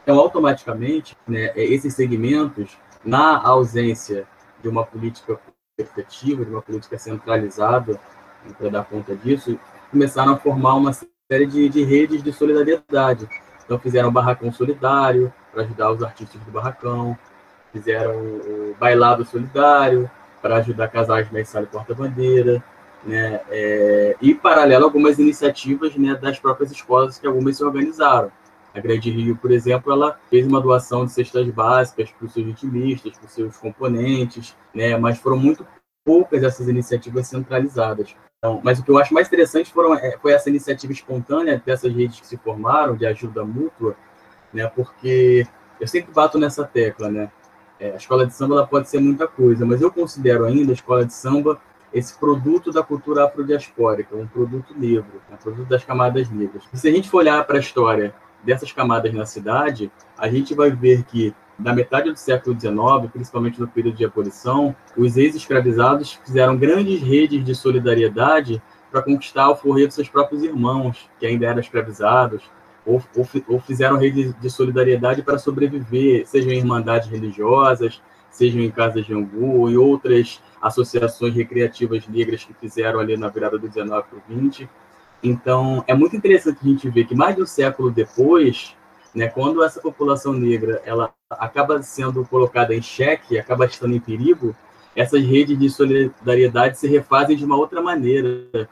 Então, 0.03 0.19
automaticamente, 0.19 1.17
né, 1.27 1.53
é, 1.55 1.65
esses 1.65 1.95
segmentos, 1.95 2.77
na 3.05 3.41
ausência 3.43 4.27
de 4.63 4.69
uma 4.69 4.85
política 4.85 5.39
efetiva, 5.79 6.45
de 6.45 6.51
uma 6.51 6.63
política 6.63 6.99
centralizada 6.99 7.93
né, 8.45 8.53
para 8.59 8.69
dar 8.69 8.85
conta 8.85 9.15
disso, 9.15 9.59
começaram 9.91 10.33
a 10.33 10.37
formar 10.37 10.75
uma 10.75 10.93
série 10.93 11.47
de, 11.47 11.69
de 11.69 11.85
redes 11.85 12.23
de 12.23 12.33
solidariedade. 12.33 13.29
Então, 13.65 13.79
fizeram 13.79 14.13
Barracão 14.13 14.53
Solidário 14.53 15.33
para 15.53 15.63
ajudar 15.63 15.93
os 15.93 16.03
artistas 16.03 16.41
do 16.43 16.51
Barracão, 16.51 17.17
fizeram 17.73 18.17
o 18.17 18.77
Bailado 18.79 19.25
Solidário 19.25 20.11
para 20.43 20.57
ajudar 20.57 20.89
casais 20.89 21.31
Mensal 21.31 21.63
e 21.63 21.67
Porta-Bandeira, 21.67 22.63
né? 23.05 23.41
É, 23.51 24.17
e, 24.21 24.35
paralelo, 24.35 24.85
algumas 24.85 25.19
iniciativas 25.19 25.95
né, 25.97 26.15
das 26.15 26.39
próprias 26.39 26.71
escolas 26.71 27.19
que 27.19 27.27
algumas 27.27 27.57
se 27.57 27.65
organizaram. 27.65 28.31
A 28.75 28.81
Grande 28.81 29.11
Rio, 29.11 29.37
por 29.37 29.51
exemplo, 29.51 29.93
ela 29.93 30.19
fez 30.29 30.47
uma 30.47 30.61
doação 30.61 31.05
de 31.05 31.13
cestas 31.13 31.49
básicas 31.49 32.11
para 32.11 32.27
os 32.27 32.33
seus 32.33 32.47
vitimistas, 32.47 33.17
para 33.17 33.27
os 33.27 33.33
seus 33.33 33.57
componentes, 33.57 34.57
né? 34.75 34.97
mas 34.97 35.19
foram 35.19 35.37
muito 35.37 35.67
poucas 36.05 36.43
essas 36.43 36.69
iniciativas 36.69 37.27
centralizadas. 37.27 38.15
Então, 38.39 38.61
mas 38.65 38.79
o 38.79 38.85
que 38.85 38.91
eu 38.91 38.99
acho 38.99 39.13
mais 39.13 39.27
interessante 39.27 39.73
foram, 39.73 39.95
é, 39.95 40.17
foi 40.19 40.33
essa 40.33 40.49
iniciativa 40.49 40.93
espontânea 40.93 41.63
dessas 41.65 41.93
redes 41.93 42.21
que 42.21 42.27
se 42.27 42.37
formaram, 42.39 42.97
de 42.97 43.07
ajuda 43.07 43.45
mútua, 43.45 43.97
né? 44.53 44.67
porque 44.69 45.47
eu 45.81 45.87
sempre 45.87 46.13
bato 46.13 46.39
nessa 46.39 46.65
tecla, 46.65 47.11
né? 47.11 47.31
É, 47.79 47.93
a 47.93 47.97
escola 47.97 48.27
de 48.27 48.35
samba 48.35 48.57
ela 48.57 48.67
pode 48.67 48.91
ser 48.91 49.01
muita 49.01 49.27
coisa, 49.27 49.65
mas 49.65 49.81
eu 49.81 49.91
considero 49.91 50.45
ainda 50.45 50.73
a 50.73 50.75
escola 50.75 51.05
de 51.05 51.15
samba 51.15 51.59
esse 51.93 52.17
produto 52.19 52.71
da 52.71 52.83
cultura 52.83 53.25
afrodiaspórica, 53.25 54.15
um 54.15 54.27
produto 54.27 54.75
negro, 54.77 55.21
um 55.31 55.37
produto 55.37 55.67
das 55.69 55.83
camadas 55.83 56.29
negras. 56.31 56.63
E 56.73 56.79
se 56.79 56.89
a 56.89 56.93
gente 56.93 57.09
for 57.09 57.19
olhar 57.19 57.45
para 57.45 57.57
a 57.57 57.61
história 57.61 58.15
dessas 58.45 58.73
camadas 58.73 59.13
na 59.13 59.27
cidade, 59.27 59.91
a 60.17 60.29
gente 60.29 60.55
vai 60.55 60.71
ver 60.71 61.05
que, 61.05 61.35
na 61.59 61.75
metade 61.75 62.11
do 62.11 62.19
século 62.19 62.59
XIX, 62.59 63.11
principalmente 63.13 63.61
no 63.61 63.69
período 63.69 63.97
de 63.97 64.05
abolição, 64.05 64.75
os 64.97 65.17
ex-escravizados 65.17 66.19
fizeram 66.25 66.57
grandes 66.57 67.03
redes 67.03 67.45
de 67.45 67.55
solidariedade 67.55 68.63
para 68.91 69.03
conquistar 69.03 69.49
o 69.51 69.57
forreio 69.57 69.87
dos 69.87 69.95
seus 69.95 70.09
próprios 70.09 70.43
irmãos, 70.43 71.09
que 71.19 71.27
ainda 71.27 71.47
eram 71.47 71.61
escravizados, 71.61 72.43
ou, 72.85 73.03
ou, 73.15 73.29
ou 73.49 73.61
fizeram 73.61 73.97
redes 73.97 74.35
de 74.41 74.51
solidariedade 74.51 75.23
para 75.23 75.39
sobreviver, 75.39 76.27
sejam 76.27 76.53
em 76.53 76.59
irmandades 76.59 77.09
religiosas, 77.09 78.03
sejam 78.31 78.61
em 78.61 78.71
casas 78.71 79.05
de 79.05 79.13
angu 79.13 79.69
e 79.71 79.77
outras 79.77 80.41
associações 80.63 81.35
recreativas 81.35 82.07
negras 82.07 82.45
que 82.45 82.55
fizeram 82.55 83.01
ali 83.01 83.17
na 83.17 83.29
virada 83.29 83.59
do 83.59 83.69
19 83.69 84.09
para 84.09 84.19
o 84.19 84.23
20. 84.29 84.69
Então, 85.23 85.85
é 85.87 85.95
muito 85.95 86.17
interessante 86.17 86.59
a 86.63 86.67
gente 86.67 86.89
ver 86.89 87.05
que 87.05 87.15
mais 87.15 87.37
de 87.37 87.43
um 87.43 87.47
século 87.47 87.91
depois, 87.91 88.75
né, 89.15 89.29
quando 89.29 89.63
essa 89.63 89.81
população 89.81 90.33
negra 90.33 90.83
ela 90.85 91.13
acaba 91.29 91.83
sendo 91.83 92.25
colocada 92.25 92.75
em 92.75 92.83
xeque, 92.83 93.39
acaba 93.39 93.67
estando 93.67 93.95
em 93.95 94.01
perigo, 94.01 94.55
essas 94.95 95.23
redes 95.23 95.59
de 95.59 95.71
solidariedade 95.71 96.79
se 96.79 96.89
refazem 96.89 97.37
de 97.37 97.45
uma 97.45 97.57
outra 97.57 97.81
maneira, 97.81 98.69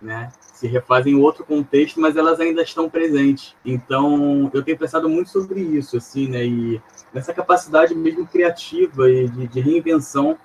né? 0.00 0.30
Se 0.40 0.66
refazem 0.66 1.14
em 1.14 1.16
outro 1.16 1.44
contexto, 1.44 2.00
mas 2.00 2.16
elas 2.16 2.40
ainda 2.40 2.62
estão 2.62 2.88
presentes. 2.88 3.54
Então, 3.64 4.50
eu 4.52 4.62
tenho 4.62 4.78
pensado 4.78 5.08
muito 5.08 5.30
sobre 5.30 5.60
isso, 5.60 5.96
assim, 5.96 6.28
né? 6.28 6.44
E 6.44 6.80
nessa 7.12 7.32
capacidade 7.32 7.94
mesmo 7.94 8.26
criativa 8.26 9.10
e 9.10 9.28
de, 9.28 9.46
de 9.46 9.60
reinvenção 9.60 10.36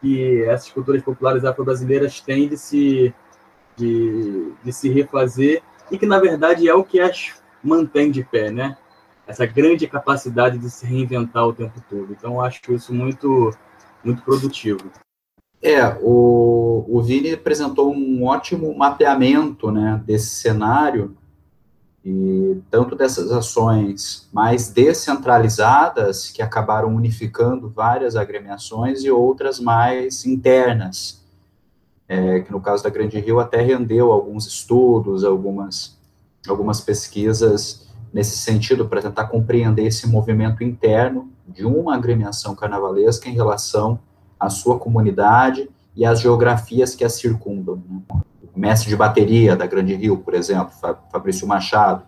que 0.00 0.42
essas 0.44 0.70
culturas 0.70 1.02
populares 1.02 1.44
afro-brasileiras 1.44 2.20
têm 2.20 2.48
de 2.48 2.56
se, 2.56 3.14
de, 3.76 4.52
de 4.64 4.72
se 4.72 4.88
refazer 4.88 5.62
e 5.90 5.98
que, 5.98 6.06
na 6.06 6.18
verdade, 6.18 6.68
é 6.68 6.74
o 6.74 6.84
que 6.84 7.00
as 7.00 7.34
mantém 7.62 8.10
de 8.10 8.22
pé, 8.24 8.50
né? 8.50 8.76
Essa 9.26 9.44
grande 9.44 9.86
capacidade 9.88 10.58
de 10.58 10.70
se 10.70 10.86
reinventar 10.86 11.46
o 11.46 11.52
tempo 11.52 11.82
todo. 11.88 12.12
Então, 12.12 12.40
acho 12.40 12.60
isso 12.72 12.94
muito, 12.94 13.52
muito 14.04 14.22
produtivo. 14.22 14.90
É, 15.60 15.84
o, 16.00 16.84
o 16.88 17.02
Vini 17.02 17.32
apresentou 17.32 17.92
um 17.92 18.24
ótimo 18.24 18.76
mapeamento 18.76 19.70
né, 19.72 20.00
desse 20.06 20.28
cenário, 20.36 21.16
e 22.04 22.62
tanto 22.70 22.94
dessas 22.94 23.32
ações 23.32 24.28
mais 24.32 24.68
descentralizadas, 24.68 26.30
que 26.30 26.40
acabaram 26.40 26.94
unificando 26.94 27.68
várias 27.68 28.14
agremiações, 28.14 29.02
e 29.02 29.10
outras 29.10 29.58
mais 29.58 30.24
internas, 30.24 31.25
é, 32.08 32.40
que 32.40 32.52
no 32.52 32.60
caso 32.60 32.82
da 32.82 32.90
Grande 32.90 33.18
Rio 33.18 33.40
até 33.40 33.60
rendeu 33.60 34.12
alguns 34.12 34.46
estudos, 34.46 35.24
algumas, 35.24 35.98
algumas 36.48 36.80
pesquisas 36.80 37.86
nesse 38.12 38.36
sentido, 38.38 38.88
para 38.88 39.02
tentar 39.02 39.26
compreender 39.26 39.84
esse 39.84 40.08
movimento 40.08 40.64
interno 40.64 41.30
de 41.46 41.64
uma 41.66 41.94
agremiação 41.94 42.54
carnavalesca 42.54 43.28
em 43.28 43.34
relação 43.34 43.98
à 44.38 44.48
sua 44.48 44.78
comunidade 44.78 45.68
e 45.94 46.04
às 46.04 46.20
geografias 46.20 46.94
que 46.94 47.04
a 47.04 47.10
circundam. 47.10 47.82
Né? 47.88 48.20
O 48.54 48.58
mestre 48.58 48.88
de 48.88 48.96
bateria 48.96 49.54
da 49.54 49.66
Grande 49.66 49.94
Rio, 49.94 50.18
por 50.18 50.34
exemplo, 50.34 50.72
Fabrício 51.12 51.46
Machado, 51.46 52.04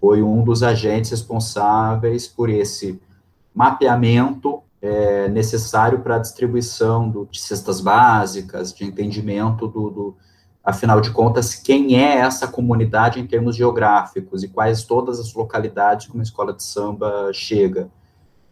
foi 0.00 0.22
um 0.22 0.42
dos 0.42 0.62
agentes 0.62 1.10
responsáveis 1.10 2.26
por 2.26 2.48
esse 2.48 3.00
mapeamento 3.54 4.62
é, 4.82 5.28
necessário 5.28 6.00
para 6.00 6.16
a 6.16 6.18
distribuição 6.18 7.08
do, 7.08 7.28
de 7.30 7.40
cestas 7.40 7.80
básicas, 7.80 8.74
de 8.74 8.84
entendimento 8.84 9.68
do, 9.68 9.90
do, 9.90 10.16
afinal 10.64 11.00
de 11.00 11.12
contas, 11.12 11.54
quem 11.54 11.96
é 11.96 12.16
essa 12.16 12.48
comunidade 12.48 13.20
em 13.20 13.26
termos 13.26 13.54
geográficos 13.54 14.42
e 14.42 14.48
quais 14.48 14.82
todas 14.82 15.20
as 15.20 15.32
localidades 15.32 16.06
que 16.06 16.14
uma 16.14 16.24
escola 16.24 16.52
de 16.52 16.64
samba 16.64 17.30
chega, 17.32 17.88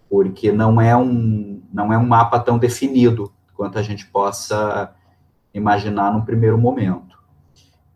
porque 0.09 0.53
não 0.53 0.81
é 0.81 0.97
um, 0.97 1.61
não 1.73 1.93
é 1.93 1.99
um 1.99 2.07
mapa 2.07 2.39
tão 2.39 2.59
definido 2.59 3.33
quanto 3.57 3.77
a 3.77 3.83
gente 3.83 4.07
possa 4.07 4.95
imaginar 5.53 6.13
num 6.13 6.25
primeiro 6.25 6.57
momento. 6.57 7.19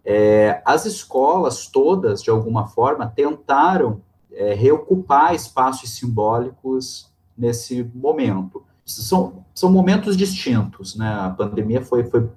É, 0.05 0.61
as 0.66 0.85
escolas 0.85 1.68
todas, 1.68 2.20
de 2.20 2.30
alguma 2.30 2.66
forma, 2.66 3.07
tentaram 3.07 4.03
é, 4.32 4.55
reocupar 4.55 5.35
espaços 5.35 5.97
simbólicos 5.97 7.14
nesse 7.37 7.89
momento. 7.95 8.62
São, 8.85 9.45
são 9.55 9.72
momentos 9.72 10.16
distintos, 10.16 10.95
né? 10.97 11.09
A 11.09 11.30
pandemia 11.30 11.82
foi, 11.82 12.05
foi 12.05 12.28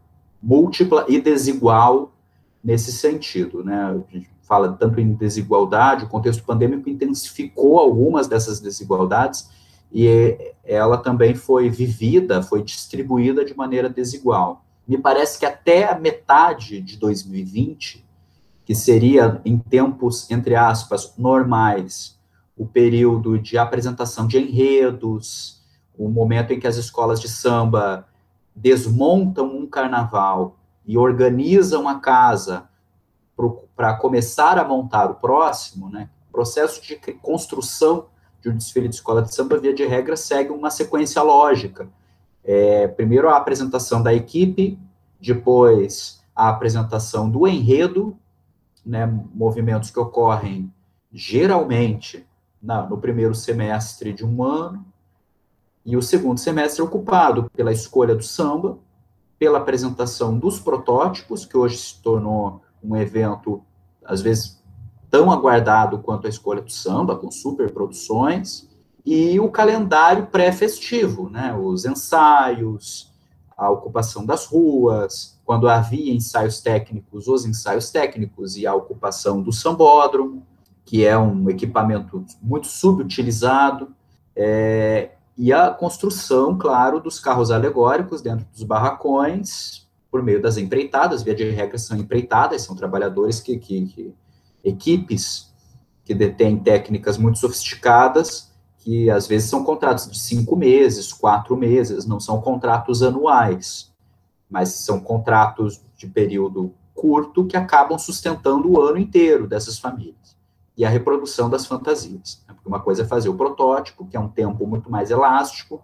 múltipla 0.41 1.05
e 1.07 1.19
desigual 1.19 2.13
nesse 2.63 2.91
sentido, 2.91 3.63
né? 3.63 3.83
A 3.83 4.13
gente 4.13 4.29
fala 4.41 4.71
tanto 4.73 4.99
em 4.99 5.13
desigualdade, 5.13 6.05
o 6.05 6.09
contexto 6.09 6.43
pandêmico 6.43 6.89
intensificou 6.89 7.79
algumas 7.79 8.27
dessas 8.27 8.61
desigualdades 8.61 9.49
e 9.91 10.53
ela 10.63 10.97
também 10.97 11.35
foi 11.35 11.69
vivida, 11.69 12.41
foi 12.41 12.63
distribuída 12.63 13.43
de 13.43 13.55
maneira 13.55 13.89
desigual. 13.89 14.65
Me 14.87 14.97
parece 14.97 15.37
que 15.37 15.45
até 15.45 15.89
a 15.89 15.99
metade 15.99 16.81
de 16.81 16.97
2020, 16.97 18.05
que 18.65 18.73
seria 18.73 19.41
em 19.43 19.57
tempos, 19.57 20.29
entre 20.31 20.55
aspas, 20.55 21.13
normais, 21.17 22.16
o 22.57 22.65
período 22.65 23.37
de 23.37 23.57
apresentação 23.57 24.25
de 24.25 24.39
enredos, 24.39 25.61
o 25.97 26.09
momento 26.09 26.51
em 26.51 26.59
que 26.59 26.67
as 26.67 26.75
escolas 26.75 27.19
de 27.19 27.29
samba 27.29 28.07
desmontam 28.55 29.45
um 29.45 29.67
carnaval 29.67 30.57
e 30.85 30.97
organizam 30.97 31.87
a 31.87 31.99
casa 31.99 32.67
para 33.75 33.93
começar 33.93 34.57
a 34.57 34.63
montar 34.63 35.11
o 35.11 35.15
próximo, 35.15 35.89
né? 35.89 36.09
processo 36.31 36.81
de 36.81 36.95
construção 37.13 38.07
de 38.41 38.49
um 38.49 38.55
desfile 38.55 38.87
de 38.87 38.95
escola 38.95 39.21
de 39.21 39.33
samba, 39.33 39.57
via 39.57 39.73
de 39.73 39.85
regra, 39.85 40.15
segue 40.15 40.51
uma 40.51 40.69
sequência 40.69 41.21
lógica. 41.21 41.89
É, 42.43 42.87
primeiro 42.87 43.27
a 43.29 43.37
apresentação 43.37 44.01
da 44.01 44.13
equipe, 44.13 44.79
depois 45.19 46.23
a 46.35 46.49
apresentação 46.49 47.29
do 47.29 47.47
enredo, 47.47 48.15
né, 48.85 49.05
movimentos 49.33 49.89
que 49.89 49.99
ocorrem 49.99 50.71
geralmente 51.11 52.25
na, 52.61 52.85
no 52.87 52.97
primeiro 52.97 53.35
semestre 53.35 54.13
de 54.13 54.25
um 54.25 54.43
ano, 54.43 54.85
e 55.85 55.95
o 55.95 56.01
segundo 56.01 56.37
semestre 56.37 56.81
ocupado 56.81 57.49
pela 57.55 57.71
escolha 57.71 58.13
do 58.13 58.23
samba, 58.23 58.77
pela 59.39 59.59
apresentação 59.59 60.37
dos 60.37 60.59
protótipos, 60.59 61.45
que 61.45 61.55
hoje 61.55 61.77
se 61.77 62.01
tornou 62.01 62.61
um 62.83 62.95
evento, 62.97 63.63
às 64.03 64.21
vezes, 64.21 64.61
tão 65.09 65.31
aguardado 65.31 65.99
quanto 65.99 66.27
a 66.27 66.29
escolha 66.29 66.61
do 66.61 66.71
samba, 66.71 67.15
com 67.15 67.31
superproduções, 67.31 68.67
e 69.05 69.39
o 69.39 69.49
calendário 69.49 70.27
pré-festivo, 70.27 71.29
né? 71.29 71.55
os 71.57 71.85
ensaios, 71.85 73.13
a 73.57 73.69
ocupação 73.69 74.25
das 74.25 74.45
ruas, 74.45 75.39
quando 75.45 75.69
havia 75.69 76.13
ensaios 76.13 76.59
técnicos, 76.59 77.29
os 77.29 77.45
ensaios 77.45 77.89
técnicos 77.89 78.57
e 78.57 78.67
a 78.67 78.75
ocupação 78.75 79.41
do 79.41 79.53
sambódromo, 79.53 80.45
que 80.87 81.05
é 81.05 81.17
um 81.17 81.49
equipamento 81.49 82.25
muito 82.41 82.67
subutilizado, 82.67 83.89
é, 84.33 85.11
e 85.37 85.51
a 85.51 85.69
construção, 85.69 86.57
claro, 86.57 87.01
dos 87.01 87.19
carros 87.19 87.51
alegóricos 87.51 88.21
dentro 88.21 88.47
dos 88.51 88.63
barracões, 88.63 89.85
por 90.09 90.23
meio 90.23 90.41
das 90.41 90.57
empreitadas, 90.57 91.21
via 91.21 91.35
de 91.35 91.49
regra 91.49 91.77
são 91.77 91.97
empreitadas, 91.97 92.61
são 92.61 92.73
trabalhadores 92.73 93.41
que, 93.41 93.57
que, 93.57 93.85
que 93.85 94.15
equipes 94.63 95.53
que 96.05 96.15
detêm 96.15 96.57
técnicas 96.57 97.17
muito 97.17 97.37
sofisticadas, 97.37 98.49
que 98.77 99.09
às 99.09 99.27
vezes 99.27 99.49
são 99.49 99.65
contratos 99.65 100.09
de 100.09 100.17
cinco 100.17 100.55
meses, 100.55 101.11
quatro 101.11 101.57
meses, 101.57 102.05
não 102.05 102.21
são 102.21 102.41
contratos 102.41 103.03
anuais, 103.03 103.91
mas 104.49 104.69
são 104.69 105.01
contratos 105.01 105.81
de 105.97 106.07
período 106.07 106.73
curto 106.95 107.45
que 107.45 107.57
acabam 107.57 107.99
sustentando 107.99 108.71
o 108.71 108.81
ano 108.81 108.97
inteiro 108.97 109.45
dessas 109.45 109.77
famílias. 109.77 110.36
E 110.77 110.85
a 110.85 110.89
reprodução 110.89 111.49
das 111.49 111.65
fantasias. 111.65 112.43
Né? 112.47 112.53
Porque 112.53 112.69
uma 112.69 112.79
coisa 112.79 113.01
é 113.01 113.05
fazer 113.05 113.29
o 113.29 113.35
protótipo, 113.35 114.05
que 114.05 114.15
é 114.15 114.19
um 114.19 114.29
tempo 114.29 114.67
muito 114.67 114.91
mais 114.91 115.09
elástico, 115.09 115.81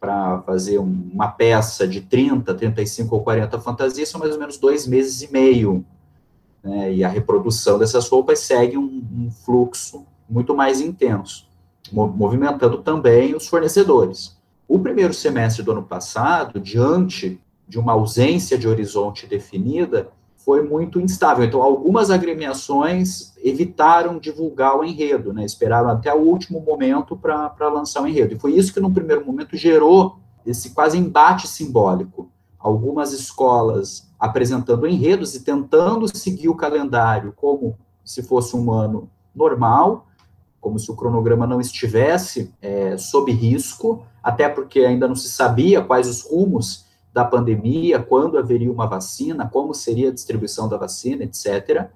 para 0.00 0.42
fazer 0.42 0.78
uma 0.78 1.28
peça 1.28 1.86
de 1.86 2.00
30, 2.00 2.54
35 2.54 3.14
ou 3.14 3.22
40 3.22 3.60
fantasias, 3.60 4.08
são 4.08 4.20
mais 4.20 4.32
ou 4.32 4.38
menos 4.38 4.58
dois 4.58 4.86
meses 4.86 5.22
e 5.22 5.32
meio 5.32 5.84
né, 6.64 6.94
e 6.94 7.04
a 7.04 7.08
reprodução 7.08 7.78
dessas 7.78 8.08
roupas 8.08 8.40
segue 8.40 8.78
um, 8.78 9.04
um 9.12 9.30
fluxo 9.30 10.06
muito 10.28 10.56
mais 10.56 10.80
intenso, 10.80 11.46
movimentando 11.92 12.78
também 12.78 13.34
os 13.34 13.46
fornecedores. 13.46 14.34
O 14.66 14.78
primeiro 14.78 15.12
semestre 15.12 15.62
do 15.62 15.72
ano 15.72 15.82
passado, 15.82 16.58
diante 16.58 17.38
de 17.68 17.78
uma 17.78 17.92
ausência 17.92 18.56
de 18.56 18.66
horizonte 18.66 19.26
definida, 19.26 20.08
foi 20.44 20.62
muito 20.62 21.00
instável. 21.00 21.44
Então, 21.44 21.62
algumas 21.62 22.10
agremiações 22.10 23.32
evitaram 23.42 24.18
divulgar 24.18 24.78
o 24.78 24.84
enredo, 24.84 25.32
né? 25.32 25.44
esperaram 25.44 25.88
até 25.88 26.12
o 26.12 26.20
último 26.20 26.60
momento 26.60 27.16
para 27.16 27.68
lançar 27.68 28.02
o 28.02 28.06
enredo. 28.06 28.34
E 28.34 28.38
foi 28.38 28.52
isso 28.52 28.72
que, 28.72 28.80
no 28.80 28.92
primeiro 28.92 29.24
momento, 29.24 29.56
gerou 29.56 30.18
esse 30.44 30.70
quase 30.70 30.98
embate 30.98 31.48
simbólico. 31.48 32.30
Algumas 32.58 33.12
escolas 33.12 34.10
apresentando 34.20 34.86
enredos 34.86 35.34
e 35.34 35.42
tentando 35.42 36.14
seguir 36.14 36.48
o 36.48 36.54
calendário 36.54 37.32
como 37.34 37.76
se 38.04 38.22
fosse 38.22 38.54
um 38.54 38.70
ano 38.70 39.08
normal, 39.34 40.06
como 40.60 40.78
se 40.78 40.90
o 40.90 40.96
cronograma 40.96 41.46
não 41.46 41.60
estivesse 41.60 42.52
é, 42.60 42.96
sob 42.96 43.32
risco, 43.32 44.04
até 44.22 44.48
porque 44.48 44.80
ainda 44.80 45.08
não 45.08 45.16
se 45.16 45.30
sabia 45.30 45.82
quais 45.82 46.08
os 46.08 46.22
rumos 46.22 46.84
da 47.14 47.24
pandemia, 47.24 48.02
quando 48.02 48.36
haveria 48.36 48.70
uma 48.70 48.86
vacina, 48.86 49.48
como 49.48 49.72
seria 49.72 50.10
a 50.10 50.12
distribuição 50.12 50.68
da 50.68 50.76
vacina, 50.76 51.22
etc. 51.22 51.86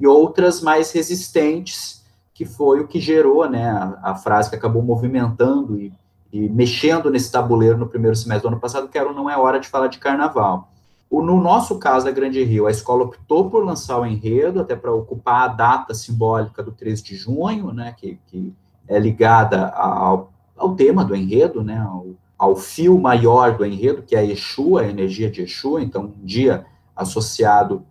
E 0.00 0.06
outras 0.06 0.60
mais 0.60 0.90
resistentes, 0.90 2.02
que 2.32 2.44
foi 2.44 2.80
o 2.80 2.88
que 2.88 2.98
gerou 2.98 3.48
né, 3.48 3.70
a, 3.70 3.98
a 4.02 4.14
frase 4.14 4.50
que 4.50 4.56
acabou 4.56 4.82
movimentando 4.82 5.78
e, 5.78 5.92
e 6.32 6.48
mexendo 6.48 7.10
nesse 7.10 7.30
tabuleiro 7.30 7.76
no 7.76 7.86
primeiro 7.86 8.16
semestre 8.16 8.48
do 8.48 8.52
ano 8.52 8.60
passado, 8.60 8.88
que 8.88 8.96
era 8.96 9.10
o 9.10 9.14
não 9.14 9.28
é 9.28 9.36
hora 9.36 9.60
de 9.60 9.68
falar 9.68 9.88
de 9.88 9.98
carnaval 9.98 10.72
no 11.20 11.40
nosso 11.42 11.78
caso, 11.78 12.06
da 12.06 12.10
Grande 12.10 12.42
Rio, 12.42 12.66
a 12.66 12.70
escola 12.70 13.04
optou 13.04 13.50
por 13.50 13.62
lançar 13.62 13.98
o 13.98 14.06
enredo, 14.06 14.60
até 14.60 14.74
para 14.74 14.92
ocupar 14.92 15.42
a 15.42 15.48
data 15.48 15.92
simbólica 15.92 16.62
do 16.62 16.72
13 16.72 17.02
de 17.02 17.16
junho, 17.16 17.72
né, 17.72 17.94
que, 17.98 18.18
que 18.28 18.54
é 18.88 18.98
ligada 18.98 19.68
ao, 19.68 20.32
ao 20.56 20.74
tema 20.74 21.04
do 21.04 21.14
enredo, 21.14 21.62
né, 21.62 21.78
ao, 21.78 22.06
ao 22.42 22.56
fio 22.56 22.98
maior 22.98 23.56
do 23.56 23.64
enredo, 23.64 24.02
que 24.02 24.16
é 24.16 24.18
a 24.18 24.24
Exu, 24.24 24.76
a 24.76 24.84
energia 24.84 25.30
de 25.30 25.42
Exu, 25.42 25.78
então 25.78 26.06
um 26.06 26.26
dia 26.26 26.66
associado 26.96 27.84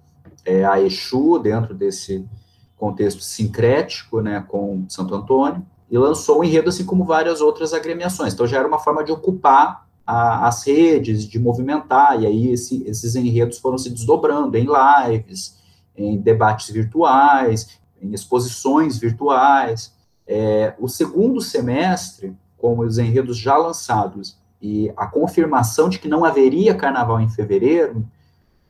é, 0.43 0.65
a 0.65 0.81
Exu 0.81 1.39
dentro 1.39 1.73
desse 1.73 2.27
contexto 2.75 3.23
sincrético, 3.23 4.19
né, 4.19 4.43
com 4.45 4.83
Santo 4.89 5.15
Antônio, 5.15 5.65
e 5.89 5.97
lançou 5.97 6.39
o 6.39 6.43
enredo 6.43 6.67
assim 6.67 6.83
como 6.83 7.05
várias 7.05 7.39
outras 7.39 7.73
agremiações. 7.73 8.33
Então 8.33 8.45
já 8.45 8.57
era 8.57 8.67
uma 8.67 8.77
forma 8.77 9.05
de 9.05 9.13
ocupar 9.13 9.87
a, 10.05 10.45
as 10.45 10.67
redes, 10.67 11.25
de 11.25 11.39
movimentar, 11.39 12.21
e 12.21 12.25
aí 12.25 12.49
esse, 12.49 12.83
esses 12.85 13.15
enredos 13.15 13.57
foram 13.57 13.77
se 13.77 13.89
desdobrando 13.89 14.57
em 14.57 14.67
lives, 14.67 15.57
em 15.95 16.17
debates 16.17 16.69
virtuais, 16.71 17.79
em 18.01 18.13
exposições 18.13 18.97
virtuais. 18.97 19.93
É, 20.27 20.75
o 20.77 20.89
segundo 20.89 21.39
semestre, 21.39 22.35
com 22.57 22.79
os 22.79 22.97
enredos 22.97 23.37
já 23.37 23.55
lançados 23.55 24.40
e 24.61 24.91
a 24.95 25.07
confirmação 25.07 25.89
de 25.89 25.97
que 25.97 26.07
não 26.07 26.23
haveria 26.23 26.75
carnaval 26.75 27.19
em 27.19 27.29
fevereiro, 27.29 28.05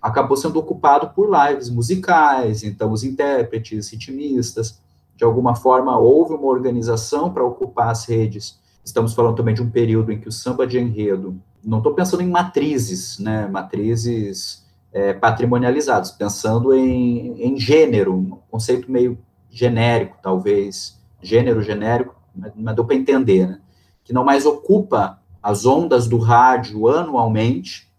acabou 0.02 0.38
sendo 0.38 0.58
ocupado 0.58 1.10
por 1.10 1.30
lives 1.30 1.70
musicais, 1.70 2.64
então 2.64 2.92
os 2.92 3.04
intérpretes, 3.04 3.92
ritmistas, 3.92 4.82
de 5.16 5.24
alguma 5.24 5.54
forma 5.54 5.98
houve 5.98 6.34
uma 6.34 6.48
organização 6.48 7.32
para 7.32 7.44
ocupar 7.44 7.90
as 7.90 8.06
redes. 8.06 8.60
Estamos 8.84 9.14
falando 9.14 9.36
também 9.36 9.54
de 9.54 9.62
um 9.62 9.70
período 9.70 10.12
em 10.12 10.20
que 10.20 10.28
o 10.28 10.32
samba 10.32 10.66
de 10.66 10.80
enredo, 10.80 11.40
não 11.64 11.78
estou 11.78 11.94
pensando 11.94 12.24
em 12.24 12.30
matrizes, 12.30 13.20
né, 13.20 13.48
matrizes 13.48 14.66
é, 14.92 15.14
patrimonializados, 15.14 16.10
pensando 16.10 16.74
em, 16.74 17.40
em 17.40 17.58
gênero, 17.60 18.16
um 18.16 18.38
conceito 18.50 18.92
meio 18.92 19.18
genérico, 19.52 20.18
talvez, 20.24 21.00
gênero 21.22 21.62
genérico, 21.62 22.16
mas, 22.36 22.52
mas 22.56 22.76
deu 22.76 22.86
para 22.86 22.96
entender, 22.96 23.48
né, 23.48 23.60
que 24.04 24.12
não 24.12 24.24
mais 24.24 24.48
ocupa 24.48 25.21
as 25.42 25.66
ondas 25.66 26.08
do 26.08 26.18
rádio 26.18 26.88
anualmente, 26.88 27.90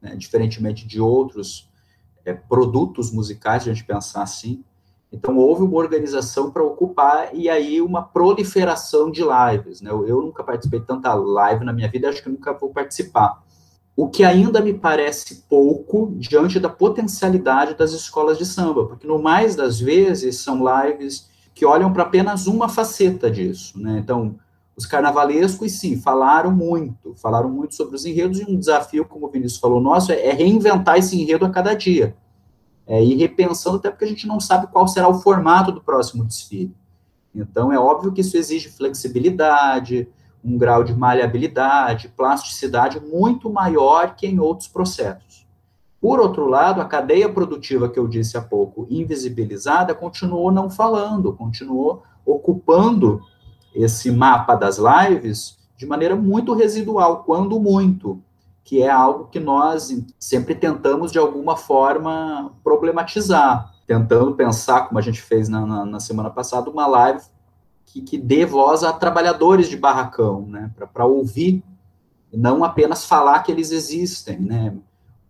né, 0.00 0.14
diferentemente 0.14 0.86
de 0.86 1.00
outros 1.00 1.68
é, 2.24 2.32
produtos 2.32 3.10
musicais, 3.10 3.62
se 3.62 3.70
a 3.70 3.74
gente 3.74 3.84
pensar 3.84 4.22
assim. 4.22 4.62
Então, 5.10 5.38
houve 5.38 5.62
uma 5.62 5.76
organização 5.76 6.50
para 6.50 6.64
ocupar 6.64 7.30
e 7.32 7.48
aí 7.48 7.80
uma 7.80 8.02
proliferação 8.02 9.10
de 9.10 9.22
lives. 9.22 9.80
Né? 9.80 9.90
Eu, 9.90 10.06
eu 10.06 10.20
nunca 10.20 10.42
participei 10.42 10.80
de 10.80 10.86
tanta 10.86 11.14
live 11.14 11.64
na 11.64 11.72
minha 11.72 11.88
vida, 11.88 12.08
acho 12.08 12.22
que 12.22 12.28
nunca 12.28 12.52
vou 12.52 12.70
participar. 12.70 13.42
O 13.96 14.10
que 14.10 14.24
ainda 14.24 14.60
me 14.60 14.74
parece 14.74 15.46
pouco 15.48 16.12
diante 16.16 16.60
da 16.60 16.68
potencialidade 16.68 17.74
das 17.74 17.92
escolas 17.92 18.36
de 18.36 18.44
samba, 18.44 18.84
porque 18.84 19.06
no 19.06 19.22
mais 19.22 19.56
das 19.56 19.80
vezes 19.80 20.36
são 20.38 20.62
lives 20.84 21.30
que 21.54 21.64
olham 21.64 21.90
para 21.90 22.02
apenas 22.02 22.46
uma 22.46 22.68
faceta 22.68 23.30
disso. 23.30 23.80
Né? 23.80 23.98
Então, 23.98 24.36
os 24.76 24.84
carnavalescos, 24.84 25.72
sim, 25.72 25.96
falaram 25.96 26.52
muito, 26.52 27.14
falaram 27.14 27.48
muito 27.48 27.74
sobre 27.74 27.96
os 27.96 28.04
enredos, 28.04 28.40
e 28.40 28.44
um 28.44 28.58
desafio, 28.58 29.06
como 29.06 29.26
o 29.26 29.30
Vinícius 29.30 29.58
falou, 29.58 29.80
nosso, 29.80 30.12
é, 30.12 30.26
é 30.26 30.32
reinventar 30.32 30.98
esse 30.98 31.18
enredo 31.18 31.46
a 31.46 31.50
cada 31.50 31.74
dia. 31.74 32.14
É 32.86 33.02
ir 33.02 33.16
repensando, 33.16 33.78
até 33.78 33.90
porque 33.90 34.04
a 34.04 34.08
gente 34.08 34.26
não 34.26 34.38
sabe 34.38 34.66
qual 34.66 34.86
será 34.86 35.08
o 35.08 35.14
formato 35.14 35.72
do 35.72 35.80
próximo 35.80 36.24
desfile. 36.24 36.76
Então, 37.34 37.72
é 37.72 37.78
óbvio 37.78 38.12
que 38.12 38.20
isso 38.20 38.36
exige 38.36 38.68
flexibilidade, 38.68 40.08
um 40.44 40.58
grau 40.58 40.84
de 40.84 40.94
maleabilidade, 40.94 42.12
plasticidade 42.16 43.00
muito 43.00 43.50
maior 43.50 44.14
que 44.14 44.26
em 44.26 44.38
outros 44.38 44.68
processos. 44.68 45.46
Por 46.00 46.20
outro 46.20 46.46
lado, 46.46 46.80
a 46.80 46.84
cadeia 46.84 47.28
produtiva 47.28 47.88
que 47.88 47.98
eu 47.98 48.06
disse 48.06 48.36
há 48.36 48.42
pouco, 48.42 48.86
invisibilizada, 48.90 49.94
continuou 49.94 50.52
não 50.52 50.70
falando, 50.70 51.32
continuou 51.32 52.02
ocupando 52.24 53.22
esse 53.76 54.10
mapa 54.10 54.54
das 54.54 54.78
lives 54.78 55.56
de 55.76 55.86
maneira 55.86 56.16
muito 56.16 56.54
residual, 56.54 57.22
quando 57.24 57.60
muito, 57.60 58.20
que 58.64 58.82
é 58.82 58.90
algo 58.90 59.26
que 59.26 59.38
nós 59.38 59.94
sempre 60.18 60.54
tentamos, 60.54 61.12
de 61.12 61.18
alguma 61.18 61.56
forma, 61.56 62.52
problematizar, 62.64 63.72
tentando 63.86 64.34
pensar, 64.34 64.88
como 64.88 64.98
a 64.98 65.02
gente 65.02 65.20
fez 65.20 65.48
na, 65.48 65.64
na, 65.64 65.84
na 65.84 66.00
semana 66.00 66.30
passada, 66.30 66.70
uma 66.70 66.86
live 66.86 67.20
que, 67.84 68.00
que 68.00 68.18
dê 68.18 68.44
voz 68.44 68.82
a 68.82 68.92
trabalhadores 68.92 69.68
de 69.68 69.76
barracão, 69.76 70.46
né, 70.46 70.70
para 70.92 71.04
ouvir, 71.04 71.62
não 72.32 72.64
apenas 72.64 73.04
falar 73.04 73.40
que 73.42 73.52
eles 73.52 73.70
existem, 73.70 74.40
né, 74.40 74.74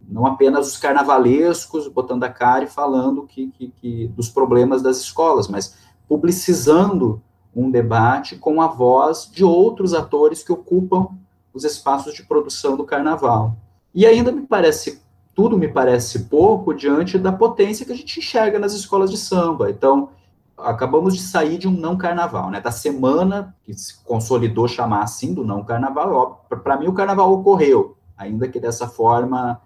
não 0.09 0.25
apenas 0.25 0.69
os 0.69 0.79
carnavalescos 0.79 1.89
botando 1.89 2.25
a 2.25 2.31
cara 2.31 2.65
e 2.65 2.69
falando 2.69 3.27
que, 3.27 3.49
que, 3.49 3.69
que 3.69 4.09
dos 4.09 4.31
problemas 4.31 4.81
das 4.81 4.99
escolas, 4.99 5.49
mas 5.49 5.77
publicizando 6.09 7.21
um 7.57 7.71
debate 7.71 8.37
com 8.37 8.61
a 8.61 8.67
voz 8.67 9.31
de 9.33 9.43
outros 9.43 9.95
atores 9.95 10.43
que 10.43 10.53
ocupam 10.53 11.09
os 11.55 11.65
espaços 11.65 12.13
de 12.13 12.23
produção 12.23 12.77
do 12.77 12.85
carnaval. 12.85 13.57
E 13.95 14.05
ainda 14.05 14.31
me 14.31 14.43
parece, 14.43 15.01
tudo 15.35 15.57
me 15.57 15.67
parece 15.67 16.25
pouco 16.25 16.75
diante 16.75 17.19
da 17.19 17.33
potência 17.33 17.87
que 17.87 17.93
a 17.93 17.97
gente 17.97 18.21
enxerga 18.21 18.59
nas 18.59 18.75
escolas 18.75 19.11
de 19.11 19.17
samba. 19.17 19.71
Então, 19.71 20.11
acabamos 20.59 21.15
de 21.15 21.23
sair 21.23 21.57
de 21.57 21.67
um 21.67 21.71
não 21.71 21.97
carnaval, 21.97 22.51
né? 22.51 22.61
Da 22.61 22.71
semana 22.71 23.57
que 23.65 23.73
se 23.73 24.05
consolidou 24.05 24.69
chamar 24.69 25.03
assim 25.03 25.33
do 25.33 25.43
não 25.43 25.65
carnaval. 25.65 26.45
Para 26.63 26.77
mim, 26.77 26.89
o 26.89 26.93
carnaval 26.93 27.33
ocorreu, 27.33 27.97
ainda 28.19 28.49
que 28.49 28.61
dessa 28.61 28.87
forma 28.87 29.63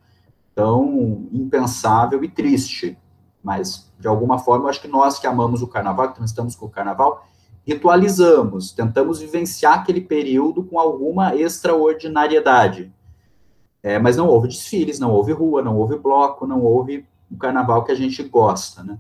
tão 0.55 1.27
impensável 1.33 2.23
e 2.23 2.29
triste. 2.29 2.97
Mas, 3.43 3.91
de 3.99 4.07
alguma 4.07 4.39
forma, 4.39 4.67
eu 4.67 4.69
acho 4.69 4.81
que 4.81 4.89
nós 4.89 5.19
que 5.19 5.27
amamos 5.27 5.61
o 5.61 5.67
carnaval, 5.67 6.13
que 6.13 6.23
estamos 6.23 6.55
com 6.55 6.67
o 6.67 6.71
carnaval, 6.71 7.27
ritualizamos, 7.71 8.73
tentamos 8.73 9.21
vivenciar 9.21 9.79
aquele 9.79 10.01
período 10.01 10.65
com 10.65 10.79
alguma 10.79 11.37
extraordinariedade. 11.37 12.93
É, 13.83 13.99
mas 13.99 14.17
não 14.17 14.27
houve 14.27 14.49
desfiles, 14.49 14.99
não 14.99 15.13
houve 15.13 15.33
rua, 15.33 15.63
não 15.63 15.77
houve 15.77 15.97
bloco, 15.97 16.47
não 16.47 16.63
houve 16.63 17.07
o 17.31 17.37
carnaval 17.37 17.85
que 17.85 17.93
a 17.93 17.95
gente 17.95 18.23
gosta, 18.25 18.83
né? 18.83 18.99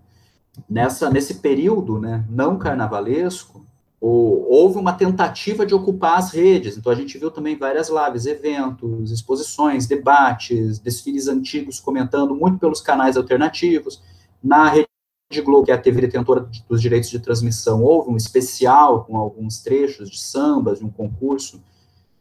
Nessa, 0.68 1.11
nesse 1.11 1.35
período, 1.35 1.99
né, 1.99 2.25
não 2.29 2.59
carnavalesco, 2.59 3.64
ou, 4.01 4.47
houve 4.51 4.79
uma 4.79 4.93
tentativa 4.93 5.64
de 5.64 5.75
ocupar 5.75 6.18
as 6.18 6.33
redes, 6.33 6.77
então 6.77 6.93
a 6.93 6.95
gente 6.95 7.16
viu 7.18 7.31
também 7.31 7.57
várias 7.57 7.89
lives, 7.89 8.27
eventos, 8.27 9.11
exposições, 9.11 9.87
debates, 9.87 10.79
desfiles 10.79 11.29
antigos 11.29 11.81
comentando 11.81 12.35
muito 12.35 12.59
pelos 12.59 12.81
canais 12.81 13.16
alternativos, 13.16 14.03
na 14.43 14.68
rede 14.68 14.89
de 15.31 15.41
Globo, 15.41 15.64
que 15.64 15.70
é 15.70 15.74
a 15.74 15.78
TV 15.78 16.01
detentora 16.01 16.49
dos 16.68 16.83
direitos 16.83 17.09
de 17.09 17.20
transmissão, 17.20 17.85
houve 17.85 18.11
um 18.11 18.16
especial 18.16 19.05
com 19.05 19.16
alguns 19.16 19.61
trechos 19.61 20.11
de 20.11 20.18
sambas, 20.18 20.81
de 20.81 20.85
um 20.85 20.91
concurso 20.91 21.62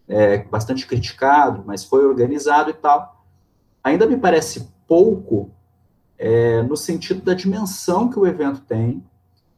é, 0.07 0.37
bastante 0.43 0.85
criticado, 0.85 1.63
mas 1.65 1.83
foi 1.83 2.05
organizado 2.05 2.69
e 2.69 2.73
tal. 2.73 3.25
Ainda 3.83 4.05
me 4.05 4.15
parece 4.15 4.69
pouco 4.87 5.49
é, 6.19 6.61
no 6.61 6.77
sentido 6.77 7.21
da 7.21 7.33
dimensão 7.33 8.09
que 8.09 8.19
o 8.19 8.27
evento 8.27 8.61
tem, 8.61 9.03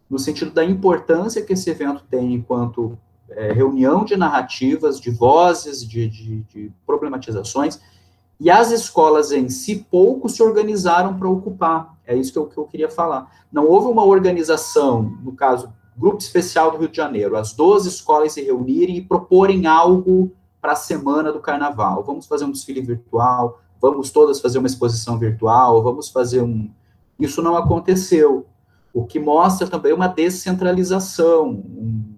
no 0.10 0.18
sentido 0.18 0.52
da 0.52 0.64
importância 0.64 1.42
que 1.42 1.52
esse 1.52 1.70
evento 1.70 2.04
tem 2.10 2.34
enquanto 2.34 2.98
é, 3.30 3.52
reunião 3.52 4.06
de 4.06 4.16
narrativas, 4.16 5.00
de 5.00 5.12
vozes, 5.12 5.86
de, 5.86 6.08
de, 6.08 6.42
de 6.44 6.72
problematizações, 6.86 7.82
e 8.42 8.50
as 8.50 8.72
escolas 8.72 9.32
em 9.32 9.50
si 9.50 9.86
pouco 9.92 10.28
se 10.28 10.42
organizaram 10.42 11.16
para 11.16 11.30
ocupar. 11.30 11.96
É 12.04 12.16
isso 12.16 12.34
que 12.34 12.40
eu, 12.40 12.48
que 12.48 12.58
eu 12.58 12.66
queria 12.66 12.90
falar. 12.90 13.32
Não 13.52 13.68
houve 13.68 13.86
uma 13.86 14.04
organização, 14.04 15.04
no 15.22 15.34
caso, 15.34 15.72
Grupo 15.96 16.18
Especial 16.18 16.72
do 16.72 16.78
Rio 16.80 16.90
de 16.90 16.98
Janeiro, 16.98 17.38
as 17.38 17.54
12 17.54 17.88
escolas 17.88 18.34
se 18.34 18.42
reunirem 18.42 18.98
e 18.98 19.02
proporem 19.02 19.68
algo 19.68 20.32
para 20.60 20.72
a 20.72 20.76
semana 20.76 21.32
do 21.32 21.40
carnaval. 21.40 22.04
Vamos 22.04 22.26
fazer 22.26 22.46
um 22.46 22.52
desfile 22.52 22.82
virtual, 22.82 23.62
vamos 23.80 24.10
todas 24.10 24.42
fazer 24.42 24.58
uma 24.58 24.68
exposição 24.68 25.20
virtual, 25.20 25.84
vamos 25.84 26.10
fazer 26.10 26.42
um. 26.42 26.68
Isso 27.20 27.44
não 27.44 27.56
aconteceu. 27.56 28.48
O 28.92 29.06
que 29.06 29.20
mostra 29.20 29.68
também 29.68 29.94
uma 29.94 30.08
descentralização, 30.08 31.48
um, 31.48 32.16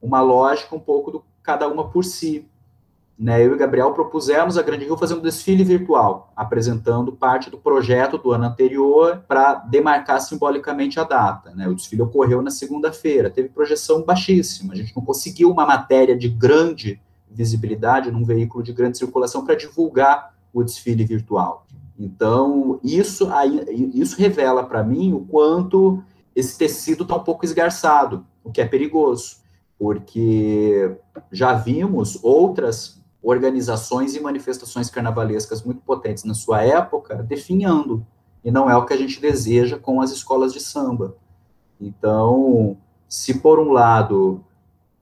uma 0.00 0.20
lógica 0.20 0.76
um 0.76 0.80
pouco 0.80 1.10
do 1.10 1.24
cada 1.42 1.66
uma 1.66 1.88
por 1.88 2.04
si. 2.04 2.48
Né, 3.18 3.42
eu 3.46 3.54
e 3.54 3.56
Gabriel 3.56 3.92
propusemos 3.94 4.58
a 4.58 4.62
Grande 4.62 4.84
Rio 4.84 4.96
fazer 4.96 5.14
um 5.14 5.20
desfile 5.20 5.64
virtual, 5.64 6.30
apresentando 6.36 7.10
parte 7.10 7.48
do 7.48 7.56
projeto 7.56 8.18
do 8.18 8.30
ano 8.30 8.44
anterior 8.44 9.24
para 9.26 9.54
demarcar 9.54 10.20
simbolicamente 10.20 11.00
a 11.00 11.04
data. 11.04 11.54
Né? 11.54 11.66
O 11.66 11.74
desfile 11.74 12.02
ocorreu 12.02 12.42
na 12.42 12.50
segunda-feira, 12.50 13.30
teve 13.30 13.48
projeção 13.48 14.02
baixíssima, 14.02 14.74
a 14.74 14.76
gente 14.76 14.94
não 14.94 15.02
conseguiu 15.02 15.50
uma 15.50 15.64
matéria 15.64 16.14
de 16.14 16.28
grande 16.28 17.00
visibilidade 17.30 18.10
num 18.10 18.22
veículo 18.22 18.62
de 18.62 18.74
grande 18.74 18.98
circulação 18.98 19.46
para 19.46 19.54
divulgar 19.54 20.34
o 20.52 20.62
desfile 20.62 21.04
virtual. 21.04 21.66
Então, 21.98 22.78
isso, 22.84 23.30
aí, 23.32 23.90
isso 23.94 24.18
revela 24.18 24.62
para 24.62 24.84
mim 24.84 25.14
o 25.14 25.20
quanto 25.20 26.02
esse 26.34 26.58
tecido 26.58 27.02
está 27.02 27.16
um 27.16 27.24
pouco 27.24 27.46
esgarçado, 27.46 28.26
o 28.44 28.52
que 28.52 28.60
é 28.60 28.66
perigoso, 28.66 29.38
porque 29.78 30.96
já 31.32 31.54
vimos 31.54 32.18
outras 32.22 33.02
organizações 33.22 34.14
e 34.14 34.20
manifestações 34.20 34.90
carnavalescas 34.90 35.62
muito 35.62 35.80
potentes 35.80 36.24
na 36.24 36.34
sua 36.34 36.62
época, 36.62 37.22
definhando. 37.22 38.06
E 38.44 38.50
não 38.50 38.70
é 38.70 38.76
o 38.76 38.84
que 38.84 38.92
a 38.92 38.96
gente 38.96 39.20
deseja 39.20 39.78
com 39.78 40.00
as 40.00 40.10
escolas 40.10 40.52
de 40.52 40.60
samba. 40.60 41.16
Então, 41.80 42.76
se 43.08 43.34
por 43.40 43.58
um 43.58 43.72
lado 43.72 44.44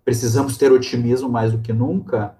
precisamos 0.05 0.57
ter 0.57 0.73
otimismo 0.73 1.29
mais 1.29 1.53
do 1.53 1.59
que 1.59 1.73
nunca, 1.73 2.37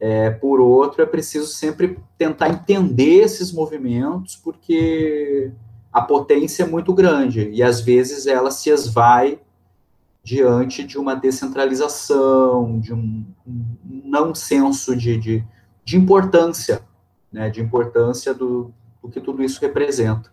é, 0.00 0.30
por 0.30 0.60
outro, 0.60 1.02
é 1.02 1.06
preciso 1.06 1.48
sempre 1.48 1.98
tentar 2.16 2.48
entender 2.48 3.22
esses 3.22 3.52
movimentos, 3.52 4.36
porque 4.36 5.50
a 5.92 6.00
potência 6.00 6.62
é 6.62 6.66
muito 6.66 6.92
grande 6.92 7.50
e 7.50 7.62
às 7.62 7.80
vezes 7.80 8.26
ela 8.26 8.50
se 8.50 8.70
esvai 8.70 9.40
diante 10.22 10.84
de 10.84 10.98
uma 10.98 11.14
descentralização, 11.14 12.78
de 12.78 12.92
um, 12.92 13.24
um 13.46 13.87
não 14.08 14.34
senso 14.34 14.96
de, 14.96 15.16
de, 15.16 15.44
de 15.84 15.96
importância, 15.96 16.82
né, 17.32 17.50
de 17.50 17.60
importância 17.60 18.32
do, 18.32 18.72
do 19.02 19.08
que 19.08 19.20
tudo 19.20 19.42
isso 19.42 19.60
representa. 19.60 20.32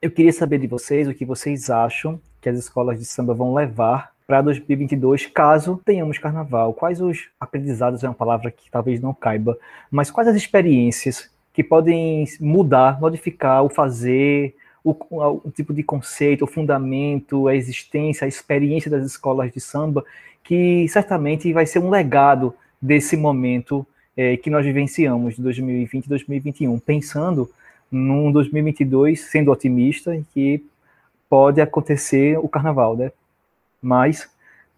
Eu 0.00 0.10
queria 0.10 0.32
saber 0.32 0.58
de 0.58 0.66
vocês 0.66 1.06
o 1.06 1.14
que 1.14 1.24
vocês 1.24 1.68
acham 1.68 2.20
que 2.40 2.48
as 2.48 2.58
escolas 2.58 2.98
de 2.98 3.04
samba 3.04 3.34
vão 3.34 3.52
levar 3.52 4.12
para 4.26 4.40
2022, 4.42 5.26
caso 5.26 5.80
tenhamos 5.84 6.16
carnaval. 6.16 6.72
Quais 6.72 7.00
os 7.00 7.28
aprendizados 7.38 8.02
é 8.02 8.08
uma 8.08 8.14
palavra 8.14 8.50
que 8.50 8.70
talvez 8.70 9.00
não 9.00 9.12
caiba, 9.12 9.58
mas 9.90 10.10
quais 10.10 10.28
as 10.28 10.36
experiências 10.36 11.28
que 11.52 11.64
podem 11.64 12.24
mudar, 12.40 13.00
modificar 13.00 13.64
o 13.64 13.68
fazer, 13.68 14.54
o, 14.84 14.94
o, 15.44 15.50
tipo 15.50 15.74
de 15.74 15.82
conceito, 15.82 16.44
o 16.44 16.48
fundamento, 16.48 17.48
a 17.48 17.54
existência, 17.54 18.24
a 18.24 18.28
experiência 18.28 18.90
das 18.90 19.04
escolas 19.04 19.52
de 19.52 19.60
samba, 19.60 20.04
que 20.42 20.88
certamente 20.88 21.52
vai 21.52 21.66
ser 21.66 21.80
um 21.80 21.90
legado 21.90 22.54
desse 22.80 23.16
momento 23.16 23.86
é, 24.16 24.36
que 24.36 24.50
nós 24.50 24.64
vivenciamos 24.64 25.36
de 25.36 25.42
2020 25.42 26.04
e 26.04 26.08
2021, 26.08 26.78
pensando 26.78 27.50
num 27.90 28.30
2022 28.30 29.20
sendo 29.20 29.50
otimista 29.50 30.14
e 30.14 30.24
que 30.32 30.64
pode 31.28 31.60
acontecer 31.60 32.38
o 32.38 32.48
carnaval, 32.48 32.96
né? 32.96 33.12
Mas 33.82 34.28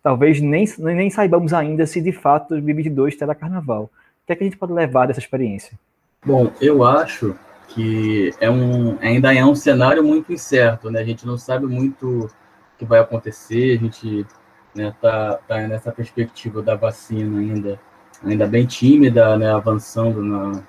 talvez 0.02 0.40
nem, 0.40 0.66
nem 0.78 1.10
saibamos 1.10 1.52
ainda 1.52 1.86
se 1.86 2.00
de 2.00 2.12
fato 2.12 2.50
2022 2.50 3.16
terá 3.16 3.34
carnaval. 3.34 3.84
O 3.84 4.26
que 4.26 4.32
é 4.32 4.36
que 4.36 4.42
a 4.42 4.46
gente 4.46 4.58
pode 4.58 4.72
levar 4.72 5.06
dessa 5.06 5.20
experiência? 5.20 5.78
Bom, 6.24 6.52
eu 6.60 6.84
acho 6.84 7.34
que 7.68 8.32
é 8.40 8.50
um, 8.50 8.98
ainda 9.00 9.34
é 9.34 9.44
um 9.44 9.54
cenário 9.54 10.04
muito 10.04 10.32
incerto, 10.32 10.90
né? 10.90 11.00
A 11.00 11.04
gente 11.04 11.26
não 11.26 11.38
sabe 11.38 11.66
muito 11.66 12.26
o 12.26 12.30
que 12.78 12.84
vai 12.84 13.00
acontecer, 13.00 13.76
a 13.76 13.80
gente 13.80 14.26
né, 14.74 14.94
tá, 15.00 15.38
tá 15.48 15.66
nessa 15.66 15.90
perspectiva 15.90 16.62
da 16.62 16.74
vacina 16.74 17.40
ainda, 17.40 17.80
ainda 18.24 18.46
bem 18.46 18.66
tímida, 18.66 19.36
né, 19.36 19.52
avançando 19.52 20.22
na, 20.22 20.62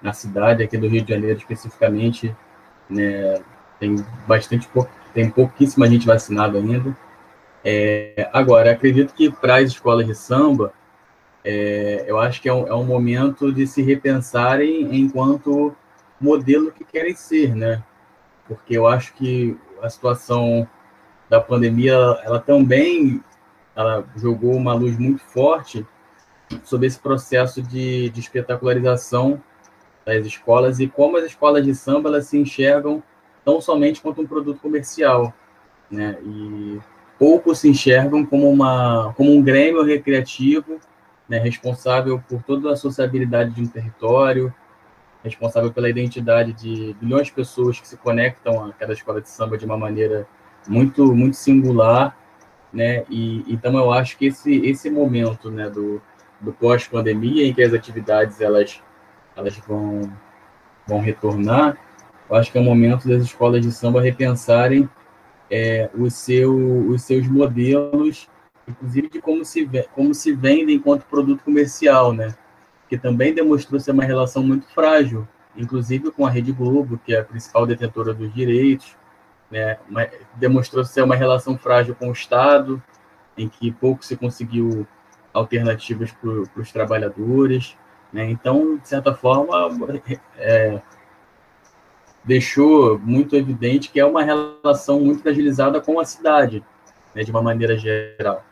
na 0.00 0.12
cidade 0.12 0.62
aqui 0.62 0.76
do 0.76 0.88
Rio 0.88 1.02
de 1.02 1.12
Janeiro 1.12 1.38
especificamente, 1.38 2.34
né, 2.88 3.40
tem 3.78 3.96
bastante 4.26 4.68
tem 5.12 5.30
pouquíssima 5.30 5.88
gente 5.88 6.06
vacinada 6.06 6.58
ainda. 6.58 6.96
É, 7.64 8.28
agora, 8.32 8.70
acredito 8.70 9.14
que 9.14 9.30
para 9.30 9.56
as 9.56 9.70
escolas 9.70 10.06
de 10.06 10.14
samba, 10.14 10.72
é, 11.44 12.04
eu 12.06 12.18
acho 12.18 12.40
que 12.40 12.48
é 12.48 12.52
um, 12.52 12.66
é 12.66 12.74
um 12.74 12.84
momento 12.84 13.52
de 13.52 13.66
se 13.66 13.82
repensarem 13.82 14.96
enquanto 15.00 15.74
modelo 16.20 16.70
que 16.70 16.84
querem 16.84 17.14
ser, 17.14 17.54
né? 17.54 17.82
Porque 18.46 18.76
eu 18.76 18.86
acho 18.86 19.14
que 19.14 19.56
a 19.82 19.88
situação 19.88 20.68
da 21.28 21.40
pandemia, 21.40 21.94
ela 22.24 22.38
também 22.38 23.22
ela 23.74 24.04
jogou 24.16 24.54
uma 24.54 24.72
luz 24.72 24.98
muito 24.98 25.22
forte 25.24 25.86
sobre 26.64 26.86
esse 26.86 26.98
processo 26.98 27.62
de, 27.62 28.10
de 28.10 28.20
espetacularização 28.20 29.42
das 30.04 30.24
escolas 30.24 30.78
e 30.78 30.86
como 30.86 31.16
as 31.16 31.24
escolas 31.24 31.64
de 31.64 31.74
samba 31.74 32.08
elas 32.08 32.26
se 32.26 32.38
enxergam 32.38 33.02
tão 33.44 33.60
somente 33.60 34.00
quanto 34.00 34.22
um 34.22 34.26
produto 34.26 34.60
comercial, 34.60 35.34
né? 35.90 36.18
E 36.24 36.78
poucos 37.18 37.58
se 37.58 37.68
enxergam 37.68 38.24
como 38.24 38.48
uma 38.48 39.12
como 39.16 39.32
um 39.32 39.42
grêmio 39.42 39.82
recreativo, 39.82 40.78
né, 41.28 41.38
responsável 41.38 42.22
por 42.28 42.42
toda 42.42 42.72
a 42.72 42.76
sociabilidade 42.76 43.52
de 43.52 43.62
um 43.62 43.66
território, 43.66 44.54
responsável 45.24 45.72
pela 45.72 45.88
identidade 45.90 46.52
de 46.52 46.96
milhões 47.00 47.26
de 47.26 47.32
pessoas 47.32 47.80
que 47.80 47.88
se 47.88 47.96
conectam 47.96 48.66
àquela 48.66 48.92
escola 48.92 49.20
de 49.20 49.28
samba 49.28 49.58
de 49.58 49.64
uma 49.64 49.76
maneira 49.76 50.26
muito 50.68 51.14
muito 51.14 51.36
singular, 51.36 52.16
né? 52.72 53.04
E 53.10 53.44
então 53.48 53.76
eu 53.76 53.92
acho 53.92 54.16
que 54.16 54.26
esse 54.26 54.56
esse 54.66 54.88
momento, 54.90 55.50
né, 55.50 55.68
do, 55.68 56.00
do 56.40 56.52
pós 56.52 56.86
pandemia 56.86 57.46
em 57.46 57.54
que 57.54 57.62
as 57.62 57.72
atividades 57.72 58.40
elas 58.40 58.82
elas 59.34 59.56
vão 59.58 60.10
vão 60.86 61.00
retornar, 61.00 61.76
eu 62.28 62.36
acho 62.36 62.50
que 62.50 62.58
é 62.58 62.60
o 62.60 62.64
momento 62.64 63.08
das 63.08 63.22
escolas 63.22 63.60
de 63.60 63.72
samba 63.72 64.00
repensarem 64.00 64.88
é, 65.50 65.90
os, 65.94 66.14
seu, 66.14 66.54
os 66.88 67.02
seus 67.02 67.26
modelos, 67.26 68.28
inclusive 68.68 69.08
de 69.08 69.20
como 69.20 69.44
se 69.44 69.68
como 69.92 70.14
se 70.14 70.32
vendem 70.32 70.76
enquanto 70.76 71.04
produto 71.04 71.42
comercial, 71.44 72.12
né? 72.12 72.34
que 72.88 72.96
também 72.96 73.34
demonstrou 73.34 73.80
ser 73.80 73.90
uma 73.92 74.04
relação 74.04 74.42
muito 74.42 74.66
frágil, 74.68 75.26
inclusive 75.56 76.10
com 76.10 76.26
a 76.26 76.30
Rede 76.30 76.52
Globo, 76.52 77.00
que 77.04 77.14
é 77.14 77.20
a 77.20 77.24
principal 77.24 77.66
detentora 77.66 78.14
dos 78.14 78.32
direitos, 78.32 78.96
né, 79.50 79.78
demonstrou 80.34 80.84
ser 80.84 81.02
uma 81.02 81.16
relação 81.16 81.56
frágil 81.56 81.94
com 81.94 82.08
o 82.08 82.12
Estado, 82.12 82.82
em 83.36 83.48
que 83.48 83.70
pouco 83.70 84.04
se 84.04 84.16
conseguiu 84.16 84.86
alternativas 85.36 86.10
para 86.12 86.60
os 86.60 86.72
trabalhadores. 86.72 87.76
Né, 88.12 88.30
então, 88.30 88.76
de 88.78 88.88
certa 88.88 89.14
forma, 89.14 89.68
é, 90.38 90.80
deixou 92.24 92.98
muito 92.98 93.36
evidente 93.36 93.90
que 93.90 94.00
é 94.00 94.06
uma 94.06 94.22
relação 94.22 95.00
muito 95.00 95.22
fragilizada 95.22 95.80
com 95.80 96.00
a 96.00 96.04
cidade, 96.04 96.64
né, 97.14 97.22
de 97.22 97.30
uma 97.30 97.42
maneira 97.42 97.76
geral. 97.76 98.44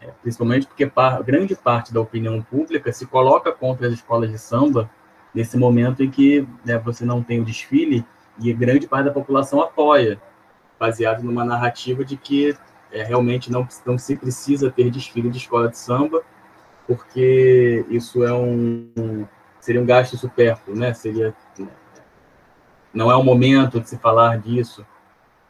É, 0.00 0.12
principalmente 0.22 0.66
porque 0.66 0.86
par, 0.86 1.22
grande 1.24 1.56
parte 1.56 1.92
da 1.92 2.00
opinião 2.00 2.40
pública 2.40 2.92
se 2.92 3.04
coloca 3.04 3.50
contra 3.50 3.88
as 3.88 3.94
escolas 3.94 4.30
de 4.30 4.38
samba 4.38 4.88
nesse 5.34 5.56
momento 5.56 6.04
em 6.04 6.10
que 6.10 6.46
né, 6.64 6.78
você 6.78 7.04
não 7.04 7.20
tem 7.20 7.40
o 7.40 7.44
desfile 7.44 8.06
e 8.40 8.52
grande 8.52 8.86
parte 8.86 9.06
da 9.06 9.10
população 9.10 9.60
apoia, 9.60 10.20
baseado 10.78 11.24
numa 11.24 11.44
narrativa 11.44 12.04
de 12.04 12.16
que 12.16 12.56
é, 12.92 13.02
realmente 13.02 13.50
não, 13.50 13.66
não 13.86 13.98
se 13.98 14.16
precisa 14.16 14.70
ter 14.70 14.90
desfile 14.90 15.30
de 15.30 15.38
escola 15.38 15.68
de 15.68 15.78
samba, 15.78 16.22
porque 16.86 17.84
isso 17.90 18.24
é 18.24 18.32
um 18.32 19.26
seria 19.60 19.80
um 19.80 19.86
gasto 19.86 20.16
supérfluo, 20.16 20.76
né? 20.76 20.94
Seria 20.94 21.34
não 22.92 23.10
é 23.10 23.16
o 23.16 23.22
momento 23.22 23.80
de 23.80 23.88
se 23.88 23.98
falar 23.98 24.38
disso, 24.38 24.84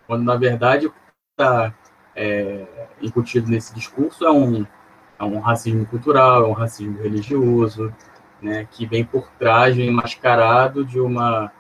quando 0.07 0.25
na 0.25 0.37
verdade 0.37 0.87
o 0.87 0.91
que 0.91 0.99
está 1.31 1.73
é, 2.15 2.67
incutido 3.01 3.49
nesse 3.49 3.73
discurso 3.75 4.25
é 4.25 4.31
um, 4.31 4.67
é 5.19 5.25
um 5.25 5.39
racismo 5.39 5.87
cultural, 5.87 6.45
é 6.45 6.49
um 6.49 6.53
racismo 6.53 7.01
religioso, 7.01 7.95
né, 8.43 8.67
que 8.71 8.87
vem 8.87 9.05
por 9.05 9.29
trás, 9.39 9.77
vem 9.77 9.91
mascarado 9.91 10.85
de 10.85 11.01
uma, 11.01 11.53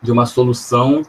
de 0.00 0.10
uma 0.10 0.26
solução, 0.26 1.02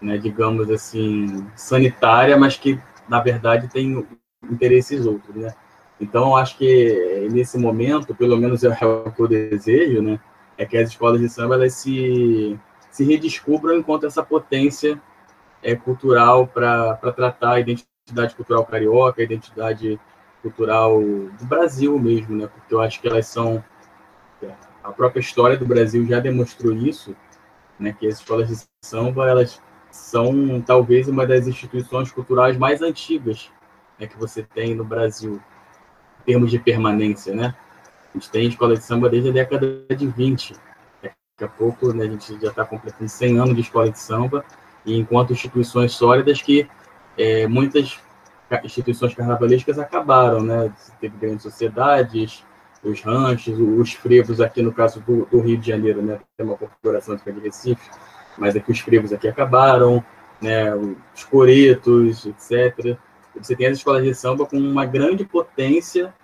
né, 0.00 0.16
digamos 0.18 0.70
assim, 0.70 1.46
sanitária, 1.54 2.36
mas 2.36 2.56
que, 2.56 2.80
na 3.08 3.20
verdade, 3.20 3.68
tem 3.68 4.06
interesses 4.50 5.06
outros, 5.06 5.34
né? 5.34 5.54
Então, 6.00 6.36
acho 6.36 6.58
que 6.58 7.28
nesse 7.30 7.58
momento, 7.58 8.14
pelo 8.14 8.36
menos 8.36 8.62
é 8.64 8.68
o 8.84 9.10
que 9.10 9.20
eu 9.20 9.28
desejo, 9.28 10.02
né, 10.02 10.20
é 10.58 10.66
que 10.66 10.76
as 10.76 10.90
escolas 10.90 11.20
de 11.20 11.28
samba 11.28 11.54
elas 11.54 11.72
se, 11.74 12.58
se 12.90 13.04
redescubram 13.04 13.78
enquanto 13.78 14.06
essa 14.06 14.22
potência 14.22 15.00
é, 15.62 15.74
cultural 15.74 16.46
para 16.46 16.96
tratar 17.12 17.52
a 17.52 17.60
identidade 17.60 18.34
cultural 18.34 18.64
carioca, 18.66 19.20
a 19.20 19.24
identidade 19.24 19.98
cultural 20.42 21.00
do 21.00 21.44
Brasil 21.46 21.98
mesmo, 21.98 22.36
né? 22.36 22.46
Porque 22.46 22.74
eu 22.74 22.80
acho 22.80 23.00
que 23.00 23.08
elas 23.08 23.26
são 23.26 23.64
a 24.86 24.92
própria 24.92 25.20
história 25.20 25.56
do 25.56 25.66
Brasil 25.66 26.06
já 26.06 26.20
demonstrou 26.20 26.72
isso, 26.72 27.16
né? 27.78 27.92
Que 27.98 28.06
as 28.06 28.20
escolas 28.20 28.48
de 28.48 28.56
samba 28.84 29.28
elas 29.28 29.60
são 29.96 30.62
talvez 30.64 31.08
uma 31.08 31.26
das 31.26 31.46
instituições 31.46 32.10
culturais 32.12 32.56
mais 32.56 32.82
antigas 32.82 33.50
né, 33.98 34.06
que 34.06 34.18
você 34.18 34.42
tem 34.42 34.74
no 34.74 34.84
Brasil, 34.84 35.40
em 36.20 36.24
termos 36.24 36.50
de 36.50 36.58
permanência, 36.58 37.34
né? 37.34 37.54
A 38.14 38.18
gente 38.18 38.30
tem 38.30 38.46
escola 38.46 38.74
de 38.74 38.82
samba 38.82 39.08
desde 39.08 39.30
a 39.30 39.32
década 39.32 39.84
de 39.94 40.06
20. 40.06 40.54
Daqui 41.02 41.44
a 41.44 41.48
pouco 41.48 41.92
né, 41.92 42.04
a 42.04 42.08
gente 42.08 42.40
já 42.40 42.48
está 42.48 42.64
completando 42.64 43.10
100 43.10 43.38
anos 43.38 43.54
de 43.54 43.60
escola 43.60 43.90
de 43.90 43.98
samba, 43.98 44.44
e 44.84 44.98
enquanto 44.98 45.32
instituições 45.32 45.92
sólidas 45.92 46.40
que 46.40 46.68
é, 47.18 47.46
muitas 47.46 47.98
instituições 48.64 49.14
carnavalescas 49.14 49.78
acabaram, 49.78 50.40
né? 50.42 50.72
Teve 51.00 51.16
grandes 51.16 51.42
sociedades, 51.42 52.44
os 52.82 53.00
ranchos, 53.00 53.58
os 53.58 53.92
frevos 53.92 54.40
aqui 54.40 54.62
no 54.62 54.72
caso 54.72 55.00
do, 55.00 55.26
do, 55.26 55.40
Rio 55.40 55.58
de 55.58 55.66
Janeiro, 55.66 56.02
né? 56.02 56.20
Tem 56.36 56.46
uma 56.46 56.56
corporação 56.56 57.16
de 57.16 57.40
Recife, 57.40 57.90
mas 58.38 58.56
aqui 58.56 58.70
os 58.70 58.80
frevos 58.80 59.12
aqui 59.12 59.28
acabaram, 59.28 60.04
né? 60.40 60.74
Os 60.74 61.24
coretos, 61.24 62.26
etc. 62.26 62.96
Você 63.36 63.54
tem 63.54 63.66
as 63.66 63.78
escolas 63.78 64.02
de 64.02 64.14
samba 64.14 64.46
com 64.46 64.56
uma 64.56 64.84
grande 64.84 65.24
potência 65.24 66.14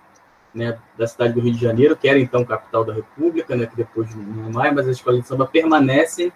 né, 0.53 0.77
da 0.97 1.07
cidade 1.07 1.33
do 1.33 1.41
Rio 1.41 1.53
de 1.53 1.59
Janeiro, 1.59 1.95
que 1.95 2.07
era 2.07 2.19
então 2.19 2.45
capital 2.45 2.85
da 2.85 2.93
República, 2.93 3.55
né, 3.55 3.65
que 3.65 3.75
depois 3.75 4.13
não 4.15 4.47
é 4.47 4.51
mais, 4.51 4.73
mas 4.73 4.87
as 4.87 4.97
escolas 4.97 5.21
de 5.21 5.27
samba 5.27 5.47
permanecem 5.47 6.31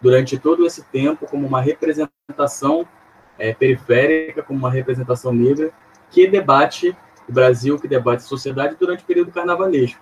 durante 0.00 0.38
todo 0.38 0.66
esse 0.66 0.82
tempo 0.84 1.26
como 1.26 1.46
uma 1.46 1.60
representação 1.60 2.86
é, 3.38 3.54
periférica, 3.54 4.42
como 4.42 4.58
uma 4.58 4.70
representação 4.70 5.32
negra 5.32 5.72
que 6.10 6.26
debate 6.26 6.94
o 7.28 7.32
Brasil, 7.32 7.78
que 7.78 7.88
debate 7.88 8.18
a 8.18 8.26
sociedade 8.26 8.76
durante 8.78 9.02
o 9.04 9.06
período 9.06 9.30
carnavalesco. 9.30 10.00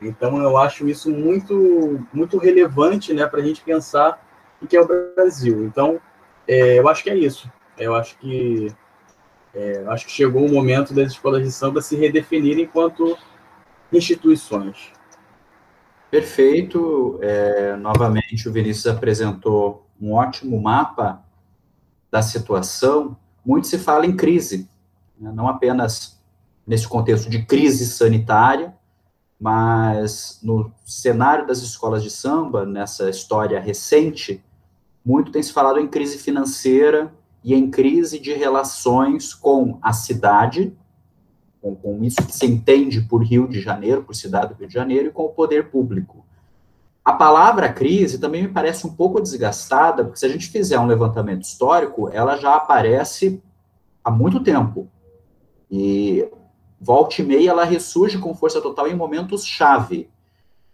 Então 0.00 0.40
eu 0.42 0.56
acho 0.56 0.88
isso 0.88 1.10
muito 1.10 2.00
muito 2.12 2.38
relevante, 2.38 3.12
né, 3.12 3.26
para 3.26 3.40
a 3.40 3.44
gente 3.44 3.62
pensar 3.62 4.25
o 4.60 4.66
que 4.66 4.76
é 4.76 4.80
o 4.80 4.86
Brasil. 4.86 5.64
Então 5.64 6.00
é, 6.46 6.78
eu 6.78 6.88
acho 6.88 7.02
que 7.02 7.10
é 7.10 7.16
isso. 7.16 7.50
Eu 7.76 7.94
acho 7.94 8.16
que 8.18 8.68
é, 9.54 9.84
acho 9.88 10.06
que 10.06 10.12
chegou 10.12 10.44
o 10.44 10.52
momento 10.52 10.92
das 10.92 11.12
escolas 11.12 11.42
de 11.42 11.50
samba 11.50 11.80
se 11.80 11.96
redefinirem 11.96 12.64
enquanto 12.64 13.16
instituições. 13.92 14.92
Perfeito. 16.10 17.18
É, 17.22 17.76
novamente, 17.76 18.48
o 18.48 18.52
Vinícius 18.52 18.86
apresentou 18.86 19.86
um 20.00 20.12
ótimo 20.12 20.60
mapa 20.60 21.22
da 22.10 22.22
situação. 22.22 23.16
Muito 23.44 23.66
se 23.66 23.78
fala 23.78 24.06
em 24.06 24.14
crise, 24.14 24.68
né? 25.18 25.32
não 25.34 25.48
apenas 25.48 26.20
nesse 26.66 26.86
contexto 26.86 27.30
de 27.30 27.44
crise 27.44 27.86
sanitária, 27.86 28.74
mas 29.38 30.40
no 30.42 30.72
cenário 30.84 31.46
das 31.46 31.58
escolas 31.58 32.02
de 32.02 32.10
samba, 32.10 32.64
nessa 32.64 33.10
história 33.10 33.60
recente, 33.60 34.42
muito 35.04 35.30
tem 35.30 35.42
se 35.42 35.52
falado 35.52 35.78
em 35.78 35.86
crise 35.86 36.18
financeira 36.18 37.12
e 37.44 37.54
em 37.54 37.70
crise 37.70 38.18
de 38.18 38.32
relações 38.32 39.32
com 39.34 39.78
a 39.80 39.92
cidade, 39.92 40.76
com, 41.60 41.76
com 41.76 42.02
isso 42.02 42.16
que 42.26 42.34
se 42.34 42.46
entende 42.46 43.00
por 43.02 43.22
Rio 43.22 43.46
de 43.46 43.60
Janeiro, 43.60 44.02
por 44.02 44.14
cidade 44.14 44.54
do 44.54 44.58
Rio 44.58 44.68
de 44.68 44.74
Janeiro, 44.74 45.08
e 45.08 45.12
com 45.12 45.24
o 45.24 45.30
poder 45.30 45.70
público. 45.70 46.24
A 47.04 47.12
palavra 47.12 47.72
crise 47.72 48.18
também 48.18 48.42
me 48.42 48.48
parece 48.48 48.84
um 48.84 48.92
pouco 48.92 49.20
desgastada, 49.20 50.02
porque 50.02 50.18
se 50.18 50.26
a 50.26 50.28
gente 50.28 50.48
fizer 50.48 50.78
um 50.80 50.86
levantamento 50.86 51.44
histórico, 51.44 52.08
ela 52.12 52.36
já 52.36 52.56
aparece 52.56 53.40
há 54.02 54.10
muito 54.10 54.40
tempo. 54.40 54.88
E 55.70 56.28
volta 56.80 57.20
e 57.20 57.24
meia 57.24 57.50
ela 57.50 57.64
ressurge 57.64 58.18
com 58.18 58.34
força 58.34 58.60
total 58.60 58.88
em 58.88 58.94
momentos-chave. 58.94 60.10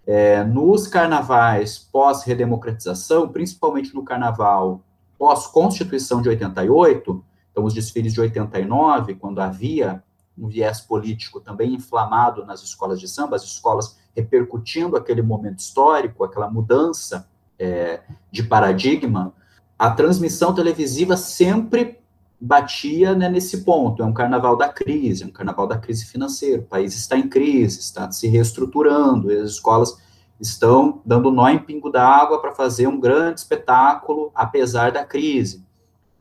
É, 0.05 0.43
nos 0.43 0.89
carnavais 0.89 1.79
pós-redemocratização, 1.79 3.29
principalmente 3.29 3.95
no 3.95 4.05
carnaval 4.05 4.81
pós-constituição 5.17 6.21
de 6.21 6.29
88, 6.29 7.25
então 7.53 7.65
os 7.65 7.73
desfiles 7.73 8.13
de 8.13 8.21
89, 8.21 9.15
quando 9.15 9.41
havia 9.41 10.03
um 10.37 10.49
viés 10.49 10.81
político 10.81 11.41
também 11.41 11.75
inflamado 11.75 12.45
nas 12.45 12.63
escolas 12.63 12.99
de 12.99 13.07
samba, 13.07 13.37
as 13.37 13.45
escolas 13.45 13.97
repercutindo 14.17 14.97
aquele 14.97 15.23
momento 15.23 15.61
histórico, 15.61 16.25
aquela 16.25 16.51
mudança 16.51 17.29
é, 17.59 18.01
de 18.31 18.43
paradigma, 18.43 19.33
a 19.79 19.91
transmissão 19.91 20.55
televisiva 20.55 21.17
sempre 21.17 22.02
batia 22.43 23.15
né, 23.15 23.29
nesse 23.29 23.65
ponto. 23.65 24.03
É 24.03 24.07
um 24.07 24.13
carnaval 24.13 24.57
da 24.57 24.69
crise, 24.69 25.23
é 25.23 25.27
um 25.27 25.31
carnaval 25.31 25.67
da 25.67 25.79
crise 25.79 26.05
financeira. 26.07 26.61
O 26.61 26.67
país 26.67 26.95
está 26.97 27.17
em 27.17 27.29
crise, 27.29 27.79
está 27.79 28.11
se 28.11 28.27
reestruturando, 28.27 29.31
as 29.31 29.53
escolas 29.53 29.97
estão 30.41 31.01
dando 31.07 31.31
nó 31.31 31.49
em 31.49 31.59
pingo 31.61 31.89
d'água 31.89 32.41
para 32.41 32.53
fazer 32.53 32.89
um 32.89 32.99
grande 32.99 33.41
espetáculo, 33.41 34.33
apesar 34.35 34.91
da 34.91 35.05
crise. 35.05 35.65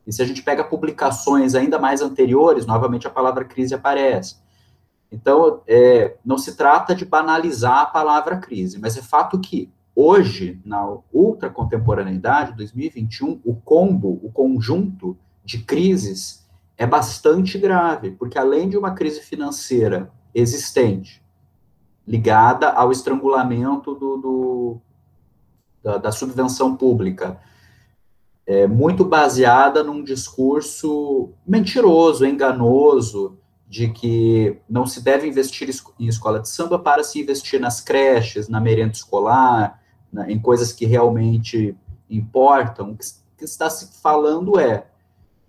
E 0.06 0.12
se 0.12 0.22
a 0.22 0.24
gente 0.24 0.42
pega 0.42 0.62
publicações 0.62 1.56
ainda 1.56 1.76
mais 1.78 2.00
anteriores, 2.00 2.66
novamente 2.66 3.06
a 3.06 3.10
palavra 3.10 3.44
crise 3.44 3.74
aparece. 3.74 4.36
Então, 5.10 5.60
é, 5.66 6.16
não 6.24 6.38
se 6.38 6.56
trata 6.56 6.94
de 6.94 7.04
banalizar 7.04 7.80
a 7.80 7.86
palavra 7.86 8.36
crise, 8.36 8.78
mas 8.78 8.96
é 8.96 9.02
fato 9.02 9.40
que 9.40 9.70
hoje, 9.94 10.60
na 10.64 10.98
ultra 11.12 11.50
contemporaneidade, 11.50 12.56
2021, 12.56 13.40
o 13.44 13.54
combo, 13.56 14.20
o 14.22 14.30
conjunto 14.30 15.18
de 15.44 15.58
crises 15.58 16.46
é 16.76 16.86
bastante 16.86 17.58
grave, 17.58 18.12
porque 18.12 18.38
além 18.38 18.68
de 18.68 18.76
uma 18.76 18.92
crise 18.92 19.20
financeira 19.20 20.10
existente, 20.34 21.22
ligada 22.06 22.70
ao 22.70 22.90
estrangulamento 22.90 23.94
do, 23.94 24.16
do 24.16 24.80
da, 25.82 25.98
da 25.98 26.12
subvenção 26.12 26.76
pública, 26.76 27.40
é, 28.46 28.66
muito 28.66 29.04
baseada 29.04 29.82
num 29.82 30.02
discurso 30.02 31.32
mentiroso, 31.46 32.26
enganoso, 32.26 33.38
de 33.68 33.88
que 33.88 34.58
não 34.68 34.84
se 34.84 35.00
deve 35.00 35.26
investir 35.26 35.70
em 35.98 36.06
escola 36.06 36.40
de 36.40 36.48
samba 36.48 36.78
para 36.78 37.02
se 37.02 37.20
investir 37.20 37.58
nas 37.58 37.80
creches, 37.80 38.48
na 38.48 38.60
merenda 38.60 38.92
escolar, 38.92 39.80
na, 40.12 40.30
em 40.30 40.38
coisas 40.38 40.72
que 40.72 40.84
realmente 40.84 41.74
importam. 42.10 42.90
O 42.90 42.96
que, 42.96 43.06
que 43.38 43.44
está 43.44 43.70
se 43.70 44.00
falando 44.02 44.60
é 44.60 44.86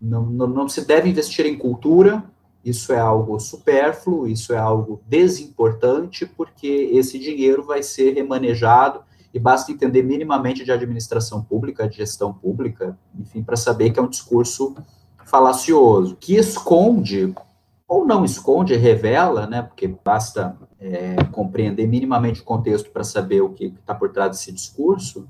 não, 0.03 0.25
não, 0.25 0.47
não 0.47 0.69
se 0.69 0.85
deve 0.85 1.09
investir 1.09 1.45
em 1.45 1.57
cultura, 1.57 2.23
isso 2.63 2.91
é 2.91 2.99
algo 2.99 3.39
supérfluo, 3.39 4.27
isso 4.27 4.53
é 4.53 4.57
algo 4.57 5.01
desimportante, 5.07 6.25
porque 6.25 6.67
esse 6.67 7.17
dinheiro 7.17 7.63
vai 7.63 7.81
ser 7.81 8.13
remanejado 8.13 9.01
e 9.33 9.39
basta 9.39 9.71
entender 9.71 10.03
minimamente 10.03 10.63
de 10.63 10.71
administração 10.71 11.41
pública, 11.41 11.87
de 11.87 11.97
gestão 11.97 12.33
pública, 12.33 12.97
enfim, 13.17 13.41
para 13.41 13.55
saber 13.55 13.91
que 13.91 13.99
é 13.99 14.03
um 14.03 14.07
discurso 14.07 14.75
falacioso, 15.25 16.17
que 16.19 16.35
esconde, 16.35 17.33
ou 17.87 18.05
não 18.05 18.25
esconde, 18.25 18.75
revela, 18.75 19.47
né, 19.47 19.61
porque 19.61 19.87
basta 19.87 20.55
é, 20.79 21.15
compreender 21.31 21.87
minimamente 21.87 22.41
o 22.41 22.45
contexto 22.45 22.91
para 22.91 23.03
saber 23.03 23.41
o 23.41 23.49
que 23.49 23.65
está 23.65 23.95
por 23.95 24.11
trás 24.11 24.31
desse 24.31 24.51
discurso, 24.51 25.27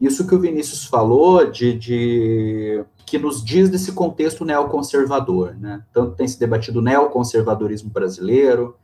isso 0.00 0.26
que 0.26 0.34
o 0.34 0.40
Vinícius 0.40 0.84
falou 0.84 1.50
de, 1.50 1.74
de 1.74 2.84
que 3.06 3.18
nos 3.18 3.44
diz 3.44 3.68
desse 3.68 3.92
contexto 3.92 4.44
neoconservador, 4.44 5.54
né? 5.58 5.82
Tanto 5.92 6.16
tem 6.16 6.26
se 6.26 6.38
debatido 6.38 6.80
o 6.80 6.82
neoconservadorismo 6.82 7.90
brasileiro, 7.90 8.76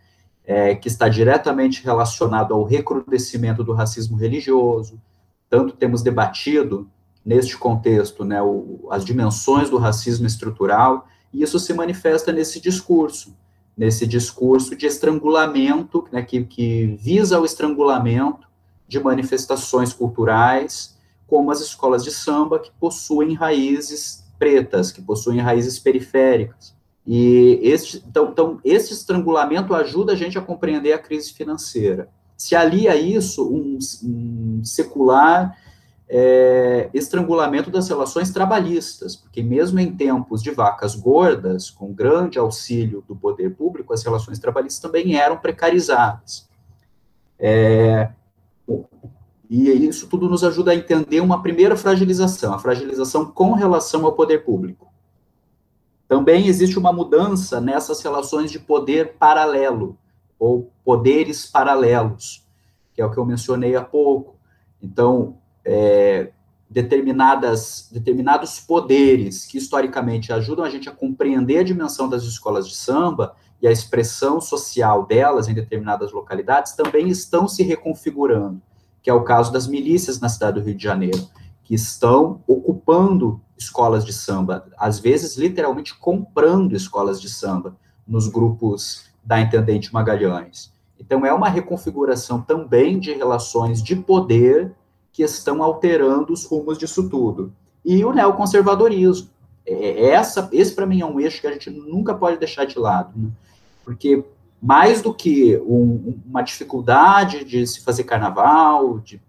é, 0.44 0.74
que 0.74 0.88
está 0.88 1.08
diretamente 1.08 1.84
relacionado 1.84 2.54
ao 2.54 2.64
recrudescimento 2.64 3.62
do 3.62 3.72
racismo 3.72 4.16
religioso. 4.16 5.00
Tanto 5.48 5.74
temos 5.74 6.02
debatido, 6.02 6.88
neste 7.24 7.56
contexto, 7.56 8.24
né, 8.24 8.42
o, 8.42 8.88
as 8.90 9.04
dimensões 9.04 9.68
do 9.68 9.78
racismo 9.78 10.26
estrutural, 10.26 11.06
e 11.32 11.42
isso 11.42 11.58
se 11.58 11.72
manifesta 11.72 12.32
nesse 12.32 12.60
discurso, 12.60 13.36
nesse 13.76 14.06
discurso 14.06 14.74
de 14.74 14.86
estrangulamento, 14.86 16.06
né, 16.10 16.22
que, 16.22 16.44
que 16.44 16.98
visa 16.98 17.38
o 17.38 17.44
estrangulamento 17.44 18.48
de 18.88 18.98
manifestações 18.98 19.92
culturais, 19.92 20.98
como 21.30 21.52
as 21.52 21.60
escolas 21.60 22.02
de 22.02 22.10
samba, 22.10 22.58
que 22.58 22.72
possuem 22.80 23.34
raízes 23.34 24.24
pretas, 24.36 24.90
que 24.90 25.00
possuem 25.00 25.38
raízes 25.38 25.78
periféricas. 25.78 26.74
E 27.06 27.60
então, 28.04 28.30
então, 28.30 28.60
esse 28.64 28.92
estrangulamento 28.92 29.72
ajuda 29.72 30.12
a 30.12 30.16
gente 30.16 30.36
a 30.36 30.42
compreender 30.42 30.92
a 30.92 30.98
crise 30.98 31.32
financeira. 31.32 32.08
Se 32.36 32.56
alia 32.56 32.92
a 32.92 32.96
isso 32.96 33.48
um, 33.48 33.78
um 34.02 34.64
secular 34.64 35.56
é, 36.08 36.90
estrangulamento 36.92 37.70
das 37.70 37.88
relações 37.88 38.30
trabalhistas, 38.30 39.14
porque 39.14 39.42
mesmo 39.42 39.78
em 39.78 39.94
tempos 39.94 40.42
de 40.42 40.50
vacas 40.50 40.96
gordas, 40.96 41.70
com 41.70 41.92
grande 41.92 42.38
auxílio 42.38 43.04
do 43.06 43.14
poder 43.14 43.54
público, 43.54 43.94
as 43.94 44.02
relações 44.02 44.40
trabalhistas 44.40 44.82
também 44.82 45.14
eram 45.14 45.36
precarizadas. 45.36 46.48
É, 47.38 48.10
e 49.50 49.68
isso 49.86 50.06
tudo 50.06 50.28
nos 50.28 50.44
ajuda 50.44 50.70
a 50.70 50.76
entender 50.76 51.20
uma 51.20 51.42
primeira 51.42 51.76
fragilização, 51.76 52.54
a 52.54 52.58
fragilização 52.58 53.26
com 53.26 53.52
relação 53.52 54.06
ao 54.06 54.12
poder 54.12 54.44
público. 54.44 54.86
Também 56.06 56.46
existe 56.46 56.78
uma 56.78 56.92
mudança 56.92 57.60
nessas 57.60 58.00
relações 58.00 58.52
de 58.52 58.60
poder 58.60 59.14
paralelo, 59.14 59.98
ou 60.38 60.72
poderes 60.84 61.46
paralelos, 61.46 62.46
que 62.94 63.02
é 63.02 63.04
o 63.04 63.10
que 63.10 63.18
eu 63.18 63.26
mencionei 63.26 63.76
há 63.76 63.82
pouco. 63.82 64.36
Então, 64.82 65.36
é, 65.64 66.30
determinadas, 66.68 67.88
determinados 67.92 68.60
poderes 68.60 69.44
que 69.44 69.58
historicamente 69.58 70.32
ajudam 70.32 70.64
a 70.64 70.70
gente 70.70 70.88
a 70.88 70.92
compreender 70.92 71.58
a 71.58 71.64
dimensão 71.64 72.08
das 72.08 72.22
escolas 72.22 72.68
de 72.68 72.76
samba 72.76 73.34
e 73.60 73.66
a 73.66 73.72
expressão 73.72 74.40
social 74.40 75.04
delas 75.04 75.48
em 75.48 75.54
determinadas 75.54 76.12
localidades 76.12 76.72
também 76.72 77.08
estão 77.08 77.46
se 77.46 77.62
reconfigurando, 77.62 78.62
que 79.02 79.10
é 79.10 79.14
o 79.14 79.24
caso 79.24 79.52
das 79.52 79.66
milícias 79.66 80.20
na 80.20 80.28
cidade 80.28 80.60
do 80.60 80.64
Rio 80.64 80.76
de 80.76 80.82
Janeiro, 80.82 81.26
que 81.62 81.74
estão 81.74 82.42
ocupando 82.46 83.40
escolas 83.56 84.04
de 84.04 84.12
samba, 84.12 84.66
às 84.76 84.98
vezes 84.98 85.36
literalmente 85.36 85.96
comprando 85.98 86.74
escolas 86.74 87.20
de 87.20 87.28
samba 87.28 87.76
nos 88.06 88.26
grupos 88.26 89.04
da 89.22 89.40
Intendente 89.40 89.92
Magalhães. 89.92 90.72
Então 90.98 91.24
é 91.24 91.32
uma 91.32 91.48
reconfiguração 91.48 92.40
também 92.40 92.98
de 92.98 93.12
relações 93.12 93.82
de 93.82 93.96
poder 93.96 94.74
que 95.12 95.22
estão 95.22 95.62
alterando 95.62 96.32
os 96.32 96.44
rumos 96.44 96.78
disso 96.78 97.08
tudo. 97.08 97.52
E 97.84 98.04
o 98.04 98.12
neoconservadorismo. 98.12 99.28
É, 99.66 99.72
é 99.72 100.10
essa, 100.10 100.48
esse 100.52 100.74
para 100.74 100.86
mim 100.86 101.00
é 101.00 101.06
um 101.06 101.20
eixo 101.20 101.40
que 101.40 101.46
a 101.46 101.52
gente 101.52 101.70
nunca 101.70 102.14
pode 102.14 102.38
deixar 102.38 102.64
de 102.64 102.78
lado, 102.78 103.12
né? 103.14 103.30
porque 103.84 104.24
mais 104.62 105.00
do 105.00 105.14
que 105.14 105.56
um, 105.58 106.20
uma 106.26 106.42
dificuldade 106.42 107.44
de 107.44 107.66
se 107.66 107.80
fazer 107.80 108.04
carnaval, 108.04 108.98
de, 108.98 109.20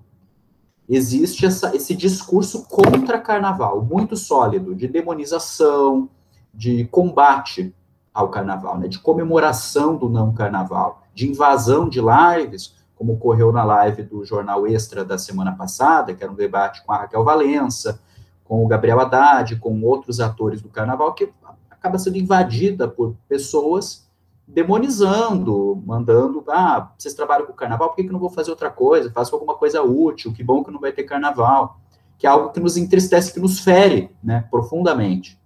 existe 0.90 1.46
essa, 1.46 1.74
esse 1.76 1.96
discurso 1.96 2.66
contra 2.68 3.20
carnaval, 3.20 3.82
muito 3.82 4.18
sólido, 4.18 4.76
de 4.76 4.88
demonização, 4.88 6.10
de 6.54 6.86
combate 6.86 7.74
ao 8.14 8.30
carnaval, 8.30 8.78
né, 8.78 8.90
de 8.90 9.00
comemoração 9.00 9.96
do 9.96 10.10
não 10.10 10.34
carnaval, 10.34 11.04
de 11.14 11.30
invasão 11.30 11.88
de 11.88 12.02
lives, 12.02 12.76
como 12.94 13.14
ocorreu 13.14 13.54
na 13.54 13.64
live 13.64 14.04
do 14.04 14.26
Jornal 14.26 14.68
Extra 14.68 15.06
da 15.06 15.18
semana 15.18 15.54
passada, 15.54 16.14
que 16.14 16.24
era 16.24 16.32
um 16.32 16.36
debate 16.36 16.84
com 16.84 16.92
a 16.92 16.98
Raquel 16.98 17.24
Valença, 17.24 18.02
com 18.44 18.64
o 18.64 18.68
Gabriel 18.68 19.00
Haddad, 19.00 19.56
com 19.56 19.82
outros 19.82 20.20
atores 20.20 20.62
do 20.62 20.68
carnaval, 20.68 21.14
que 21.14 21.32
acaba 21.70 21.98
sendo 21.98 22.18
invadida 22.18 22.86
por 22.86 23.16
pessoas 23.30 24.11
demonizando, 24.54 25.82
mandando, 25.86 26.44
ah, 26.50 26.92
vocês 26.98 27.14
trabalham 27.14 27.46
com 27.46 27.54
carnaval, 27.54 27.90
por 27.90 27.96
que, 27.96 28.04
que 28.04 28.12
não 28.12 28.20
vou 28.20 28.30
fazer 28.30 28.52
outra 28.52 28.70
coisa? 28.70 29.12
Faço 29.12 29.34
alguma 29.34 29.56
coisa 29.56 29.82
útil, 29.82 30.34
que 30.34 30.44
bom 30.44 30.64
que 30.64 30.72
não 30.72 30.80
vai 30.80 30.92
ter 30.92 31.04
carnaval. 31.04 31.80
Que 32.18 32.28
é 32.28 32.30
algo 32.30 32.52
que 32.52 32.60
nos 32.60 32.78
entristece, 32.78 33.34
que 33.34 33.40
nos 33.40 33.60
fere, 33.60 34.12
né, 34.24 34.46
profundamente. 34.52 35.40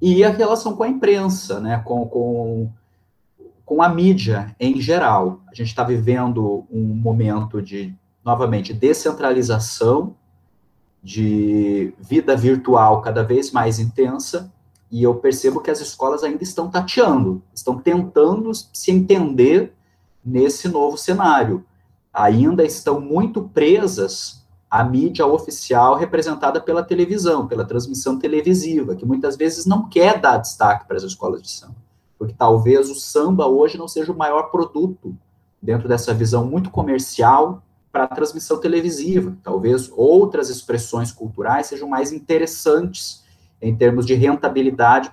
E 0.00 0.24
a 0.24 0.30
relação 0.30 0.74
com 0.74 0.82
a 0.82 0.88
imprensa, 0.88 1.60
né, 1.60 1.80
com, 1.84 2.06
com, 2.06 2.70
com 3.64 3.82
a 3.82 3.88
mídia 3.88 4.54
em 4.58 4.80
geral. 4.80 5.40
A 5.46 5.54
gente 5.54 5.68
está 5.68 5.84
vivendo 5.84 6.66
um 6.70 6.82
momento 6.82 7.62
de, 7.62 7.94
novamente, 8.24 8.72
descentralização, 8.72 10.16
de 11.02 11.92
vida 11.98 12.34
virtual 12.34 13.02
cada 13.02 13.22
vez 13.22 13.52
mais 13.52 13.78
intensa, 13.78 14.50
e 14.94 15.02
eu 15.02 15.16
percebo 15.16 15.60
que 15.60 15.72
as 15.72 15.80
escolas 15.80 16.22
ainda 16.22 16.44
estão 16.44 16.70
tateando, 16.70 17.42
estão 17.52 17.76
tentando 17.76 18.52
se 18.54 18.92
entender 18.92 19.74
nesse 20.24 20.68
novo 20.68 20.96
cenário. 20.96 21.66
Ainda 22.12 22.64
estão 22.64 23.00
muito 23.00 23.42
presas 23.42 24.46
à 24.70 24.84
mídia 24.84 25.26
oficial 25.26 25.96
representada 25.96 26.60
pela 26.60 26.80
televisão, 26.80 27.48
pela 27.48 27.64
transmissão 27.64 28.20
televisiva, 28.20 28.94
que 28.94 29.04
muitas 29.04 29.36
vezes 29.36 29.66
não 29.66 29.88
quer 29.88 30.20
dar 30.20 30.36
destaque 30.36 30.86
para 30.86 30.96
as 30.96 31.02
escolas 31.02 31.42
de 31.42 31.50
samba, 31.50 31.74
porque 32.16 32.32
talvez 32.32 32.88
o 32.88 32.94
samba 32.94 33.48
hoje 33.48 33.76
não 33.76 33.88
seja 33.88 34.12
o 34.12 34.16
maior 34.16 34.44
produto 34.44 35.12
dentro 35.60 35.88
dessa 35.88 36.14
visão 36.14 36.46
muito 36.46 36.70
comercial 36.70 37.64
para 37.90 38.04
a 38.04 38.14
transmissão 38.14 38.60
televisiva. 38.60 39.36
Talvez 39.42 39.90
outras 39.90 40.48
expressões 40.50 41.10
culturais 41.10 41.66
sejam 41.66 41.88
mais 41.88 42.12
interessantes 42.12 43.23
em 43.68 43.76
termos 43.76 44.06
de 44.06 44.14
rentabilidade 44.14 45.10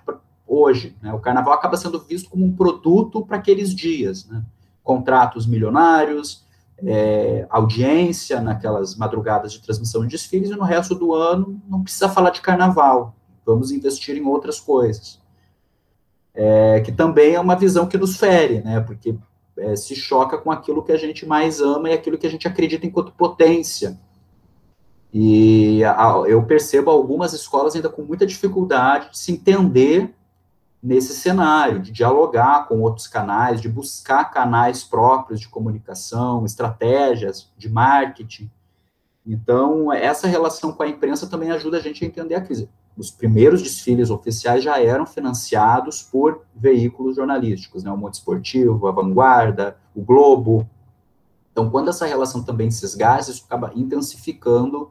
hoje. 0.48 0.96
Né? 1.02 1.14
O 1.14 1.20
carnaval 1.20 1.54
acaba 1.54 1.78
sendo 1.78 2.00
visto 2.00 2.30
como 2.30 2.46
um 2.46 2.56
produto 2.56 3.26
para 3.26 3.38
aqueles 3.38 3.74
dias. 3.74 4.28
Né? 4.28 4.44
Contratos 4.84 5.48
milionários, 5.48 6.46
é, 6.84 7.46
audiência 7.50 8.42
naquelas 8.42 8.96
madrugadas 8.96 9.54
de 9.54 9.62
transmissão 9.62 10.02
de 10.02 10.10
desfiles, 10.10 10.50
e 10.50 10.56
no 10.56 10.64
resto 10.64 10.96
do 10.96 11.14
ano 11.14 11.62
não 11.68 11.84
precisa 11.84 12.10
falar 12.10 12.32
de 12.32 12.42
carnaval, 12.42 13.16
vamos 13.46 13.72
investir 13.72 14.18
em 14.18 14.26
outras 14.26 14.60
coisas. 14.60 15.20
É, 16.34 16.80
que 16.82 16.92
também 16.92 17.36
é 17.36 17.40
uma 17.40 17.56
visão 17.56 17.86
que 17.86 17.98
nos 17.98 18.16
fere, 18.16 18.62
né? 18.62 18.80
porque 18.80 19.16
é, 19.58 19.76
se 19.76 19.96
choca 19.96 20.38
com 20.38 20.52
aquilo 20.52 20.84
que 20.84 20.92
a 20.92 20.98
gente 20.98 21.26
mais 21.26 21.62
ama 21.62 21.90
e 21.90 21.94
aquilo 21.94 22.18
que 22.18 22.26
a 22.26 22.30
gente 22.30 22.48
acredita 22.48 22.86
enquanto 22.86 23.12
potência. 23.12 24.00
E 25.14 25.84
a, 25.84 26.24
eu 26.26 26.44
percebo 26.44 26.90
algumas 26.90 27.34
escolas 27.34 27.76
ainda 27.76 27.90
com 27.90 28.02
muita 28.02 28.26
dificuldade 28.26 29.12
de 29.12 29.18
se 29.18 29.32
entender 29.32 30.14
nesse 30.82 31.14
cenário, 31.14 31.80
de 31.80 31.92
dialogar 31.92 32.68
com 32.68 32.82
outros 32.82 33.08
canais, 33.08 33.62
de 33.62 33.70
buscar 33.70 34.26
canais 34.32 34.84
próprios 34.84 35.40
de 35.40 35.48
comunicação, 35.48 36.46
estratégias 36.46 37.52
de 37.58 37.70
marketing. 37.70 38.50
Então, 39.26 39.94
essa 39.94 40.28
relação 40.28 40.72
com 40.72 40.82
a 40.82 40.88
imprensa 40.88 41.28
também 41.28 41.52
ajuda 41.52 41.78
a 41.78 41.82
gente 41.82 42.04
a 42.04 42.08
entender 42.08 42.36
a 42.36 42.42
crise. 42.42 42.68
Os 42.98 43.12
primeiros 43.12 43.62
desfiles 43.62 44.10
oficiais 44.10 44.64
já 44.64 44.82
eram 44.82 45.06
financiados 45.06 46.02
por 46.02 46.42
veículos 46.56 47.16
jornalísticos, 47.16 47.84
né? 47.84 47.92
o 47.92 47.98
Monte 47.98 48.16
Esportivo, 48.16 48.88
a 48.88 48.92
Vanguarda, 48.92 49.78
o 49.96 50.02
Globo. 50.02 50.68
Então, 51.52 51.70
quando 51.70 51.90
essa 51.90 52.06
relação 52.06 52.44
também 52.44 52.72
se 52.72 52.84
esgassa, 52.84 53.32
isso 53.32 53.44
acaba 53.46 53.72
intensificando 53.76 54.90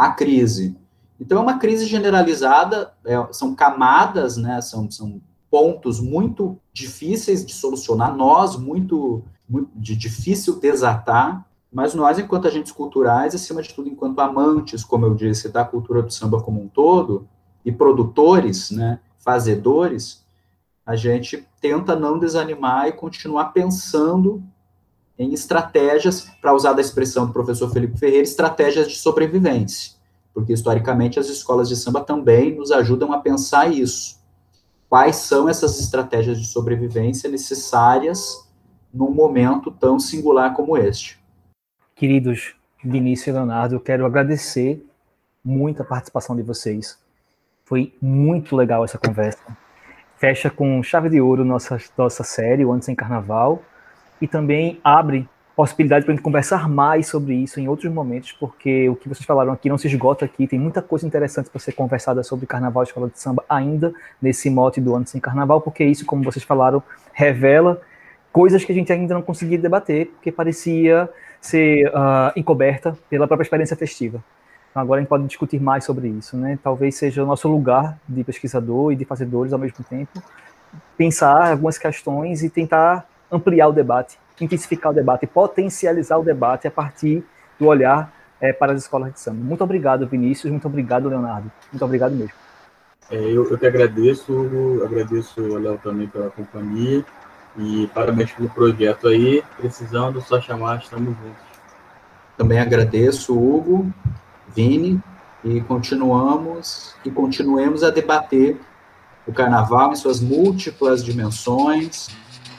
a 0.00 0.12
crise. 0.12 0.74
Então, 1.20 1.36
é 1.36 1.42
uma 1.42 1.58
crise 1.58 1.84
generalizada, 1.84 2.94
é, 3.04 3.14
são 3.32 3.54
camadas, 3.54 4.38
né, 4.38 4.58
são, 4.62 4.90
são 4.90 5.20
pontos 5.50 6.00
muito 6.00 6.58
difíceis 6.72 7.44
de 7.44 7.52
solucionar, 7.52 8.16
nós, 8.16 8.56
muito, 8.56 9.22
muito 9.46 9.68
de 9.76 9.94
difícil 9.94 10.58
desatar, 10.58 11.44
mas 11.70 11.92
nós, 11.92 12.18
enquanto 12.18 12.48
agentes 12.48 12.72
culturais, 12.72 13.34
acima 13.34 13.60
de 13.60 13.74
tudo, 13.74 13.90
enquanto 13.90 14.18
amantes, 14.20 14.82
como 14.82 15.04
eu 15.04 15.14
disse, 15.14 15.50
da 15.50 15.66
cultura 15.66 16.00
do 16.00 16.10
samba 16.10 16.40
como 16.40 16.62
um 16.62 16.66
todo, 16.66 17.28
e 17.62 17.70
produtores, 17.70 18.70
né, 18.70 19.00
fazedores, 19.18 20.24
a 20.86 20.96
gente 20.96 21.46
tenta 21.60 21.94
não 21.94 22.18
desanimar 22.18 22.88
e 22.88 22.92
continuar 22.92 23.52
pensando 23.52 24.42
em 25.20 25.34
estratégias, 25.34 26.30
para 26.40 26.54
usar 26.54 26.72
da 26.72 26.80
expressão 26.80 27.26
do 27.26 27.32
professor 27.34 27.70
Felipe 27.70 27.98
Ferreira, 27.98 28.22
estratégias 28.22 28.88
de 28.88 28.96
sobrevivência. 28.96 29.92
Porque, 30.32 30.54
historicamente, 30.54 31.20
as 31.20 31.28
escolas 31.28 31.68
de 31.68 31.76
samba 31.76 32.00
também 32.00 32.56
nos 32.56 32.72
ajudam 32.72 33.12
a 33.12 33.18
pensar 33.18 33.70
isso. 33.70 34.18
Quais 34.88 35.16
são 35.16 35.46
essas 35.46 35.78
estratégias 35.78 36.40
de 36.40 36.46
sobrevivência 36.46 37.28
necessárias 37.28 38.48
num 38.92 39.10
momento 39.10 39.70
tão 39.70 40.00
singular 40.00 40.54
como 40.54 40.74
este? 40.74 41.20
Queridos 41.94 42.54
Vinícius 42.82 43.26
e 43.26 43.32
Leonardo, 43.32 43.74
eu 43.74 43.80
quero 43.80 44.06
agradecer 44.06 44.82
muito 45.44 45.82
a 45.82 45.84
participação 45.84 46.34
de 46.34 46.42
vocês. 46.42 46.98
Foi 47.66 47.94
muito 48.00 48.56
legal 48.56 48.86
essa 48.86 48.96
conversa. 48.96 49.54
Fecha 50.16 50.48
com 50.48 50.82
chave 50.82 51.10
de 51.10 51.20
ouro 51.20 51.44
nossa, 51.44 51.78
nossa 51.98 52.24
série, 52.24 52.64
o 52.64 52.72
Antes 52.72 52.88
em 52.88 52.94
Carnaval 52.94 53.62
e 54.20 54.28
também 54.28 54.78
abre 54.84 55.28
possibilidade 55.56 56.04
para 56.04 56.12
a 56.12 56.16
gente 56.16 56.24
conversar 56.24 56.68
mais 56.68 57.08
sobre 57.08 57.34
isso 57.34 57.60
em 57.60 57.68
outros 57.68 57.92
momentos, 57.92 58.32
porque 58.32 58.88
o 58.88 58.96
que 58.96 59.08
vocês 59.08 59.26
falaram 59.26 59.52
aqui 59.52 59.68
não 59.68 59.76
se 59.76 59.86
esgota 59.88 60.24
aqui, 60.24 60.46
tem 60.46 60.58
muita 60.58 60.80
coisa 60.80 61.06
interessante 61.06 61.50
para 61.50 61.60
ser 61.60 61.72
conversada 61.72 62.22
sobre 62.22 62.46
carnaval 62.46 62.82
e 62.82 62.86
escola 62.86 63.08
de 63.08 63.18
samba 63.18 63.44
ainda 63.48 63.92
nesse 64.22 64.48
mote 64.48 64.80
do 64.80 64.94
ano 64.94 65.06
sem 65.06 65.20
carnaval, 65.20 65.60
porque 65.60 65.84
isso, 65.84 66.06
como 66.06 66.24
vocês 66.24 66.44
falaram, 66.44 66.82
revela 67.12 67.80
coisas 68.32 68.64
que 68.64 68.72
a 68.72 68.74
gente 68.74 68.92
ainda 68.92 69.12
não 69.12 69.22
conseguia 69.22 69.58
debater, 69.58 70.06
porque 70.06 70.32
parecia 70.32 71.08
ser 71.40 71.88
uh, 71.88 72.32
encoberta 72.36 72.96
pela 73.08 73.26
própria 73.26 73.44
experiência 73.44 73.76
festiva. 73.76 74.22
Então 74.70 74.80
agora 74.82 75.00
a 75.00 75.02
gente 75.02 75.08
pode 75.08 75.26
discutir 75.26 75.60
mais 75.60 75.84
sobre 75.84 76.08
isso, 76.08 76.36
né? 76.36 76.58
Talvez 76.62 76.94
seja 76.94 77.22
o 77.22 77.26
nosso 77.26 77.48
lugar 77.48 77.98
de 78.08 78.22
pesquisador 78.22 78.92
e 78.92 78.96
de 78.96 79.04
fazedores 79.04 79.52
ao 79.52 79.58
mesmo 79.58 79.84
tempo, 79.84 80.22
pensar 80.96 81.50
algumas 81.50 81.76
questões 81.76 82.42
e 82.42 82.48
tentar 82.48 83.06
ampliar 83.30 83.68
o 83.68 83.72
debate, 83.72 84.18
intensificar 84.40 84.92
o 84.92 84.94
debate, 84.94 85.26
potencializar 85.26 86.18
o 86.18 86.24
debate 86.24 86.66
a 86.66 86.70
partir 86.70 87.24
do 87.58 87.66
olhar 87.66 88.12
é, 88.40 88.52
para 88.52 88.72
as 88.72 88.82
escolas 88.82 89.12
de 89.12 89.20
samba. 89.20 89.42
Muito 89.42 89.62
obrigado, 89.62 90.06
Vinícius, 90.06 90.50
muito 90.50 90.66
obrigado, 90.66 91.08
Leonardo. 91.08 91.50
Muito 91.70 91.84
obrigado 91.84 92.12
mesmo. 92.12 92.32
É, 93.10 93.16
eu, 93.16 93.50
eu 93.50 93.58
que 93.58 93.66
agradeço, 93.66 94.80
agradeço 94.84 95.40
o 95.40 95.58
Léo 95.58 95.78
também 95.82 96.06
pela 96.06 96.30
companhia 96.30 97.04
e 97.58 97.88
parabéns 97.92 98.32
pelo 98.32 98.48
projeto 98.48 99.08
aí. 99.08 99.42
Precisando, 99.56 100.20
só 100.20 100.40
chamar, 100.40 100.78
estamos 100.78 101.08
juntos. 101.16 101.50
Também 102.36 102.58
agradeço, 102.58 103.36
Hugo, 103.36 103.92
Vini, 104.54 105.00
e 105.44 105.60
continuamos 105.60 106.94
e 107.04 107.10
continuemos 107.10 107.82
a 107.82 107.90
debater 107.90 108.58
o 109.26 109.32
carnaval 109.32 109.92
em 109.92 109.96
suas 109.96 110.20
múltiplas 110.20 111.04
dimensões, 111.04 112.08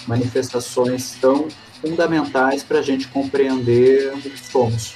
manifestações 0.07 1.15
tão 1.19 1.47
fundamentais 1.81 2.63
para 2.63 2.79
a 2.79 2.81
gente 2.81 3.07
compreender 3.07 4.13
o 4.13 4.21
que 4.21 4.39
somos. 4.39 4.93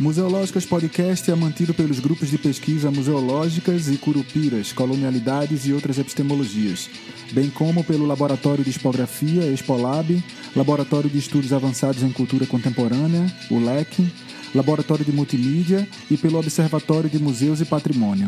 Museológicas 0.00 0.66
Podcast 0.66 1.30
é 1.30 1.34
mantido 1.36 1.72
pelos 1.72 2.00
grupos 2.00 2.28
de 2.28 2.36
pesquisa 2.36 2.90
Museológicas 2.90 3.88
e 3.88 3.96
Curupiras, 3.96 4.72
Colonialidades 4.72 5.66
e 5.66 5.72
outras 5.72 5.98
epistemologias, 5.98 6.90
bem 7.30 7.48
como 7.48 7.84
pelo 7.84 8.04
Laboratório 8.04 8.64
de 8.64 8.70
Expografia, 8.70 9.46
Expolab, 9.52 10.20
Laboratório 10.56 11.08
de 11.08 11.18
Estudos 11.18 11.52
Avançados 11.52 12.02
em 12.02 12.10
Cultura 12.10 12.44
Contemporânea, 12.44 13.24
o 13.48 13.60
LEC, 13.60 14.10
Laboratório 14.52 15.04
de 15.04 15.12
Multimídia 15.12 15.88
e 16.10 16.16
pelo 16.16 16.38
Observatório 16.38 17.08
de 17.08 17.20
Museus 17.20 17.60
e 17.60 17.64
Patrimônio. 17.64 18.26